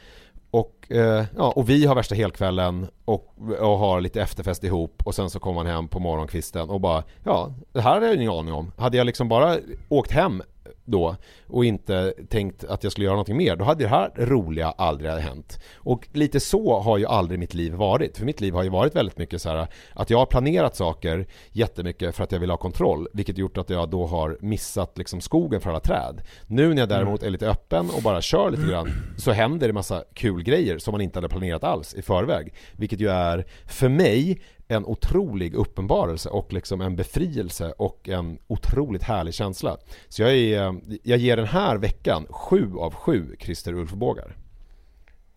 och, 0.51 0.87
eh, 0.89 1.25
ja, 1.37 1.53
och 1.57 1.69
vi 1.69 1.87
har 1.87 1.95
värsta 1.95 2.15
helkvällen 2.15 2.87
och, 3.05 3.35
och 3.61 3.79
har 3.79 4.01
lite 4.01 4.23
efterfest 4.23 4.65
ihop 4.65 5.03
och 5.05 5.15
sen 5.15 5.31
så 5.31 5.39
kommer 5.41 5.55
man 5.55 5.67
hem 5.67 5.89
på 5.89 5.99
morgonkvisten 5.99 6.71
och 6.71 6.81
bara 6.81 7.03
Ja, 7.25 7.53
det 7.73 7.81
här 7.81 7.95
hade 7.95 8.07
jag 8.07 8.17
ingen 8.17 8.31
aning 8.31 8.55
om. 8.55 8.73
Hade 8.77 8.97
jag 8.97 9.05
liksom 9.05 9.29
bara 9.29 9.57
åkt 9.89 10.11
hem 10.11 10.43
då 10.89 11.17
och 11.47 11.65
inte 11.65 12.15
tänkt 12.29 12.65
att 12.65 12.83
jag 12.83 12.93
skulle 12.93 13.05
göra 13.05 13.15
någonting 13.15 13.37
mer, 13.37 13.57
då 13.57 13.65
hade 13.65 13.85
det 13.85 13.89
här 13.89 14.11
roliga 14.17 14.71
aldrig 14.71 15.11
hänt. 15.11 15.61
Och 15.75 16.09
lite 16.13 16.41
så 16.41 16.79
har 16.81 16.99
ju 16.99 17.07
aldrig 17.07 17.41
mitt 17.41 17.55
liv 17.55 17.73
varit. 17.73 18.19
För 18.19 18.25
mitt 18.25 18.41
liv 18.41 18.55
har 18.55 18.63
ju 18.63 18.69
varit 18.69 18.97
väldigt 18.97 19.19
mycket 19.19 19.43
så 19.43 19.49
här 19.49 19.67
att 19.93 20.11
jag 20.11 20.19
har 20.19 20.27
planerat 20.27 20.77
saker 20.77 21.27
jättemycket 21.53 22.17
för 22.17 22.25
att 22.25 22.33
jag 22.33 22.41
vill 22.41 22.51
ha 22.51 22.57
kontroll, 22.57 23.09
vilket 23.13 23.39
gjort 23.39 23.59
att 23.59 23.71
jag 23.71 23.89
då 23.89 24.07
har 24.07 24.39
missat 24.41 24.99
liksom 24.99 25.21
skogen 25.21 25.61
för 25.61 25.71
alla 25.71 25.81
träd. 25.81 26.23
Nu 26.47 26.69
när 26.69 26.83
jag 26.83 26.89
däremot 26.89 27.23
är 27.23 27.31
lite 27.31 27.49
öppen 27.49 27.91
och 27.97 28.03
bara 28.03 28.21
kör 28.21 28.51
lite 28.51 28.67
grann 28.67 28.91
så 29.17 29.33
händer 29.33 29.67
det 29.67 29.73
massa 29.73 30.05
kul 30.15 30.43
grejer 30.43 30.79
som 30.79 30.93
man 30.93 31.01
inte 31.01 31.19
hade 31.19 31.29
planerat 31.29 31.65
alls 31.65 31.95
i 31.95 32.03
förväg. 32.03 32.55
Vilket 32.73 33.01
ju 33.01 33.09
är, 33.09 33.47
för 33.67 33.89
mig, 33.89 34.41
en 34.69 34.85
otrolig 34.87 35.55
uppenbarelse 35.55 36.29
och 36.29 36.53
liksom 36.53 36.81
en 36.81 36.97
befrielse 36.97 37.73
och 37.79 38.09
en 38.09 38.39
otroligt 38.47 39.03
härlig 39.03 39.35
känsla. 39.35 39.77
Så 40.09 40.23
jag, 40.23 40.37
är, 40.37 40.81
jag 41.03 41.19
ger 41.19 41.37
den 41.37 41.47
här 41.47 41.77
veckan 41.77 42.27
sju 42.31 42.73
av 42.79 42.95
sju 42.95 43.37
Christer 43.41 43.73
Ulfbågar. 43.73 44.37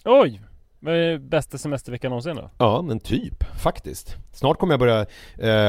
Oj! 0.05 0.41
Bästa 1.19 1.57
semesterveckan 1.57 2.09
någonsin 2.09 2.35
då? 2.35 2.49
Ja, 2.57 2.81
men 2.81 2.99
typ 2.99 3.43
faktiskt. 3.61 4.15
Snart 4.33 4.57
kommer 4.59 4.73
jag 4.73 4.79
börja 4.79 5.05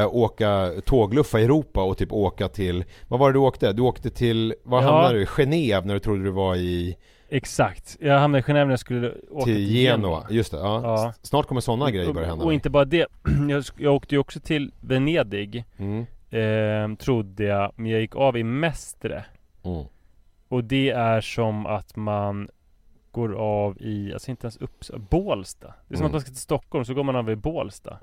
eh, 0.00 0.14
åka 0.14 0.70
tågluffa 0.84 1.40
i 1.40 1.44
Europa 1.44 1.82
och 1.82 1.98
typ 1.98 2.12
åka 2.12 2.48
till, 2.48 2.84
vad 3.08 3.20
var 3.20 3.28
det 3.28 3.32
du 3.32 3.38
åkte? 3.38 3.72
Du 3.72 3.82
åkte 3.82 4.10
till, 4.10 4.54
var 4.62 4.82
Ja. 4.82 4.90
hamnade 4.92 5.18
du? 5.18 5.24
Genève 5.24 5.84
när 5.84 5.94
du 5.94 6.00
trodde 6.00 6.24
du 6.24 6.30
var 6.30 6.56
i, 6.56 6.96
Exakt, 7.34 7.96
jag 8.00 8.18
hamnade 8.18 8.40
i 8.40 8.42
Genève 8.42 8.64
när 8.64 8.70
jag 8.72 8.78
skulle 8.78 9.14
åka 9.30 9.44
till 9.44 9.68
Genua. 9.68 10.26
Just 10.30 10.52
det, 10.52 10.58
ja. 10.58 10.80
Ja. 10.82 11.12
Snart 11.22 11.46
kommer 11.46 11.60
sådana 11.60 11.90
grejer 11.90 12.12
börja 12.12 12.28
hända. 12.28 12.44
Och 12.44 12.52
inte 12.54 12.70
bara 12.70 12.84
det, 12.84 13.06
jag, 13.50 13.64
jag 13.76 13.94
åkte 13.94 14.14
ju 14.14 14.18
också 14.18 14.40
till 14.40 14.72
Venedig 14.80 15.64
Mm. 15.76 16.06
eh, 16.30 16.96
Trodde 16.96 17.44
jag, 17.44 17.72
men 17.76 17.90
jag 17.90 18.00
gick 18.00 18.16
av 18.16 18.36
i 18.36 18.44
Mestre 18.44 19.24
Mm. 19.64 19.84
Och 20.48 20.64
det 20.64 20.90
är 20.90 21.20
som 21.20 21.66
att 21.66 21.96
man 21.96 22.48
går 23.10 23.34
av 23.34 23.76
i, 23.80 24.12
alltså 24.12 24.30
inte 24.30 24.44
ens 24.44 24.56
upp, 24.56 24.84
Bålsta 25.10 25.66
Det 25.88 25.94
är 25.94 25.96
som 25.96 26.04
Mm. 26.04 26.06
att 26.06 26.12
man 26.12 26.20
ska 26.20 26.30
till 26.30 26.36
Stockholm, 26.40 26.84
så 26.84 26.94
går 26.94 27.04
man 27.04 27.16
av 27.16 27.30
i 27.30 27.36
Bålsta 27.36 27.98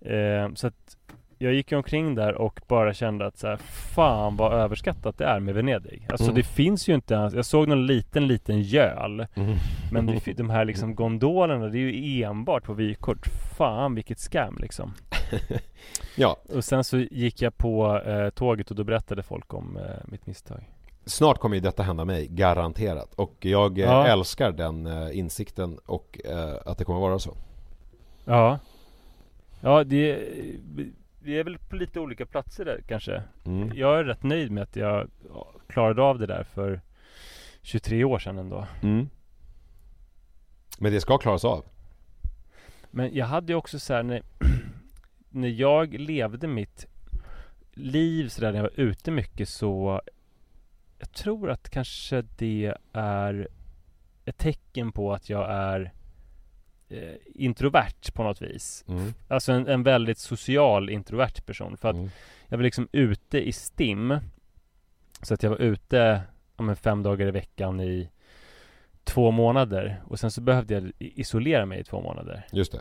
eh, 0.00 0.54
Så 0.54 0.66
att 0.66 0.96
jag 1.38 1.52
gick 1.54 1.70
ju 1.72 1.76
omkring 1.76 2.14
där 2.14 2.34
och 2.34 2.60
bara 2.68 2.94
kände 2.94 3.26
att 3.26 3.38
så 3.38 3.46
här, 3.46 3.56
fan 3.94 4.36
vad 4.36 4.52
överskattat 4.52 5.18
det 5.18 5.24
är 5.24 5.40
med 5.40 5.54
Venedig 5.54 6.06
Alltså 6.10 6.24
Mm. 6.24 6.34
det 6.34 6.42
finns 6.42 6.88
ju 6.88 6.94
inte 6.94 7.14
ens, 7.14 7.34
jag 7.34 7.44
såg 7.44 7.68
någon 7.68 7.86
liten 7.86 8.26
liten 8.26 8.60
göl 8.62 9.26
Mm. 9.34 9.56
Men 9.92 10.06
det, 10.06 10.32
de 10.36 10.50
här 10.50 10.64
liksom 10.64 10.94
gondolerna, 10.94 11.66
det 11.68 11.78
är 11.78 11.80
ju 11.80 12.22
enbart 12.22 12.64
på 12.64 12.72
vykort 12.72 13.26
Fan 13.56 13.94
vilket 13.94 14.18
scam 14.18 14.58
liksom 14.60 14.92
Ja, 16.16 16.36
Och 16.54 16.64
sen 16.64 16.84
så 16.84 16.98
gick 16.98 17.42
jag 17.42 17.58
på 17.58 18.00
eh, 18.06 18.30
tåget 18.30 18.70
och 18.70 18.76
då 18.76 18.84
berättade 18.84 19.22
folk 19.22 19.54
om 19.54 19.76
eh, 19.76 19.82
mitt 20.04 20.26
misstag 20.26 20.60
snart 21.08 21.38
kommer 21.38 21.56
ju 21.56 21.60
detta 21.60 21.82
hända 21.82 22.04
mig, 22.04 22.26
garanterat. 22.26 23.14
Och 23.14 23.34
jag 23.40 23.78
eh, 23.78 23.84
Ja. 23.84 24.06
älskar 24.06 24.52
den 24.52 24.86
eh, 24.86 25.18
insikten 25.18 25.78
och 25.86 26.20
eh, 26.24 26.54
att 26.66 26.78
det 26.78 26.84
kommer 26.84 27.00
vara 27.00 27.18
så. 27.18 27.36
Ja 28.24 28.58
Ja 29.60 29.84
det, 29.84 30.18
det 31.26 31.38
är 31.38 31.44
väl 31.44 31.58
på 31.58 31.76
lite 31.76 32.00
olika 32.00 32.26
platser 32.26 32.64
där 32.64 32.80
kanske 32.88 33.22
Mm. 33.44 33.72
Jag 33.74 33.98
är 33.98 34.04
rätt 34.04 34.22
nöjd 34.22 34.50
med 34.50 34.62
att 34.62 34.76
jag 34.76 35.10
ja, 35.28 35.52
klarade 35.66 36.02
av 36.02 36.18
det 36.18 36.26
där 36.26 36.44
för 36.44 36.80
23 37.62 38.04
år 38.04 38.18
sedan 38.18 38.38
ändå. 38.38 38.66
Mm. 38.82 39.08
Men 40.78 40.92
det 40.92 41.00
ska 41.00 41.18
klaras 41.18 41.44
av. 41.44 41.64
Men 42.90 43.14
jag 43.14 43.26
hade 43.26 43.52
ju 43.52 43.56
också 43.56 43.78
så 43.78 43.94
här 43.94 44.02
när, 44.02 44.22
när 45.30 45.48
jag 45.48 45.94
levde 45.94 46.46
mitt 46.48 46.86
liv 47.72 48.28
sådär 48.28 48.52
när 48.52 48.58
jag 48.58 48.62
var 48.62 48.80
ute 48.80 49.10
mycket 49.10 49.48
så 49.48 50.00
jag 50.98 51.12
tror 51.12 51.50
att 51.50 51.70
kanske 51.70 52.22
det 52.22 52.74
är 52.92 53.48
ett 54.24 54.38
tecken 54.38 54.92
på 54.92 55.12
att 55.12 55.30
jag 55.30 55.50
är 55.50 55.92
introvert 57.34 58.12
på 58.14 58.22
något 58.22 58.42
vis. 58.42 58.84
Mm. 58.88 59.14
Alltså 59.28 59.52
en, 59.52 59.66
en 59.68 59.82
väldigt 59.82 60.18
social 60.18 60.90
introvert 60.90 61.42
person. 61.46 61.76
För 61.76 61.88
att 61.88 61.96
Mm. 61.96 62.10
jag 62.48 62.56
var 62.58 62.64
liksom 62.64 62.88
ute 62.92 63.48
i 63.48 63.52
STIM. 63.52 64.18
Så 65.22 65.34
att 65.34 65.42
jag 65.42 65.50
var 65.50 65.58
ute 65.62 66.22
ja, 66.56 66.62
men 66.62 66.76
fem 66.76 67.02
dagar 67.02 67.26
i 67.26 67.30
veckan 67.30 67.80
i 67.80 68.08
två 69.04 69.30
månader. 69.30 70.02
Och 70.08 70.18
sen 70.20 70.30
så 70.30 70.40
behövde 70.40 70.74
jag 70.74 70.92
isolera 70.98 71.66
mig 71.66 71.80
i 71.80 71.84
två 71.84 72.00
månader. 72.00 72.46
Just 72.52 72.72
det. 72.72 72.80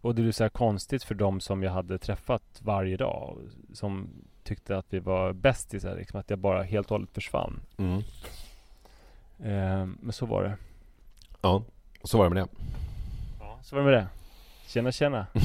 Och 0.00 0.14
det 0.14 0.22
blev 0.22 0.32
så 0.32 0.48
konstigt 0.50 1.04
för 1.04 1.14
dem 1.14 1.40
som 1.40 1.62
jag 1.62 1.70
hade 1.72 1.98
träffat 1.98 2.42
varje 2.62 2.96
dag. 2.96 3.38
Som 3.72 4.08
tyckte 4.42 4.76
att 4.76 4.86
vi 4.88 4.98
var 4.98 5.32
bästisar. 5.32 5.96
Liksom, 5.96 6.20
att 6.20 6.30
jag 6.30 6.38
bara 6.38 6.62
helt 6.62 6.86
och 6.86 6.90
hållet 6.90 7.10
försvann. 7.14 7.60
Mm. 7.76 7.96
Eh, 9.38 9.86
men 10.00 10.12
så 10.12 10.26
var 10.26 10.42
det. 10.44 10.56
Ja, 11.40 11.62
så 12.02 12.18
var 12.18 12.24
det 12.28 12.34
med 12.34 12.42
det. 12.44 12.48
Så 13.64 13.76
var 13.76 13.82
det 13.82 13.90
med 13.90 13.94
det. 13.94 14.08
Tjena 14.66 14.92
tjena. 14.92 15.26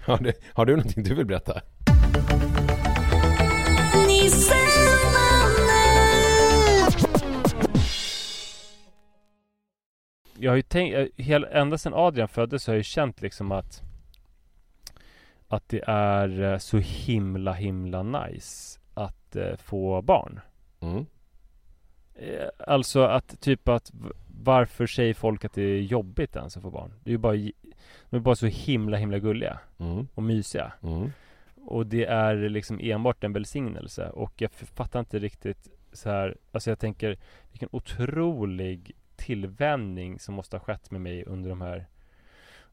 Har 0.00 0.18
du, 0.22 0.32
har 0.54 0.66
du 0.66 0.76
någonting 0.76 1.02
du 1.04 1.14
vill 1.14 1.26
berätta? 1.26 1.60
jag 10.38 10.50
har 10.50 10.56
ju 10.56 10.62
tänkt, 10.62 10.94
eh, 10.94 11.06
hela, 11.16 11.48
ända 11.48 11.78
sedan 11.78 11.94
Adrian 11.94 12.28
föddes 12.28 12.62
så 12.62 12.70
har 12.70 12.74
jag 12.74 12.78
ju 12.78 12.84
känt 12.84 13.22
liksom 13.22 13.52
att 13.52 13.82
att 15.48 15.68
det 15.68 15.82
är 15.86 16.42
eh, 16.42 16.58
så 16.58 16.78
himla 16.78 17.52
himla 17.52 18.02
nice 18.02 18.80
att 18.94 19.36
eh, 19.36 19.56
få 19.56 20.02
barn. 20.02 20.40
Mm. 20.80 21.06
Alltså 22.58 23.02
att 23.02 23.40
typ 23.40 23.68
att 23.68 23.92
varför 24.44 24.86
säger 24.86 25.14
folk 25.14 25.44
att 25.44 25.52
det 25.52 25.62
är 25.62 25.80
jobbigt 25.80 26.36
ens 26.36 26.56
att 26.56 26.62
få 26.62 26.70
barn? 26.70 26.92
Det 27.04 27.10
är 27.10 27.12
ju 27.12 27.18
bara, 27.18 27.36
de 28.10 28.16
är 28.16 28.18
bara 28.20 28.34
så 28.36 28.46
himla 28.46 28.96
himla 28.96 29.18
gulliga 29.18 29.58
Mm. 29.78 30.08
och 30.14 30.22
mysiga. 30.22 30.72
Mm. 30.82 31.10
Och 31.64 31.86
det 31.86 32.04
är 32.04 32.34
liksom 32.48 32.78
enbart 32.82 33.24
en 33.24 33.32
välsignelse 33.32 34.08
och 34.10 34.32
jag 34.36 34.50
fattar 34.52 35.00
inte 35.00 35.18
riktigt 35.18 35.68
så 35.92 36.10
här, 36.10 36.36
alltså 36.52 36.70
jag 36.70 36.78
tänker 36.78 37.18
vilken 37.50 37.68
otrolig 37.72 38.92
tillvänjning 39.16 40.18
som 40.18 40.34
måste 40.34 40.56
ha 40.56 40.60
skett 40.64 40.90
med 40.90 41.00
mig 41.00 41.24
under 41.24 41.50
de 41.50 41.60
här 41.60 41.86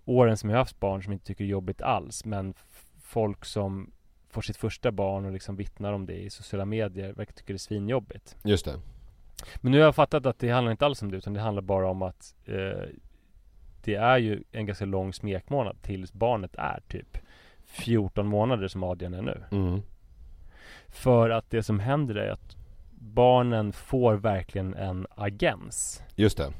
åren 0.05 0.37
som 0.37 0.49
jag 0.49 0.57
haft 0.57 0.79
barn 0.79 1.03
som 1.03 1.13
inte 1.13 1.25
tycker 1.25 1.43
det 1.43 1.47
är 1.47 1.51
jobbigt 1.51 1.81
alls 1.81 2.25
men 2.25 2.53
folk 3.01 3.45
som 3.45 3.91
får 4.29 4.41
sitt 4.41 4.57
första 4.57 4.91
barn 4.91 5.25
och 5.25 5.31
liksom 5.31 5.55
vittnar 5.55 5.93
om 5.93 6.05
det 6.05 6.13
i 6.21 6.29
sociala 6.29 6.65
medier 6.65 7.13
verkar 7.13 7.33
tycka 7.33 7.53
det 7.53 7.55
är 7.55 7.57
svinjobbigt. 7.57 8.37
Just 8.43 8.65
det. 8.65 8.79
Men 9.55 9.71
nu 9.71 9.77
har 9.77 9.85
jag 9.85 9.95
fattat 9.95 10.25
att 10.25 10.39
det 10.39 10.49
handlar 10.49 10.71
inte 10.71 10.85
alls 10.85 11.01
om 11.01 11.11
det 11.11 11.17
utan 11.17 11.33
det 11.33 11.39
handlar 11.39 11.61
bara 11.61 11.89
om 11.89 12.01
att 12.01 12.35
eh, 12.45 12.89
det 13.83 13.95
är 13.95 14.17
ju 14.17 14.43
en 14.51 14.65
ganska 14.65 14.85
lång 14.85 15.13
smekmånad 15.13 15.77
tills 15.81 16.13
barnet 16.13 16.55
är 16.55 16.79
typ 16.87 17.17
14 17.65 18.27
månader 18.27 18.67
som 18.67 18.83
Adrian 18.83 19.13
är 19.13 19.21
nu. 19.21 19.43
Mm. 19.51 19.81
För 20.87 21.29
att 21.29 21.49
det 21.49 21.63
som 21.63 21.79
händer 21.79 22.15
är 22.15 22.31
att 22.31 22.55
barnen 22.99 23.73
får 23.73 24.13
verkligen 24.15 24.73
en 24.73 25.07
agens. 25.15 26.03
Just 26.15 26.37
det. 26.37 26.53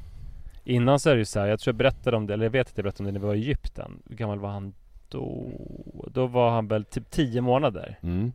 Innan 0.64 1.00
så 1.00 1.10
är 1.10 1.14
det 1.14 1.18
ju 1.18 1.24
så 1.24 1.40
här, 1.40 1.46
jag 1.46 1.60
tror 1.60 1.72
jag 1.72 1.78
berättade 1.78 2.16
om 2.16 2.26
det, 2.26 2.34
eller 2.34 2.44
jag 2.44 2.50
vet 2.50 2.68
att 2.68 2.76
jag 2.76 2.84
berättade 2.84 3.02
om 3.02 3.06
det 3.06 3.12
när 3.12 3.20
vi 3.20 3.26
var 3.26 3.34
i 3.34 3.38
Egypten. 3.38 4.02
Hur 4.08 4.16
gammal 4.16 4.38
var 4.38 4.50
han 4.50 4.74
då? 5.08 5.50
Då 6.12 6.26
var 6.26 6.50
han 6.50 6.68
väl 6.68 6.84
typ 6.84 7.10
10 7.10 7.40
månader. 7.40 7.98
Mm. 8.02 8.32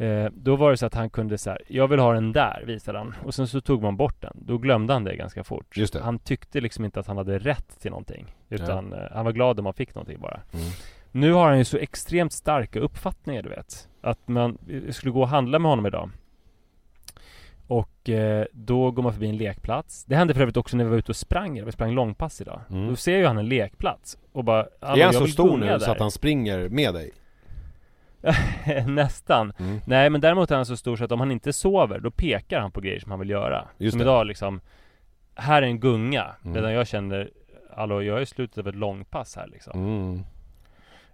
Eh, 0.00 0.26
då 0.32 0.56
var 0.56 0.70
det 0.70 0.76
så 0.76 0.86
att 0.86 0.94
han 0.94 1.10
kunde 1.10 1.38
så 1.38 1.50
här, 1.50 1.62
jag 1.68 1.88
vill 1.88 1.98
ha 1.98 2.12
den 2.12 2.32
där, 2.32 2.62
visade 2.66 2.98
han. 2.98 3.14
Och 3.24 3.34
sen 3.34 3.48
så 3.48 3.60
tog 3.60 3.82
man 3.82 3.96
bort 3.96 4.20
den. 4.20 4.32
Då 4.34 4.58
glömde 4.58 4.92
han 4.92 5.04
det 5.04 5.16
ganska 5.16 5.44
fort. 5.44 5.76
Just 5.76 5.92
det. 5.92 6.02
Han 6.02 6.18
tyckte 6.18 6.60
liksom 6.60 6.84
inte 6.84 7.00
att 7.00 7.06
han 7.06 7.16
hade 7.16 7.38
rätt 7.38 7.80
till 7.80 7.90
någonting. 7.90 8.34
Utan 8.48 8.92
eh, 8.92 8.98
han 9.12 9.24
var 9.24 9.32
glad 9.32 9.58
om 9.58 9.66
han 9.66 9.74
fick 9.74 9.94
någonting 9.94 10.20
bara. 10.20 10.40
Mm. 10.52 10.66
Nu 11.12 11.32
har 11.32 11.48
han 11.48 11.58
ju 11.58 11.64
så 11.64 11.76
extremt 11.76 12.32
starka 12.32 12.80
uppfattningar, 12.80 13.42
du 13.42 13.48
vet. 13.48 13.88
Att 14.00 14.28
man 14.28 14.58
jag 14.86 14.94
skulle 14.94 15.12
gå 15.12 15.20
och 15.20 15.28
handla 15.28 15.58
med 15.58 15.70
honom 15.70 15.86
idag. 15.86 16.10
Och 17.66 18.08
eh, 18.08 18.44
då 18.52 18.90
går 18.90 19.02
man 19.02 19.12
förbi 19.12 19.28
en 19.28 19.36
lekplats. 19.36 20.04
Det 20.04 20.16
hände 20.16 20.34
för 20.34 20.40
övrigt 20.40 20.56
också 20.56 20.76
när 20.76 20.84
vi 20.84 20.90
var 20.90 20.96
ute 20.96 21.12
och 21.12 21.16
sprang. 21.16 21.64
Vi 21.64 21.72
sprang 21.72 21.92
långpass 21.94 22.40
idag. 22.40 22.60
Mm. 22.70 22.88
Då 22.88 22.96
ser 22.96 23.16
ju 23.16 23.26
han 23.26 23.38
en 23.38 23.48
lekplats. 23.48 24.18
Och 24.32 24.44
bara, 24.44 24.66
"Hallå, 24.80 25.00
Är 25.00 25.04
han 25.04 25.14
så 25.14 25.26
stor 25.26 25.56
nu 25.58 25.66
så 25.66 25.78
där." 25.84 25.92
att 25.92 26.00
han 26.00 26.10
springer 26.10 26.68
med 26.68 26.94
dig? 26.94 27.10
Nästan. 28.86 29.52
Mm. 29.58 29.80
Nej 29.86 30.10
men 30.10 30.20
däremot 30.20 30.50
är 30.50 30.56
han 30.56 30.66
så 30.66 30.76
stor 30.76 30.96
så 30.96 31.04
att 31.04 31.12
om 31.12 31.20
han 31.20 31.30
inte 31.30 31.52
sover 31.52 31.98
då 31.98 32.10
pekar 32.10 32.60
han 32.60 32.72
på 32.72 32.80
grejer 32.80 33.00
som 33.00 33.10
han 33.10 33.20
vill 33.20 33.30
göra. 33.30 33.68
Just 33.78 33.92
som 33.92 33.98
det. 33.98 34.04
idag 34.04 34.26
liksom 34.26 34.60
Här 35.34 35.62
är 35.62 35.66
en 35.66 35.80
gunga. 35.80 36.26
Mm. 36.44 36.56
Redan 36.56 36.72
jag 36.72 36.86
känner 36.86 37.30
Hallå 37.76 38.02
jag 38.02 38.18
är 38.18 38.22
i 38.22 38.26
slutet 38.26 38.58
av 38.58 38.68
ett 38.68 38.74
långpass 38.74 39.36
här 39.36 39.46
liksom. 39.46 39.72
Mm. 39.80 40.24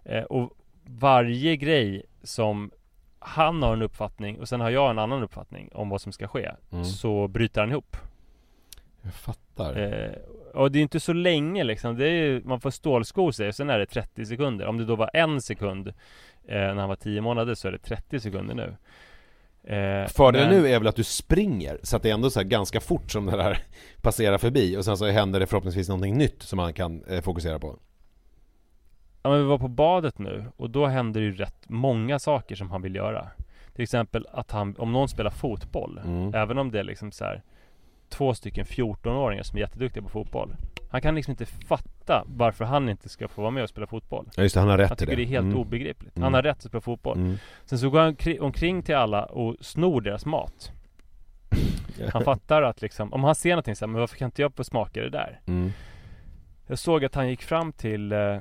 Eh, 0.03 0.23
och 0.23 0.51
varje 0.83 1.55
grej 1.55 2.05
som 2.23 2.71
han 3.19 3.63
har 3.63 3.73
en 3.73 3.81
uppfattning 3.81 4.39
och 4.39 4.49
sen 4.49 4.61
har 4.61 4.69
jag 4.69 4.89
en 4.89 4.99
annan 4.99 5.23
uppfattning 5.23 5.69
om 5.73 5.89
vad 5.89 6.01
som 6.01 6.11
ska 6.11 6.27
ske. 6.27 6.51
Mm. 6.71 6.85
Så 6.85 7.27
bryter 7.27 7.61
han 7.61 7.71
ihop. 7.71 7.97
Jag 9.07 9.13
fattar. 9.13 9.75
Eh, 10.05 10.11
och 10.53 10.71
det 10.71 10.79
är 10.79 10.83
inte 10.83 10.99
så 10.99 11.13
länge 11.13 11.63
liksom. 11.63 11.97
Det 11.97 12.05
är 12.07 12.11
ju, 12.11 12.41
man 12.45 12.59
får 12.59 12.69
stålsko 12.71 13.31
sig 13.31 13.47
och 13.47 13.55
sen 13.55 13.69
är 13.69 13.79
det 13.79 13.85
30 13.85 14.25
sekunder. 14.25 14.65
Om 14.67 14.77
det 14.77 14.85
då 14.85 14.95
var 14.95 15.09
en 15.13 15.41
sekund 15.41 15.87
eh, 15.87 15.93
när 16.47 16.75
han 16.75 16.89
var 16.89 16.95
10 16.95 17.21
månader 17.21 17.55
så 17.55 17.67
är 17.67 17.71
det 17.71 17.77
30 17.77 18.19
sekunder 18.19 18.55
nu. 18.55 18.75
Eh, 19.75 20.07
Fördelen 20.07 20.49
men- 20.49 20.61
nu 20.61 20.67
är 20.69 20.79
väl 20.79 20.87
att 20.87 20.95
du 20.95 21.03
springer, 21.03 21.79
så 21.83 21.95
att 21.95 22.03
det 22.03 22.09
är 22.09 22.13
ändå 22.13 22.29
så 22.29 22.43
ganska 22.43 22.79
fort 22.79 23.11
som 23.11 23.25
det 23.25 23.37
där 23.37 23.57
passerar 24.01 24.37
förbi 24.37 24.77
och 24.77 24.85
sen 24.85 24.97
så 24.97 25.05
händer 25.05 25.39
det 25.39 25.45
förhoppningsvis 25.47 25.89
någonting 25.89 26.17
nytt 26.17 26.43
som 26.43 26.57
man 26.57 26.73
kan 26.73 27.03
eh, 27.03 27.21
fokusera 27.21 27.59
på. 27.59 27.79
Ja 29.23 29.29
men 29.29 29.39
vi 29.39 29.45
var 29.45 29.57
på 29.57 29.67
badet 29.67 30.19
nu 30.19 30.45
och 30.57 30.69
då 30.69 30.85
händer 30.85 31.21
det 31.21 31.25
ju 31.27 31.35
rätt 31.35 31.69
många 31.69 32.19
saker 32.19 32.55
som 32.55 32.71
han 32.71 32.81
vill 32.81 32.95
göra. 32.95 33.27
Till 33.73 33.83
exempel 33.83 34.27
att 34.31 34.51
han, 34.51 34.75
om 34.77 34.91
någon 34.93 35.07
spelar 35.09 35.31
fotboll, 35.31 35.99
Mm. 36.05 36.33
även 36.33 36.57
om 36.57 36.71
det 36.71 36.79
är 36.79 36.83
liksom 36.83 37.11
så 37.11 37.25
här 37.25 37.41
två 38.09 38.33
stycken 38.33 38.65
14-åringar 38.65 39.43
som 39.43 39.57
är 39.57 39.61
jätteduktiga 39.61 40.03
på 40.03 40.09
fotboll. 40.09 40.55
Han 40.91 41.01
kan 41.01 41.15
liksom 41.15 41.31
inte 41.31 41.45
fatta 41.45 42.23
varför 42.27 42.65
han 42.65 42.89
inte 42.89 43.09
ska 43.09 43.27
få 43.27 43.41
vara 43.41 43.51
med 43.51 43.63
och 43.63 43.69
spela 43.69 43.87
fotboll. 43.87 44.29
Ja 44.35 44.43
just 44.43 44.55
det, 44.55 44.59
han 44.61 44.69
har 44.69 44.77
rätt 44.77 44.89
Han 44.89 44.97
i 45.01 45.05
det. 45.05 45.15
det 45.15 45.21
är 45.21 45.25
helt 45.25 45.45
Mm. 45.45 45.57
obegripligt. 45.57 46.17
Mm. 46.17 46.23
Han 46.23 46.33
har 46.33 46.41
rätt 46.41 46.57
att 46.57 46.63
spela 46.63 46.81
fotboll. 46.81 47.17
Mm. 47.17 47.37
Sen 47.65 47.79
så 47.79 47.89
går 47.89 47.99
han 47.99 48.15
kri- 48.15 48.39
omkring 48.39 48.83
till 48.83 48.95
alla 48.95 49.25
och 49.25 49.55
snor 49.61 50.01
deras 50.01 50.25
mat. 50.25 50.71
Han 52.13 52.23
fattar 52.23 52.61
att 52.61 52.81
liksom, 52.81 53.13
om 53.13 53.23
han 53.23 53.35
ser 53.35 53.49
någonting 53.49 53.75
så 53.75 53.85
här, 53.85 53.91
men 53.91 53.99
varför 53.99 54.17
kan 54.17 54.25
inte 54.25 54.41
jag 54.41 54.55
få 54.55 54.63
smaka 54.63 55.01
det 55.01 55.09
där? 55.09 55.39
Mm. 55.45 55.71
Jag 56.67 56.79
såg 56.79 57.05
att 57.05 57.15
han 57.15 57.29
gick 57.29 57.41
fram 57.41 57.71
till, 57.73 58.11
eh, 58.11 58.19
eh, 58.19 58.39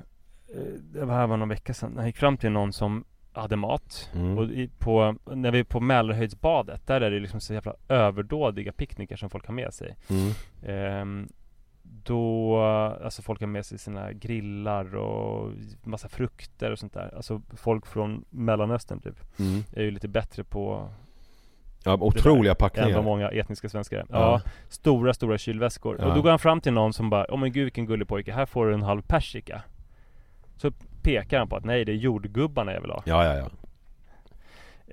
det 0.92 1.04
var 1.04 1.14
här 1.14 1.26
var 1.26 1.36
någon 1.36 1.48
vecka 1.48 1.74
sedan, 1.74 1.92
han 1.96 2.06
gick 2.06 2.16
fram 2.16 2.36
till 2.36 2.50
någon 2.50 2.72
som 2.72 3.04
hade 3.40 3.56
mat. 3.56 4.10
Mm. 4.14 4.38
Och 4.38 4.44
i, 4.44 4.68
på, 4.78 5.16
när 5.24 5.50
vi 5.50 5.58
är 5.58 5.64
på 5.64 5.80
Mälarhöjdsbadet, 5.80 6.86
där 6.86 7.00
är 7.00 7.10
det 7.10 7.20
liksom 7.20 7.40
så 7.40 7.54
jävla 7.54 7.74
överdådiga 7.88 8.72
picknickar 8.72 9.16
som 9.16 9.30
folk 9.30 9.46
har 9.46 9.54
med 9.54 9.74
sig. 9.74 9.96
Mm. 10.10 10.32
Ehm, 10.62 11.28
då, 11.82 12.58
alltså 13.04 13.22
folk 13.22 13.40
har 13.40 13.46
med 13.46 13.66
sig 13.66 13.78
sina 13.78 14.12
grillar 14.12 14.96
och 14.96 15.52
massa 15.84 16.08
frukter 16.08 16.70
och 16.72 16.78
sånt 16.78 16.94
där. 16.94 17.12
Alltså 17.16 17.42
folk 17.56 17.86
från 17.86 18.24
Mellanöstern 18.30 19.00
typ, 19.00 19.38
Mm. 19.38 19.62
är 19.72 19.82
ju 19.82 19.90
lite 19.90 20.08
bättre 20.08 20.44
på 20.44 20.88
Ja, 21.84 21.94
otroliga 22.00 22.38
än 22.38 22.44
vad 22.46 22.58
packningar. 22.58 23.02
många 23.02 23.28
etniska 23.30 23.68
svenskar. 23.68 23.98
Ja. 23.98 24.04
Ja, 24.18 24.50
stora, 24.68 25.14
stora 25.14 25.38
kylväskor. 25.38 25.96
Ja. 26.00 26.06
Och 26.06 26.14
då 26.14 26.22
går 26.22 26.30
han 26.30 26.38
fram 26.38 26.60
till 26.60 26.72
någon 26.72 26.92
som 26.92 27.10
bara, 27.10 27.26
åh 27.28 27.38
men 27.40 27.52
gud 27.52 27.64
vilken 27.64 27.86
gullig 27.86 28.08
pojke, 28.08 28.32
här 28.32 28.46
får 28.46 28.66
du 28.66 28.74
en 28.74 28.82
halv 28.82 29.02
persika. 29.02 29.62
Så 30.56 30.72
pekar 31.06 31.38
han 31.38 31.48
på 31.48 31.56
att 31.56 31.64
nej, 31.64 31.84
det 31.84 31.92
är 31.92 31.96
jordgubbarna 31.96 32.72
jag 32.72 32.80
vill 32.80 32.90
ha. 32.90 33.02
Ja, 33.06 33.24
ja, 33.24 33.34
ja. 33.34 33.50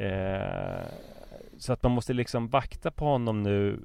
Eh, 0.06 0.86
så 1.58 1.74
att 1.74 1.84
man 1.84 1.92
måste 1.92 2.14
liksom 2.14 2.48
vakta 2.48 2.92
på 2.92 3.06
honom 3.06 3.44
nu 3.44 3.80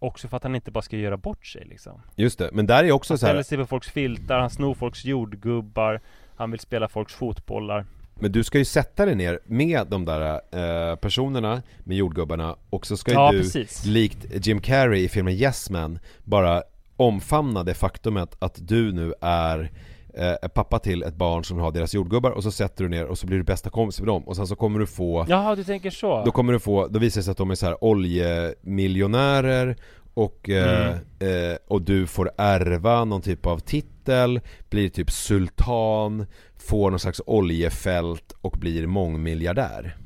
Också 0.00 0.28
för 0.28 0.36
att 0.36 0.42
han 0.42 0.54
inte 0.54 0.70
bara 0.70 0.82
ska 0.82 0.96
göra 0.96 1.16
bort 1.16 1.46
sig 1.46 1.64
liksom 1.64 2.02
Just 2.16 2.38
det, 2.38 2.50
men 2.52 2.66
där 2.66 2.84
är 2.84 2.92
också 2.92 3.12
Han 3.12 3.18
så 3.18 3.26
här. 3.26 3.32
ställer 3.32 3.42
sig 3.42 3.58
på 3.58 3.66
folks 3.66 3.88
filtar, 3.88 4.38
han 4.38 4.50
snor 4.50 4.74
folks 4.74 5.04
jordgubbar 5.04 6.00
Han 6.36 6.50
vill 6.50 6.60
spela 6.60 6.88
folks 6.88 7.14
fotbollar 7.14 7.86
Men 8.14 8.32
du 8.32 8.44
ska 8.44 8.58
ju 8.58 8.64
sätta 8.64 9.06
dig 9.06 9.14
ner 9.14 9.40
med 9.44 9.86
de 9.86 10.04
där 10.04 10.40
eh, 10.52 10.96
personerna, 10.96 11.62
med 11.84 11.96
jordgubbarna 11.96 12.56
och 12.70 12.86
så 12.86 12.96
ska 12.96 13.10
ju 13.10 13.14
Ja, 13.16 13.32
du, 13.32 13.38
precis. 13.38 13.84
likt 13.86 14.46
Jim 14.46 14.60
Carrey 14.60 15.04
i 15.04 15.08
filmen 15.08 15.34
Yes 15.34 15.70
Man, 15.70 15.98
bara 16.24 16.62
omfamna 16.96 17.64
det 17.64 17.74
faktumet 17.74 18.36
att 18.38 18.68
du 18.68 18.92
nu 18.92 19.14
är 19.20 19.70
eh, 20.18 20.48
pappa 20.48 20.78
till 20.78 21.02
ett 21.02 21.14
barn 21.14 21.44
som 21.44 21.58
har 21.58 21.72
deras 21.72 21.94
jordgubbar 21.94 22.30
och 22.30 22.42
så 22.42 22.50
sätter 22.50 22.84
du 22.84 22.90
ner 22.90 23.06
och 23.06 23.18
så 23.18 23.26
blir 23.26 23.38
du 23.38 23.44
bästa 23.44 23.70
kompis 23.70 24.00
med 24.00 24.06
dem 24.06 24.22
och 24.22 24.36
sen 24.36 24.46
så 24.46 24.56
kommer 24.56 24.78
du 24.78 24.86
få 24.86 25.26
Jaha, 25.28 25.54
du 25.54 25.64
tänker 25.64 25.90
så? 25.90 26.22
Då 26.24 26.30
kommer 26.30 26.52
du 26.52 26.58
få, 26.58 26.86
då 26.86 26.98
visar 26.98 27.20
det 27.20 27.24
sig 27.24 27.30
att 27.32 27.38
de 27.38 27.50
är 27.50 27.54
så 27.54 27.66
här 27.66 27.84
oljemiljonärer 27.84 29.76
och, 30.14 30.48
eh, 30.48 30.90
eh, 31.18 31.56
och 31.68 31.82
du 31.82 32.06
får 32.06 32.30
ärva 32.36 33.04
någon 33.04 33.22
typ 33.22 33.46
av 33.46 33.58
titel, 33.58 34.40
blir 34.70 34.88
typ 34.88 35.10
sultan, 35.10 36.26
får 36.56 36.90
någon 36.90 37.00
slags 37.00 37.20
oljefält 37.26 38.34
och 38.40 38.56
blir 38.60 38.86
mångmiljardär. 38.86 39.96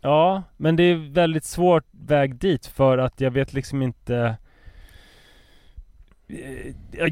Ja, 0.00 0.42
men 0.56 0.76
det 0.76 0.82
är 0.82 1.12
väldigt 1.12 1.44
svårt 1.44 1.84
väg 1.90 2.34
dit 2.34 2.66
för 2.66 2.98
att 2.98 3.20
jag 3.20 3.30
vet 3.30 3.52
liksom 3.52 3.82
inte 3.82 4.36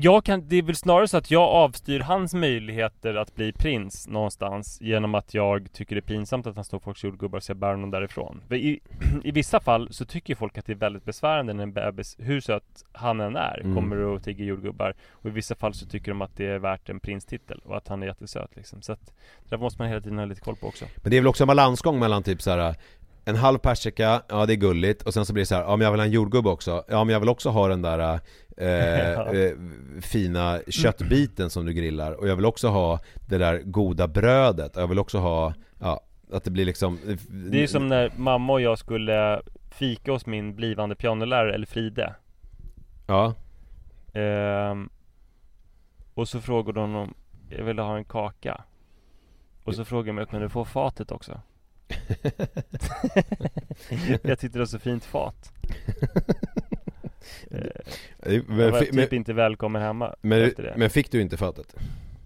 jag 0.01 0.25
kan, 0.25 0.49
det 0.49 0.57
är 0.57 0.63
väl 0.63 0.77
snarare 0.77 1.09
så 1.09 1.17
att 1.17 1.31
jag 1.31 1.43
avstyr 1.43 2.01
hans 2.01 2.35
möjligheter 2.35 3.15
att 3.15 3.35
bli 3.35 3.53
prins 3.53 4.09
någonstans 4.09 4.79
genom 4.81 5.15
att 5.15 5.35
jag 5.35 5.73
tycker 5.73 5.97
det 5.97 5.99
är 5.99 6.15
pinsamt 6.15 6.47
att 6.47 6.57
han 6.57 6.65
står 6.65 6.79
på 6.79 6.85
folks 6.85 7.05
jordgubbar 7.05 7.41
så 7.41 7.51
jag 7.51 7.57
bär 7.57 7.71
honom 7.71 7.91
därifrån. 7.91 8.43
För 8.49 8.55
i, 8.55 8.81
I 9.25 9.31
vissa 9.31 9.61
fall 9.61 9.89
så 9.93 10.05
tycker 10.05 10.35
folk 10.35 10.59
att 10.59 10.67
det 10.67 10.73
är 10.73 10.77
väldigt 10.77 11.05
besvärande 11.05 11.53
när 11.53 11.63
en 11.63 11.73
bebis, 11.73 12.17
hur 12.19 12.41
söt 12.41 12.85
han 12.93 13.21
än 13.21 13.37
är, 13.37 13.61
mm. 13.61 13.75
kommer 13.75 13.97
och 13.97 14.23
tigger 14.23 14.45
jordgubbar. 14.45 14.95
Och 15.11 15.27
i 15.27 15.31
vissa 15.31 15.55
fall 15.55 15.75
så 15.75 15.87
tycker 15.87 16.11
de 16.11 16.23
att 16.23 16.37
det 16.37 16.47
är 16.47 16.59
värt 16.59 16.89
en 16.89 17.01
prinstitel 17.01 17.61
och 17.65 17.77
att 17.77 17.89
han 17.89 18.03
är 18.03 18.07
jättesöt 18.07 18.57
liksom. 18.57 18.83
Så 18.83 18.93
att 18.93 19.07
det 19.07 19.51
där 19.51 19.59
måste 19.59 19.83
man 19.83 19.89
hela 19.89 20.01
tiden 20.01 20.19
ha 20.19 20.25
lite 20.25 20.41
koll 20.41 20.57
på 20.57 20.67
också. 20.67 20.85
Men 20.97 21.11
det 21.11 21.17
är 21.17 21.21
väl 21.21 21.29
också 21.29 21.45
en 21.45 21.49
balansgång 21.49 21.99
mellan 21.99 22.23
typ 22.23 22.43
så 22.43 22.51
här 22.51 22.75
en 23.25 23.37
halv 23.37 23.59
persika, 23.59 24.23
ja 24.29 24.47
det 24.47 24.53
är 24.53 24.57
gulligt. 24.57 25.03
Och 25.03 25.15
sen 25.15 25.27
så 25.27 25.33
blir 25.33 25.43
det 25.43 25.47
så 25.47 25.55
här, 25.55 25.63
ja 25.63 25.77
men 25.77 25.85
jag 25.85 25.91
vill 25.91 26.01
ha 26.01 26.07
en 26.07 26.13
jordgubbe 26.13 26.49
också. 26.49 26.85
Ja 26.89 27.05
men 27.05 27.13
jag 27.13 27.21
vill 27.21 27.29
också 27.29 27.49
ha 27.49 27.69
den 27.69 27.83
där 27.83 28.21
eh, 28.57 29.13
eh, 29.43 29.53
fina 30.01 30.61
köttbiten 30.69 31.51
som 31.51 31.67
du 31.67 31.73
grillar. 31.73 32.13
Och 32.13 32.29
jag 32.29 32.37
vill 32.37 32.45
också 32.47 32.69
ha 32.69 33.01
det 33.29 33.39
där 33.39 33.63
goda 33.65 34.09
brödet. 34.09 34.77
Och 34.77 34.83
jag 34.83 34.89
vill 34.89 34.99
också 34.99 35.19
ha, 35.19 35.55
ja 35.79 36.01
att 36.33 36.45
det 36.45 36.51
blir 36.51 36.65
liksom 36.65 36.99
Det 37.29 37.63
är 37.63 37.67
som 37.67 37.89
när 37.89 38.13
mamma 38.17 38.53
och 38.53 38.61
jag 38.61 38.79
skulle 38.79 39.43
fika 39.71 40.13
hos 40.13 40.27
min 40.27 40.55
blivande 40.57 40.95
pianolärare 40.95 41.55
Elfride 41.55 42.15
Ja. 43.07 43.35
Ehm, 44.13 44.89
Och 46.15 46.29
så 46.29 46.41
frågade 46.41 46.81
hon 46.81 46.95
om 46.95 47.15
jag 47.49 47.65
ville 47.65 47.83
ha 47.83 47.97
en 47.97 48.05
kaka. 48.05 48.65
Och 49.65 49.75
så 49.75 49.85
frågade 49.85 50.09
jag 50.09 50.15
mig, 50.15 50.27
kan 50.27 50.41
du 50.41 50.49
få 50.49 50.65
fatet 50.65 51.13
också? 51.13 51.41
jag 54.23 54.39
tyckte 54.39 54.49
det 54.49 54.59
var 54.59 54.67
så 54.67 54.79
fint 54.79 55.05
fat 55.05 55.53
eh, 57.51 57.67
Jag 58.27 58.43
var 58.43 58.81
typ 58.81 58.93
men, 58.93 59.15
inte 59.15 59.33
välkommen 59.33 59.83
hemma 59.83 60.15
men, 60.21 60.43
efter 60.43 60.63
det 60.63 60.75
Men 60.77 60.91
fick 60.91 61.11
du 61.11 61.21
inte 61.21 61.37
fatet? 61.37 61.75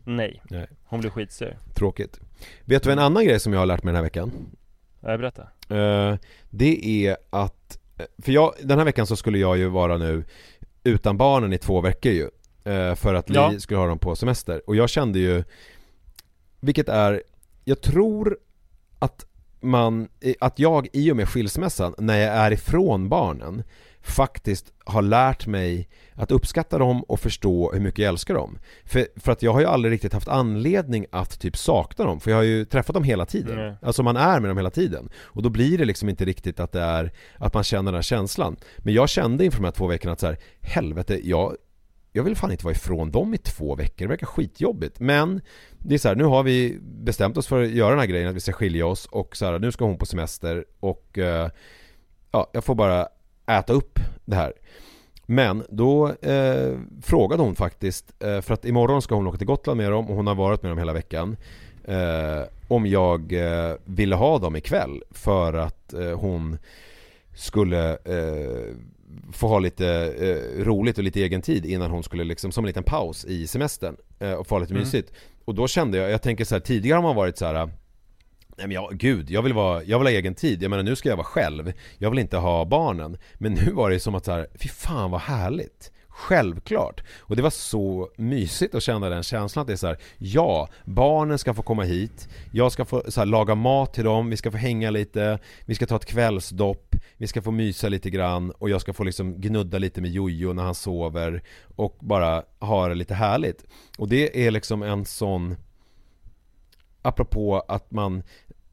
Nej, 0.04 0.42
Nej. 0.50 0.66
hon 0.84 1.00
blev 1.00 1.10
skitsur 1.10 1.56
Tråkigt 1.74 2.20
Vet 2.64 2.82
du 2.82 2.92
en 2.92 2.98
annan 2.98 3.24
grej 3.24 3.40
som 3.40 3.52
jag 3.52 3.60
har 3.60 3.66
lärt 3.66 3.82
mig 3.82 3.92
den 3.92 3.96
här 3.96 4.02
veckan? 4.02 4.32
Ja, 5.00 5.18
berätta 5.18 5.42
uh, 5.70 6.18
Det 6.50 7.06
är 7.06 7.16
att 7.30 7.78
För 8.18 8.32
jag, 8.32 8.54
den 8.62 8.78
här 8.78 8.84
veckan 8.84 9.06
så 9.06 9.16
skulle 9.16 9.38
jag 9.38 9.58
ju 9.58 9.68
vara 9.68 9.98
nu 9.98 10.24
Utan 10.84 11.16
barnen 11.16 11.52
i 11.52 11.58
två 11.58 11.80
veckor 11.80 12.12
ju 12.12 12.30
För 12.96 13.14
att 13.14 13.30
Li 13.30 13.36
ja. 13.36 13.60
skulle 13.60 13.78
ha 13.78 13.86
dem 13.86 13.98
på 13.98 14.16
semester 14.16 14.62
Och 14.66 14.76
jag 14.76 14.90
kände 14.90 15.18
ju 15.18 15.44
Vilket 16.60 16.88
är 16.88 17.22
Jag 17.64 17.80
tror 17.80 18.38
att 18.98 19.26
man, 19.64 20.08
att 20.40 20.58
jag 20.58 20.88
i 20.92 21.12
och 21.12 21.16
med 21.16 21.28
skilsmässan, 21.28 21.94
när 21.98 22.18
jag 22.18 22.34
är 22.34 22.50
ifrån 22.50 23.08
barnen 23.08 23.62
faktiskt 24.04 24.72
har 24.84 25.02
lärt 25.02 25.46
mig 25.46 25.88
att 26.14 26.30
uppskatta 26.30 26.78
dem 26.78 27.02
och 27.02 27.20
förstå 27.20 27.72
hur 27.72 27.80
mycket 27.80 27.98
jag 27.98 28.08
älskar 28.08 28.34
dem. 28.34 28.58
För, 28.84 29.06
för 29.16 29.32
att 29.32 29.42
jag 29.42 29.52
har 29.52 29.60
ju 29.60 29.66
aldrig 29.66 29.92
riktigt 29.92 30.12
haft 30.12 30.28
anledning 30.28 31.06
att 31.10 31.40
typ 31.40 31.56
sakna 31.56 32.04
dem, 32.04 32.20
för 32.20 32.30
jag 32.30 32.38
har 32.38 32.44
ju 32.44 32.64
träffat 32.64 32.94
dem 32.94 33.04
hela 33.04 33.26
tiden. 33.26 33.58
Mm. 33.58 33.74
Alltså 33.82 34.02
man 34.02 34.16
är 34.16 34.40
med 34.40 34.50
dem 34.50 34.56
hela 34.56 34.70
tiden. 34.70 35.08
Och 35.16 35.42
då 35.42 35.48
blir 35.48 35.78
det 35.78 35.84
liksom 35.84 36.08
inte 36.08 36.24
riktigt 36.24 36.60
att 36.60 36.72
det 36.72 36.80
är, 36.80 37.12
att 37.38 37.54
man 37.54 37.64
känner 37.64 37.92
den 37.92 37.94
här 37.94 38.02
känslan. 38.02 38.56
Men 38.78 38.94
jag 38.94 39.08
kände 39.08 39.44
inför 39.44 39.58
de 39.58 39.64
här 39.64 39.72
två 39.72 39.86
veckorna 39.86 40.12
att 40.12 40.20
så 40.20 40.26
här, 40.26 40.38
helvete, 40.60 41.20
jag, 41.28 41.56
jag 42.16 42.24
vill 42.24 42.36
fan 42.36 42.50
inte 42.50 42.64
vara 42.64 42.74
ifrån 42.74 43.10
dem 43.10 43.34
i 43.34 43.38
två 43.38 43.74
veckor, 43.74 44.04
det 44.04 44.08
verkar 44.08 44.26
skitjobbigt. 44.26 45.00
Men 45.00 45.40
det 45.78 45.94
är 45.94 45.98
så 45.98 46.08
här, 46.08 46.14
nu 46.14 46.24
har 46.24 46.42
vi 46.42 46.78
bestämt 46.80 47.36
oss 47.36 47.46
för 47.46 47.62
att 47.62 47.70
göra 47.70 47.90
den 47.90 47.98
här 47.98 48.06
grejen, 48.06 48.28
att 48.28 48.36
vi 48.36 48.40
ska 48.40 48.52
skilja 48.52 48.86
oss 48.86 49.06
och 49.06 49.36
så 49.36 49.44
här, 49.44 49.58
nu 49.58 49.72
ska 49.72 49.84
hon 49.84 49.98
på 49.98 50.06
semester 50.06 50.64
och 50.80 51.18
eh, 51.18 51.50
ja, 52.30 52.50
jag 52.52 52.64
får 52.64 52.74
bara 52.74 53.08
äta 53.46 53.72
upp 53.72 53.98
det 54.24 54.36
här. 54.36 54.52
Men 55.26 55.64
då 55.68 56.08
eh, 56.08 56.78
frågade 57.02 57.42
hon 57.42 57.54
faktiskt, 57.54 58.22
eh, 58.22 58.40
för 58.40 58.54
att 58.54 58.64
imorgon 58.64 59.02
ska 59.02 59.14
hon 59.14 59.26
åka 59.26 59.38
till 59.38 59.46
Gotland 59.46 59.76
med 59.76 59.90
dem 59.90 60.08
och 60.10 60.16
hon 60.16 60.26
har 60.26 60.34
varit 60.34 60.62
med 60.62 60.70
dem 60.70 60.78
hela 60.78 60.92
veckan. 60.92 61.36
Eh, 61.84 62.42
om 62.68 62.86
jag 62.86 63.32
eh, 63.32 63.74
ville 63.84 64.14
ha 64.14 64.38
dem 64.38 64.56
ikväll 64.56 65.02
för 65.10 65.52
att 65.52 65.92
eh, 65.92 66.18
hon 66.18 66.58
skulle 67.35 67.91
eh, 67.91 68.74
få 69.32 69.49
ha 69.49 69.59
lite 69.59 69.87
eh, 70.18 70.64
roligt 70.64 70.99
och 70.99 71.05
lite 71.05 71.22
egen 71.22 71.43
tid 71.43 71.66
innan 71.66 71.91
hon 71.91 72.03
skulle 72.03 72.24
liksom, 72.24 72.53
som 72.53 72.64
en 72.64 72.66
liten 72.66 72.85
paus 72.85 73.24
i 73.24 73.47
semestern 73.47 73.97
eh, 74.18 74.32
och 74.32 74.47
få 74.47 74.55
ha 74.55 74.61
lite 74.61 74.74
mm. 74.74 74.82
mysigt. 74.82 75.12
Och 75.45 75.55
då 75.55 75.68
kände 75.68 75.99
jag, 75.99 76.11
jag 76.11 76.22
tänker 76.22 76.45
så 76.45 76.55
här, 76.55 76.61
tidigare 76.61 76.97
har 76.97 77.03
man 77.03 77.16
varit 77.16 77.39
så 77.39 77.45
här 77.45 77.70
Nej 78.57 78.66
men 78.66 78.74
jag, 78.74 78.99
gud, 78.99 79.30
jag 79.30 79.43
vill, 79.43 79.53
vara, 79.53 79.85
jag 79.85 79.99
vill 79.99 80.07
ha 80.07 80.12
egen 80.12 80.35
tid. 80.35 80.62
Jag 80.62 80.70
menar 80.70 80.82
nu 80.82 80.97
ska 80.97 81.09
jag 81.09 81.16
vara 81.16 81.26
själv. 81.26 81.72
Jag 81.99 82.11
vill 82.11 82.18
inte 82.18 82.37
ha 82.37 82.64
barnen. 82.64 83.16
Men 83.35 83.53
nu 83.53 83.72
var 83.72 83.91
det 83.91 84.01
som 84.01 84.14
att 84.14 84.24
så 84.24 84.32
här, 84.32 84.47
fy 84.55 84.68
fan 84.68 85.11
vad 85.11 85.20
härligt. 85.20 85.93
Självklart! 86.16 87.02
Och 87.20 87.36
det 87.36 87.42
var 87.42 87.50
så 87.50 88.10
mysigt 88.16 88.74
att 88.74 88.82
känna 88.82 89.08
den 89.08 89.22
känslan 89.22 89.60
att 89.60 89.66
det 89.66 89.72
är 89.72 89.76
så 89.76 89.86
här, 89.86 89.98
ja, 90.18 90.68
barnen 90.84 91.38
ska 91.38 91.54
få 91.54 91.62
komma 91.62 91.82
hit, 91.82 92.28
jag 92.52 92.72
ska 92.72 92.84
få 92.84 93.02
så 93.08 93.20
här, 93.20 93.26
laga 93.26 93.54
mat 93.54 93.94
till 93.94 94.04
dem, 94.04 94.30
vi 94.30 94.36
ska 94.36 94.50
få 94.50 94.56
hänga 94.56 94.90
lite, 94.90 95.38
vi 95.64 95.74
ska 95.74 95.86
ta 95.86 95.96
ett 95.96 96.06
kvällsdopp, 96.06 96.96
vi 97.16 97.26
ska 97.26 97.42
få 97.42 97.50
mysa 97.50 97.88
lite 97.88 98.10
grann 98.10 98.50
och 98.50 98.70
jag 98.70 98.80
ska 98.80 98.92
få 98.92 99.04
liksom 99.04 99.40
gnudda 99.40 99.78
lite 99.78 100.00
med 100.00 100.10
Jojo 100.10 100.52
när 100.52 100.62
han 100.62 100.74
sover 100.74 101.42
och 101.76 101.96
bara 102.00 102.42
ha 102.58 102.88
det 102.88 102.94
lite 102.94 103.14
härligt. 103.14 103.64
Och 103.98 104.08
det 104.08 104.46
är 104.46 104.50
liksom 104.50 104.82
en 104.82 105.04
sån 105.04 105.56
Apropå 107.02 107.64
att 107.68 107.90
man 107.90 108.22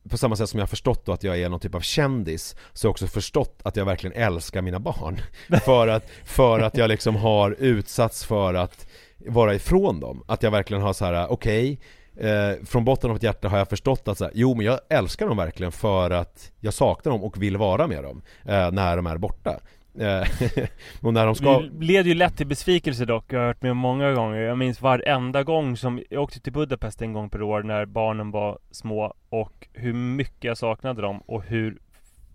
på 0.09 0.17
samma 0.17 0.35
sätt 0.35 0.49
som 0.49 0.57
jag 0.57 0.61
har 0.61 0.67
förstått 0.67 1.05
då 1.05 1.11
att 1.11 1.23
jag 1.23 1.39
är 1.39 1.49
någon 1.49 1.59
typ 1.59 1.75
av 1.75 1.79
kändis 1.79 2.55
Så 2.73 2.85
har 2.85 2.89
jag 2.89 2.91
också 2.91 3.07
förstått 3.07 3.59
att 3.63 3.75
jag 3.75 3.85
verkligen 3.85 4.15
älskar 4.15 4.61
mina 4.61 4.79
barn. 4.79 5.21
För 5.65 5.87
att, 5.87 6.09
för 6.25 6.59
att 6.59 6.77
jag 6.77 6.87
liksom 6.87 7.15
har 7.15 7.55
utsatts 7.59 8.25
för 8.25 8.53
att 8.53 8.87
vara 9.27 9.55
ifrån 9.55 9.99
dem. 9.99 10.23
Att 10.27 10.43
jag 10.43 10.51
verkligen 10.51 10.83
har 10.83 10.93
så 10.93 11.05
här: 11.05 11.31
okej 11.31 11.79
okay, 12.13 12.29
eh, 12.29 12.55
Från 12.65 12.85
botten 12.85 13.09
av 13.09 13.13
mitt 13.13 13.23
hjärta 13.23 13.49
har 13.49 13.57
jag 13.57 13.69
förstått 13.69 14.07
att 14.07 14.17
så 14.17 14.23
här, 14.23 14.33
jo 14.35 14.55
men 14.55 14.65
jag 14.65 14.79
älskar 14.89 15.27
dem 15.27 15.37
verkligen 15.37 15.71
för 15.71 16.11
att 16.11 16.51
jag 16.59 16.73
saknar 16.73 17.11
dem 17.11 17.23
och 17.23 17.41
vill 17.41 17.57
vara 17.57 17.87
med 17.87 18.03
dem 18.03 18.21
eh, 18.45 18.71
När 18.71 18.95
de 18.95 19.07
är 19.07 19.17
borta 19.17 19.59
Eh, 19.99 20.27
och 21.01 21.13
när 21.13 21.25
de 21.25 21.35
ska... 21.35 21.59
Det 21.59 21.85
leder 21.85 22.09
ju 22.09 22.15
lätt 22.15 22.37
till 22.37 22.47
besvikelse 22.47 23.05
dock, 23.05 23.33
jag 23.33 23.39
har 23.39 23.47
hört 23.47 23.61
med 23.61 23.75
många 23.75 24.11
gånger. 24.13 24.39
Jag 24.41 24.57
minns 24.57 24.81
varenda 24.81 25.43
gång 25.43 25.77
som, 25.77 26.03
jag 26.09 26.23
åkte 26.23 26.39
till 26.39 26.53
Budapest 26.53 27.01
en 27.01 27.13
gång 27.13 27.29
per 27.29 27.41
år 27.41 27.63
när 27.63 27.85
barnen 27.85 28.31
var 28.31 28.59
små 28.71 29.13
Och 29.29 29.67
hur 29.73 29.93
mycket 29.93 30.43
jag 30.43 30.57
saknade 30.57 31.01
dem 31.01 31.21
och 31.25 31.43
hur 31.43 31.77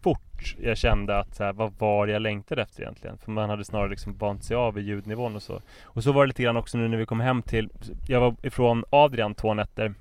fort 0.03 0.57
jag 0.63 0.79
kände 0.79 1.19
att 1.19 1.35
så 1.35 1.45
här, 1.45 1.53
vad 1.53 1.73
var 1.79 2.07
jag 2.07 2.23
längtade 2.23 2.63
efter 2.63 2.83
egentligen? 2.83 3.19
För 3.19 3.31
man 3.31 3.51
hade 3.51 3.65
snarare 3.65 3.91
liksom 3.91 4.17
vant 4.17 4.45
sig 4.45 4.57
av 4.57 4.79
i 4.79 4.83
ljudnivån 4.83 5.37
och 5.37 5.43
så. 5.43 5.61
Och 5.83 6.03
så 6.03 6.13
var 6.13 6.23
det 6.23 6.29
lite 6.29 6.43
grann 6.43 6.57
också 6.57 6.79
nu 6.79 6.89
när 6.89 6.97
vi 6.97 7.07
kom 7.07 7.21
hem 7.21 7.43
till 7.43 7.71
Jag 8.09 8.21
var 8.21 8.35
ifrån 8.43 8.85
Adrian 8.91 9.35
två 9.35 9.55
nätter. 9.55 9.95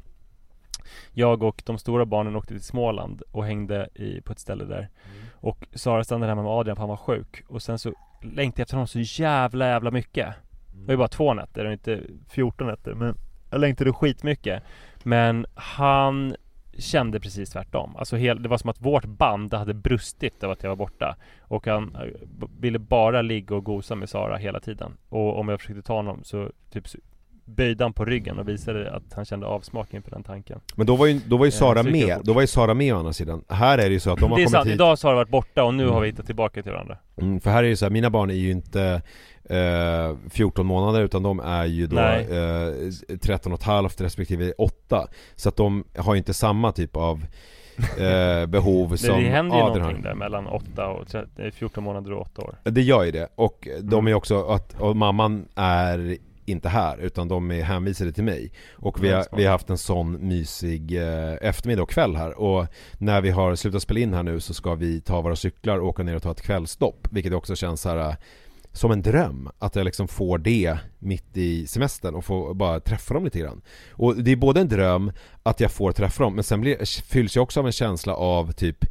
Jag 1.11 1.43
och 1.43 1.61
de 1.65 1.77
stora 1.77 2.05
barnen 2.05 2.35
åkte 2.35 2.53
till 2.53 2.63
Småland 2.63 3.21
och 3.31 3.45
hängde 3.45 3.89
i, 3.95 4.21
på 4.21 4.31
ett 4.31 4.39
ställe 4.39 4.65
där. 4.65 4.77
Mm. 4.77 5.25
Och 5.33 5.67
Sara 5.73 6.03
stannade 6.03 6.31
hemma 6.31 6.43
med 6.43 6.51
Adrian 6.51 6.75
för 6.75 6.81
han 6.81 6.89
var 6.89 6.97
sjuk. 6.97 7.43
Och 7.47 7.61
sen 7.61 7.79
så 7.79 7.93
längtade 8.21 8.61
jag 8.61 8.65
efter 8.65 8.75
honom 8.75 8.87
så 8.87 8.99
jävla 8.99 9.67
jävla 9.67 9.91
mycket. 9.91 10.27
Det 10.73 10.85
var 10.85 10.93
ju 10.93 10.97
bara 10.97 11.07
två 11.07 11.33
nätter 11.33 11.65
och 11.65 11.71
inte 11.71 12.01
14 12.29 12.67
nätter 12.67 12.93
men 12.93 13.17
Jag 13.51 13.61
längtade 13.61 13.93
skitmycket. 13.93 14.63
Men 15.03 15.45
han 15.55 16.35
kände 16.77 17.19
precis 17.19 17.49
tvärtom. 17.49 17.95
Alltså 17.95 18.15
hel, 18.15 18.43
det 18.43 18.49
var 18.49 18.57
som 18.57 18.69
att 18.69 18.81
vårt 18.81 19.05
band 19.05 19.53
hade 19.53 19.73
brustit 19.73 20.43
av 20.43 20.51
att 20.51 20.63
jag 20.63 20.69
var 20.69 20.75
borta. 20.75 21.15
Och 21.41 21.67
han 21.67 21.95
eh, 21.95 22.47
ville 22.59 22.79
bara 22.79 23.21
ligga 23.21 23.55
och 23.55 23.63
gosa 23.63 23.95
med 23.95 24.09
Sara 24.09 24.37
hela 24.37 24.59
tiden. 24.59 24.97
Och 25.09 25.39
om 25.39 25.49
jag 25.49 25.61
försökte 25.61 25.81
ta 25.81 25.95
honom 25.95 26.23
så 26.23 26.51
typ 26.71 26.87
böjde 27.45 27.83
han 27.83 27.93
på 27.93 28.05
ryggen 28.05 28.39
och 28.39 28.49
visade 28.49 28.91
att 28.91 29.13
han 29.13 29.25
kände 29.25 29.45
avsmak 29.45 29.93
inför 29.93 30.11
den 30.11 30.23
tanken. 30.23 30.59
Men 30.75 30.87
då 30.87 30.95
var 30.95 31.05
ju, 31.05 31.19
då 31.27 31.37
var 31.37 31.45
ju 31.45 31.49
eh, 31.49 31.53
Sara 31.53 31.83
med, 31.83 32.19
då 32.23 32.33
var 32.33 32.41
ju 32.41 32.47
Sara 32.47 32.73
med 32.73 32.93
å 32.93 32.97
andra 32.97 33.13
sidan. 33.13 33.43
Här 33.49 33.77
är 33.77 33.87
det 33.87 33.93
ju 33.93 33.99
så 33.99 34.11
att 34.11 34.19
de 34.19 34.31
har 34.31 34.37
kommit 34.37 34.51
sant. 34.51 34.67
hit 34.67 34.73
idag 34.73 34.87
har 34.87 34.95
Sara 34.95 35.15
varit 35.15 35.29
borta 35.29 35.63
och 35.63 35.73
nu 35.73 35.83
mm. 35.83 35.93
har 35.93 36.01
vi 36.01 36.07
hittat 36.07 36.25
tillbaka 36.25 36.63
till 36.63 36.71
varandra. 36.71 36.97
Mm, 37.21 37.39
För 37.39 37.49
här 37.49 37.57
är 37.57 37.63
det 37.63 37.69
ju 37.69 37.75
så 37.75 37.85
här, 37.85 37.89
mina 37.89 38.09
barn 38.09 38.29
är 38.29 38.33
ju 38.33 38.51
inte 38.51 39.01
eh, 39.49 40.29
14 40.29 40.65
månader 40.65 41.01
utan 41.01 41.23
de 41.23 41.39
är 41.39 41.65
ju 41.65 41.87
då 41.87 41.99
eh, 41.99 43.17
13 43.21 43.53
och 43.53 43.59
ett 43.59 43.65
halvt 43.65 44.01
respektive 44.01 44.53
8 44.57 45.07
Så 45.35 45.49
att 45.49 45.55
de 45.55 45.83
har 45.97 46.13
ju 46.13 46.17
inte 46.17 46.33
samma 46.33 46.71
typ 46.71 46.95
av 46.95 47.25
eh, 47.99 48.45
behov 48.45 48.95
som 48.95 49.23
Det 49.23 49.29
händer 49.29 49.57
ju 49.57 49.63
Adrian 49.63 49.79
någonting 49.79 50.03
där 50.03 50.15
mellan 50.15 50.47
8 50.47 50.87
och 50.87 51.07
30, 51.07 51.51
14 51.51 51.83
månader 51.83 52.13
och 52.13 52.21
8 52.21 52.41
år. 52.41 52.55
Det 52.63 52.81
gör 52.81 53.03
ju 53.03 53.11
det. 53.11 53.27
Och 53.35 53.67
de 53.81 54.05
är 54.05 54.11
ju 54.11 54.15
också 54.15 54.45
att, 54.45 54.81
och 54.81 54.95
mamman 54.95 55.47
är 55.55 56.17
inte 56.45 56.69
här 56.69 56.97
utan 56.97 57.27
de 57.27 57.51
är 57.51 57.63
hänvisade 57.63 58.11
till 58.11 58.23
mig. 58.23 58.51
Och 58.73 59.03
vi 59.03 59.11
har, 59.11 59.25
vi 59.37 59.43
har 59.43 59.51
haft 59.51 59.69
en 59.69 59.77
sån 59.77 60.27
mysig 60.27 60.97
eh, 60.97 61.33
eftermiddag 61.41 61.83
och 61.83 61.89
kväll 61.89 62.15
här. 62.15 62.39
Och 62.39 62.67
när 62.97 63.21
vi 63.21 63.29
har 63.29 63.55
slutat 63.55 63.81
spela 63.81 63.99
in 63.99 64.13
här 64.13 64.23
nu 64.23 64.39
så 64.39 64.53
ska 64.53 64.75
vi 64.75 65.01
ta 65.01 65.21
våra 65.21 65.35
cyklar 65.35 65.77
och 65.77 65.87
åka 65.87 66.03
ner 66.03 66.15
och 66.15 66.23
ta 66.23 66.31
ett 66.31 66.41
kvällstopp. 66.41 67.07
Vilket 67.11 67.33
också 67.33 67.55
känns 67.55 67.81
så 67.81 67.89
här 67.89 68.09
eh, 68.09 68.15
som 68.71 68.91
en 68.91 69.01
dröm 69.01 69.49
att 69.59 69.75
jag 69.75 69.85
liksom 69.85 70.07
får 70.07 70.37
det 70.37 70.77
mitt 70.99 71.37
i 71.37 71.67
semestern 71.67 72.15
och 72.15 72.25
får 72.25 72.53
bara 72.53 72.79
träffa 72.79 73.13
dem 73.13 73.23
lite 73.23 73.39
grann. 73.39 73.61
Och 73.91 74.15
det 74.15 74.31
är 74.31 74.35
både 74.35 74.61
en 74.61 74.69
dröm 74.69 75.11
att 75.43 75.59
jag 75.59 75.71
får 75.71 75.91
träffa 75.91 76.23
dem 76.23 76.35
men 76.35 76.43
sen 76.43 76.61
blir, 76.61 77.01
fylls 77.01 77.35
jag 77.35 77.43
också 77.43 77.59
av 77.59 77.65
en 77.65 77.71
känsla 77.71 78.15
av 78.15 78.51
typ 78.51 78.85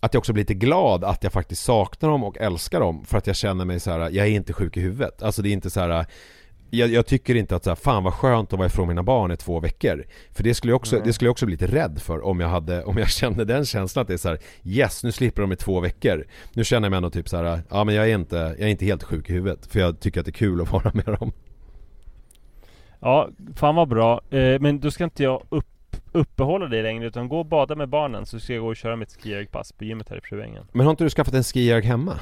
att 0.00 0.14
jag 0.14 0.18
också 0.18 0.32
blir 0.32 0.42
lite 0.42 0.54
glad 0.54 1.04
att 1.04 1.22
jag 1.22 1.32
faktiskt 1.32 1.64
saknar 1.64 2.10
dem 2.10 2.24
och 2.24 2.38
älskar 2.38 2.80
dem 2.80 3.04
för 3.04 3.18
att 3.18 3.26
jag 3.26 3.36
känner 3.36 3.64
mig 3.64 3.80
så 3.80 3.90
här: 3.90 3.98
jag 3.98 4.26
är 4.26 4.30
inte 4.30 4.52
sjuk 4.52 4.76
i 4.76 4.80
huvudet. 4.80 5.22
Alltså 5.22 5.42
det 5.42 5.48
är 5.48 5.52
inte 5.52 5.70
så 5.70 5.80
här. 5.80 6.06
Jag, 6.70 6.90
jag 6.90 7.06
tycker 7.06 7.34
inte 7.34 7.56
att 7.56 7.64
så 7.64 7.70
här, 7.70 7.74
fan 7.74 8.04
vad 8.04 8.14
skönt 8.14 8.52
att 8.52 8.58
vara 8.58 8.66
ifrån 8.66 8.88
mina 8.88 9.02
barn 9.02 9.32
i 9.32 9.36
två 9.36 9.60
veckor. 9.60 10.04
För 10.32 10.42
det 10.42 10.54
skulle 10.54 10.70
jag 10.70 10.76
också, 10.76 11.00
det 11.04 11.12
skulle 11.12 11.26
jag 11.26 11.32
också 11.32 11.46
bli 11.46 11.52
lite 11.54 11.66
rädd 11.66 12.00
för 12.02 12.24
om 12.24 12.40
jag 12.40 12.48
hade, 12.48 12.84
om 12.84 12.96
jag 12.96 13.10
kände 13.20 13.44
den 13.44 13.64
känslan 13.64 14.02
att 14.02 14.08
det 14.08 14.14
är 14.14 14.18
så 14.18 14.28
här: 14.28 14.38
yes 14.64 15.04
nu 15.04 15.12
slipper 15.12 15.42
de 15.42 15.52
i 15.52 15.56
två 15.56 15.80
veckor. 15.80 16.26
Nu 16.52 16.64
känner 16.64 16.86
jag 16.86 16.90
mig 16.90 16.96
ändå 16.96 17.10
typ 17.10 17.28
så 17.28 17.36
här: 17.36 17.62
ja 17.70 17.84
men 17.84 17.94
jag 17.94 18.10
är 18.10 18.14
inte, 18.14 18.36
jag 18.36 18.60
är 18.60 18.68
inte 18.68 18.84
helt 18.84 19.02
sjuk 19.02 19.30
i 19.30 19.32
huvudet. 19.32 19.66
För 19.66 19.80
jag 19.80 20.00
tycker 20.00 20.20
att 20.20 20.26
det 20.26 20.30
är 20.30 20.32
kul 20.32 20.60
att 20.60 20.72
vara 20.72 20.90
med 20.94 21.18
dem. 21.20 21.32
Ja, 23.00 23.28
fan 23.56 23.74
vad 23.74 23.88
bra. 23.88 24.20
Eh, 24.30 24.60
men 24.60 24.80
då 24.80 24.90
ska 24.90 25.04
inte 25.04 25.22
jag 25.22 25.42
upp, 25.48 25.96
uppehålla 26.12 26.66
dig 26.66 26.82
längre 26.82 27.06
utan 27.06 27.28
gå 27.28 27.38
och 27.38 27.46
bada 27.46 27.74
med 27.74 27.88
barnen 27.88 28.26
så 28.26 28.40
ska 28.40 28.52
jag 28.52 28.62
gå 28.62 28.68
och 28.68 28.76
köra 28.76 28.96
mitt 28.96 29.22
skijärgpass 29.22 29.72
på 29.72 29.84
gymmet 29.84 30.08
här 30.08 30.16
i 30.16 30.20
Fruängen. 30.20 30.64
Men 30.72 30.86
har 30.86 30.90
inte 30.90 31.04
du 31.04 31.10
skaffat 31.10 31.34
en 31.34 31.44
skijärg 31.44 31.84
hemma? 31.84 32.18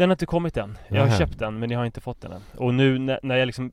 Den 0.00 0.08
har 0.08 0.14
inte 0.14 0.26
kommit 0.26 0.56
än. 0.56 0.78
Jag 0.88 1.00
har 1.00 1.06
Nähä. 1.06 1.18
köpt 1.18 1.38
den 1.38 1.58
men 1.58 1.70
jag 1.70 1.78
har 1.78 1.86
inte 1.86 2.00
fått 2.00 2.20
den 2.20 2.32
än. 2.32 2.42
Och 2.56 2.74
nu 2.74 2.98
när, 2.98 3.20
när 3.22 3.36
jag 3.36 3.46
liksom 3.46 3.72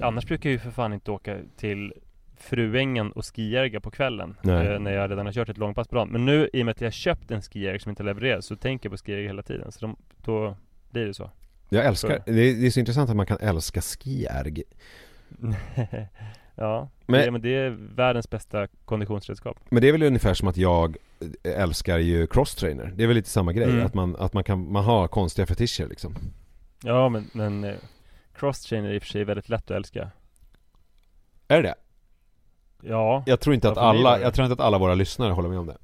Annars 0.00 0.26
brukar 0.26 0.50
jag 0.50 0.52
ju 0.52 0.58
för 0.58 0.70
fan 0.70 0.92
inte 0.92 1.10
åka 1.10 1.36
till 1.56 1.92
Fruängen 2.36 3.12
och 3.12 3.24
skijärga 3.26 3.80
på 3.80 3.90
kvällen 3.90 4.36
eh, 4.42 4.78
När 4.80 4.90
jag 4.90 5.10
redan 5.10 5.26
har 5.26 5.32
kört 5.32 5.48
ett 5.48 5.58
långpass 5.58 5.88
på 5.88 5.94
dagen 5.94 6.08
Men 6.08 6.26
nu 6.26 6.50
i 6.52 6.62
och 6.62 6.66
med 6.66 6.72
att 6.72 6.80
jag 6.80 6.86
har 6.86 6.92
köpt 6.92 7.30
en 7.30 7.42
skijärg 7.42 7.80
som 7.80 7.90
inte 7.90 8.02
levereras 8.02 8.46
Så 8.46 8.56
tänker 8.56 8.88
jag 8.88 8.98
på 8.98 9.04
skijärg 9.04 9.26
hela 9.26 9.42
tiden 9.42 9.72
Så 9.72 9.80
de, 9.80 9.96
då 10.24 10.56
blir 10.90 11.06
det 11.06 11.14
så 11.14 11.30
Jag 11.68 11.84
älskar, 11.86 12.22
det 12.26 12.32
är, 12.32 12.60
det 12.60 12.66
är 12.66 12.70
så 12.70 12.80
intressant 12.80 13.10
att 13.10 13.16
man 13.16 13.26
kan 13.26 13.38
älska 13.40 13.80
skijärg. 13.80 14.62
Ja, 16.60 16.88
Men- 17.06 17.20
det, 17.24 17.30
men 17.30 17.40
det 17.42 17.54
är 17.54 17.70
världens 17.94 18.30
bästa 18.30 18.66
konditionsredskap 18.84 19.56
Men 19.68 19.82
det 19.82 19.88
är 19.88 19.92
väl 19.92 20.02
ungefär 20.02 20.34
som 20.34 20.48
att 20.48 20.56
jag 20.56 20.96
älskar 21.42 21.98
ju 21.98 22.26
crosstrainer. 22.26 22.92
Det 22.96 23.02
är 23.02 23.06
väl 23.06 23.16
lite 23.16 23.28
samma 23.30 23.52
grej, 23.52 23.70
Mm. 23.70 23.86
att 23.86 23.94
man, 23.94 24.16
att 24.16 24.32
man 24.32 24.44
kan, 24.44 24.72
man 24.72 24.84
har 24.84 25.08
konstiga 25.08 25.46
fetischer 25.46 25.86
liksom. 25.88 26.14
Ja 26.82 27.08
men, 27.08 27.30
men 27.32 27.64
eh, 27.64 27.74
Crosstrain 28.34 28.84
är 28.84 28.92
i 28.92 28.98
och 28.98 29.02
för 29.02 29.08
sig 29.08 29.24
väldigt 29.24 29.48
lätt 29.48 29.64
att 29.64 29.76
älska 29.76 30.10
Är 31.48 31.62
det? 31.62 31.74
Ja, 32.82 33.22
Jag 33.26 33.40
tror 33.40 33.54
inte 33.54 33.70
att 33.70 33.78
alla, 33.78 34.20
jag 34.20 34.34
tror 34.34 34.44
inte 34.44 34.52
att 34.52 34.66
alla 34.66 34.78
våra 34.78 34.94
lyssnare 34.94 35.32
håller 35.32 35.48
med 35.48 35.58
om 35.58 35.66
det. 35.66 35.76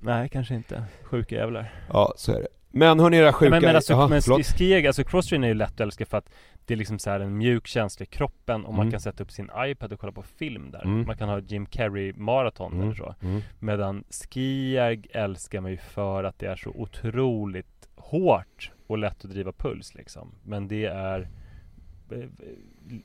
nej 0.00 0.28
kanske 0.28 0.54
inte 0.54 0.84
Sjuka 1.02 1.34
jävlar 1.34 1.72
Ja, 1.92 2.12
så 2.16 2.32
är 2.32 2.40
det. 2.42 2.48
Men 2.70 3.00
hörni 3.00 3.16
era 3.16 3.32
sjuka... 3.32 3.50
men, 3.50 3.62
men 3.62 3.76
alltså, 3.76 3.92
Jaha, 3.92 4.08
men 4.08 4.20
ski, 4.22 4.86
alltså 4.86 5.04
crosstrain 5.04 5.44
är 5.44 5.48
ju 5.48 5.54
lätt 5.54 5.72
att 5.72 5.80
älska 5.80 6.06
för 6.06 6.18
att 6.18 6.30
det 6.64 6.74
är 6.74 6.78
liksom 6.78 6.98
så 6.98 7.10
här 7.10 7.20
en 7.20 7.36
mjuk 7.38 7.66
känsla 7.66 8.02
i 8.04 8.06
kroppen 8.06 8.64
och 8.64 8.72
man 8.74 8.80
Mm. 8.80 8.90
kan 8.90 9.00
sätta 9.00 9.22
upp 9.22 9.30
sin 9.30 9.50
iPad 9.58 9.92
och 9.92 10.00
kolla 10.00 10.12
på 10.12 10.22
film 10.22 10.70
där. 10.70 10.84
Mm. 10.84 11.06
Man 11.06 11.16
kan 11.16 11.28
ha 11.28 11.40
Jim 11.40 11.66
Carrey 11.66 12.12
maraton 12.12 12.72
Mm, 12.72 12.84
eller 12.84 12.94
så. 12.94 13.14
mm. 13.22 13.40
Medan 13.58 14.04
skijärg 14.10 15.02
älskar 15.10 15.60
man 15.60 15.70
ju 15.70 15.76
för 15.76 16.24
att 16.24 16.38
det 16.38 16.46
är 16.46 16.56
så 16.56 16.70
otroligt 16.70 17.88
hårt 17.96 18.72
och 18.86 18.98
lätt 18.98 19.24
att 19.24 19.30
driva 19.30 19.52
puls 19.52 19.94
liksom. 19.94 20.34
Men 20.42 20.68
det 20.68 20.84
är 20.86 21.28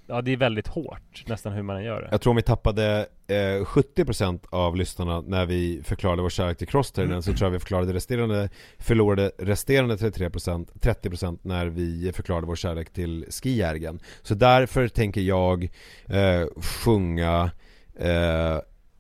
Ja 0.08 0.22
det 0.22 0.32
är 0.32 0.38
väldigt 0.38 0.68
hårt 0.68 1.24
nästan 1.28 1.54
hur 1.54 1.62
man 1.62 1.78
än 1.78 1.84
gör 1.84 2.02
det. 2.02 2.08
Jag 2.12 2.22
tror 2.22 2.32
om 2.32 2.36
vi 2.36 2.42
tappade 2.42 3.06
eh, 3.28 3.34
70% 3.34 4.40
av 4.50 4.76
lyssnarna 4.76 5.22
när 5.22 5.46
vi 5.46 5.82
förklarade 5.84 6.22
vår 6.22 6.30
kärlek 6.30 6.58
till 6.58 6.68
crosstrainern 6.68 7.22
så 7.22 7.34
tror 7.34 7.46
jag 7.46 7.52
vi 7.52 7.60
förklarade 7.60 7.94
resterande, 7.94 8.50
förlorade 8.78 9.32
resterande 9.38 9.96
33%, 9.96 10.68
30% 10.82 11.40
när 11.42 11.66
vi 11.66 12.12
förklarade 12.14 12.48
vår 12.48 12.56
kärlek 12.56 12.94
till 12.94 13.26
skijärgen. 13.30 14.00
Så 14.22 14.36
därför 14.36 14.88
tänker 14.88 15.22
jag 15.22 15.70
eh, 16.06 16.46
sjunga 16.58 17.52
eh, 18.00 18.58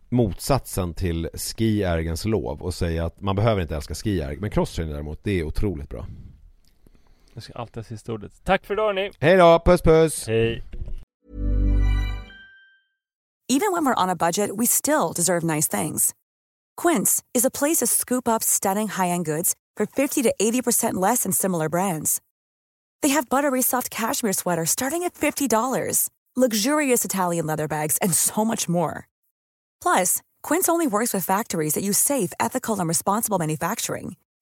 motsatsen 0.09 0.93
till 0.93 1.29
skijärgens 1.33 2.25
lov 2.25 2.61
och 2.61 2.73
säga 2.73 3.05
att 3.05 3.21
man 3.21 3.35
behöver 3.35 3.61
inte 3.61 3.75
älska 3.75 3.95
skijärg 3.95 4.37
men 4.37 4.49
crosstrainer 4.49 4.93
däremot, 4.93 5.23
det 5.23 5.39
är 5.39 5.43
otroligt 5.43 5.89
bra. 5.89 6.05
Jag 7.33 7.43
ska 7.43 7.53
alltid 7.53 7.75
ha 7.75 7.83
sista 7.83 8.13
ordet. 8.13 8.43
Tack 8.43 8.65
för 8.65 8.73
idag 8.73 8.85
hörni! 8.85 9.11
Hej 9.19 9.37
då, 9.37 9.61
puss 9.65 9.81
puss! 9.81 10.27
Hej! 10.27 10.63
Even 13.49 13.73
when 13.73 13.85
we're 13.85 14.03
on 14.03 14.09
a 14.09 14.15
budget, 14.15 14.49
we 14.57 14.65
still 14.65 15.11
deserve 15.15 15.43
nice 15.43 15.67
things. 15.67 16.13
Quince 16.77 17.21
is 17.33 17.45
a 17.45 17.49
place 17.49 17.79
to 17.79 17.87
scoop 17.87 18.27
up 18.27 18.43
stunning 18.43 18.87
high-end 18.87 19.25
goods 19.25 19.55
for 19.75 19.85
50 19.85 20.23
to 20.23 20.33
80% 20.41 20.93
less 20.93 21.23
than 21.23 21.31
similar 21.33 21.67
brands. 21.69 22.21
They 23.01 23.09
have 23.09 23.29
buttery 23.29 23.61
soft 23.61 23.89
cashmere 23.89 24.33
sweaters 24.33 24.69
starting 24.69 25.03
at 25.03 25.15
$50, 25.15 26.09
luxurious 26.35 27.03
Italian 27.03 27.45
leather 27.45 27.67
bags, 27.67 27.97
and 28.01 28.13
so 28.13 28.45
much 28.45 28.69
more. 28.69 29.07
Plus, 29.81 30.21
Quince 30.43 30.69
only 30.69 30.87
works 30.87 31.13
with 31.13 31.25
factories 31.25 31.73
that 31.73 31.83
use 31.83 31.97
safe, 31.97 32.31
ethical, 32.39 32.79
and 32.79 32.87
responsible 32.87 33.37
manufacturing. 33.37 34.15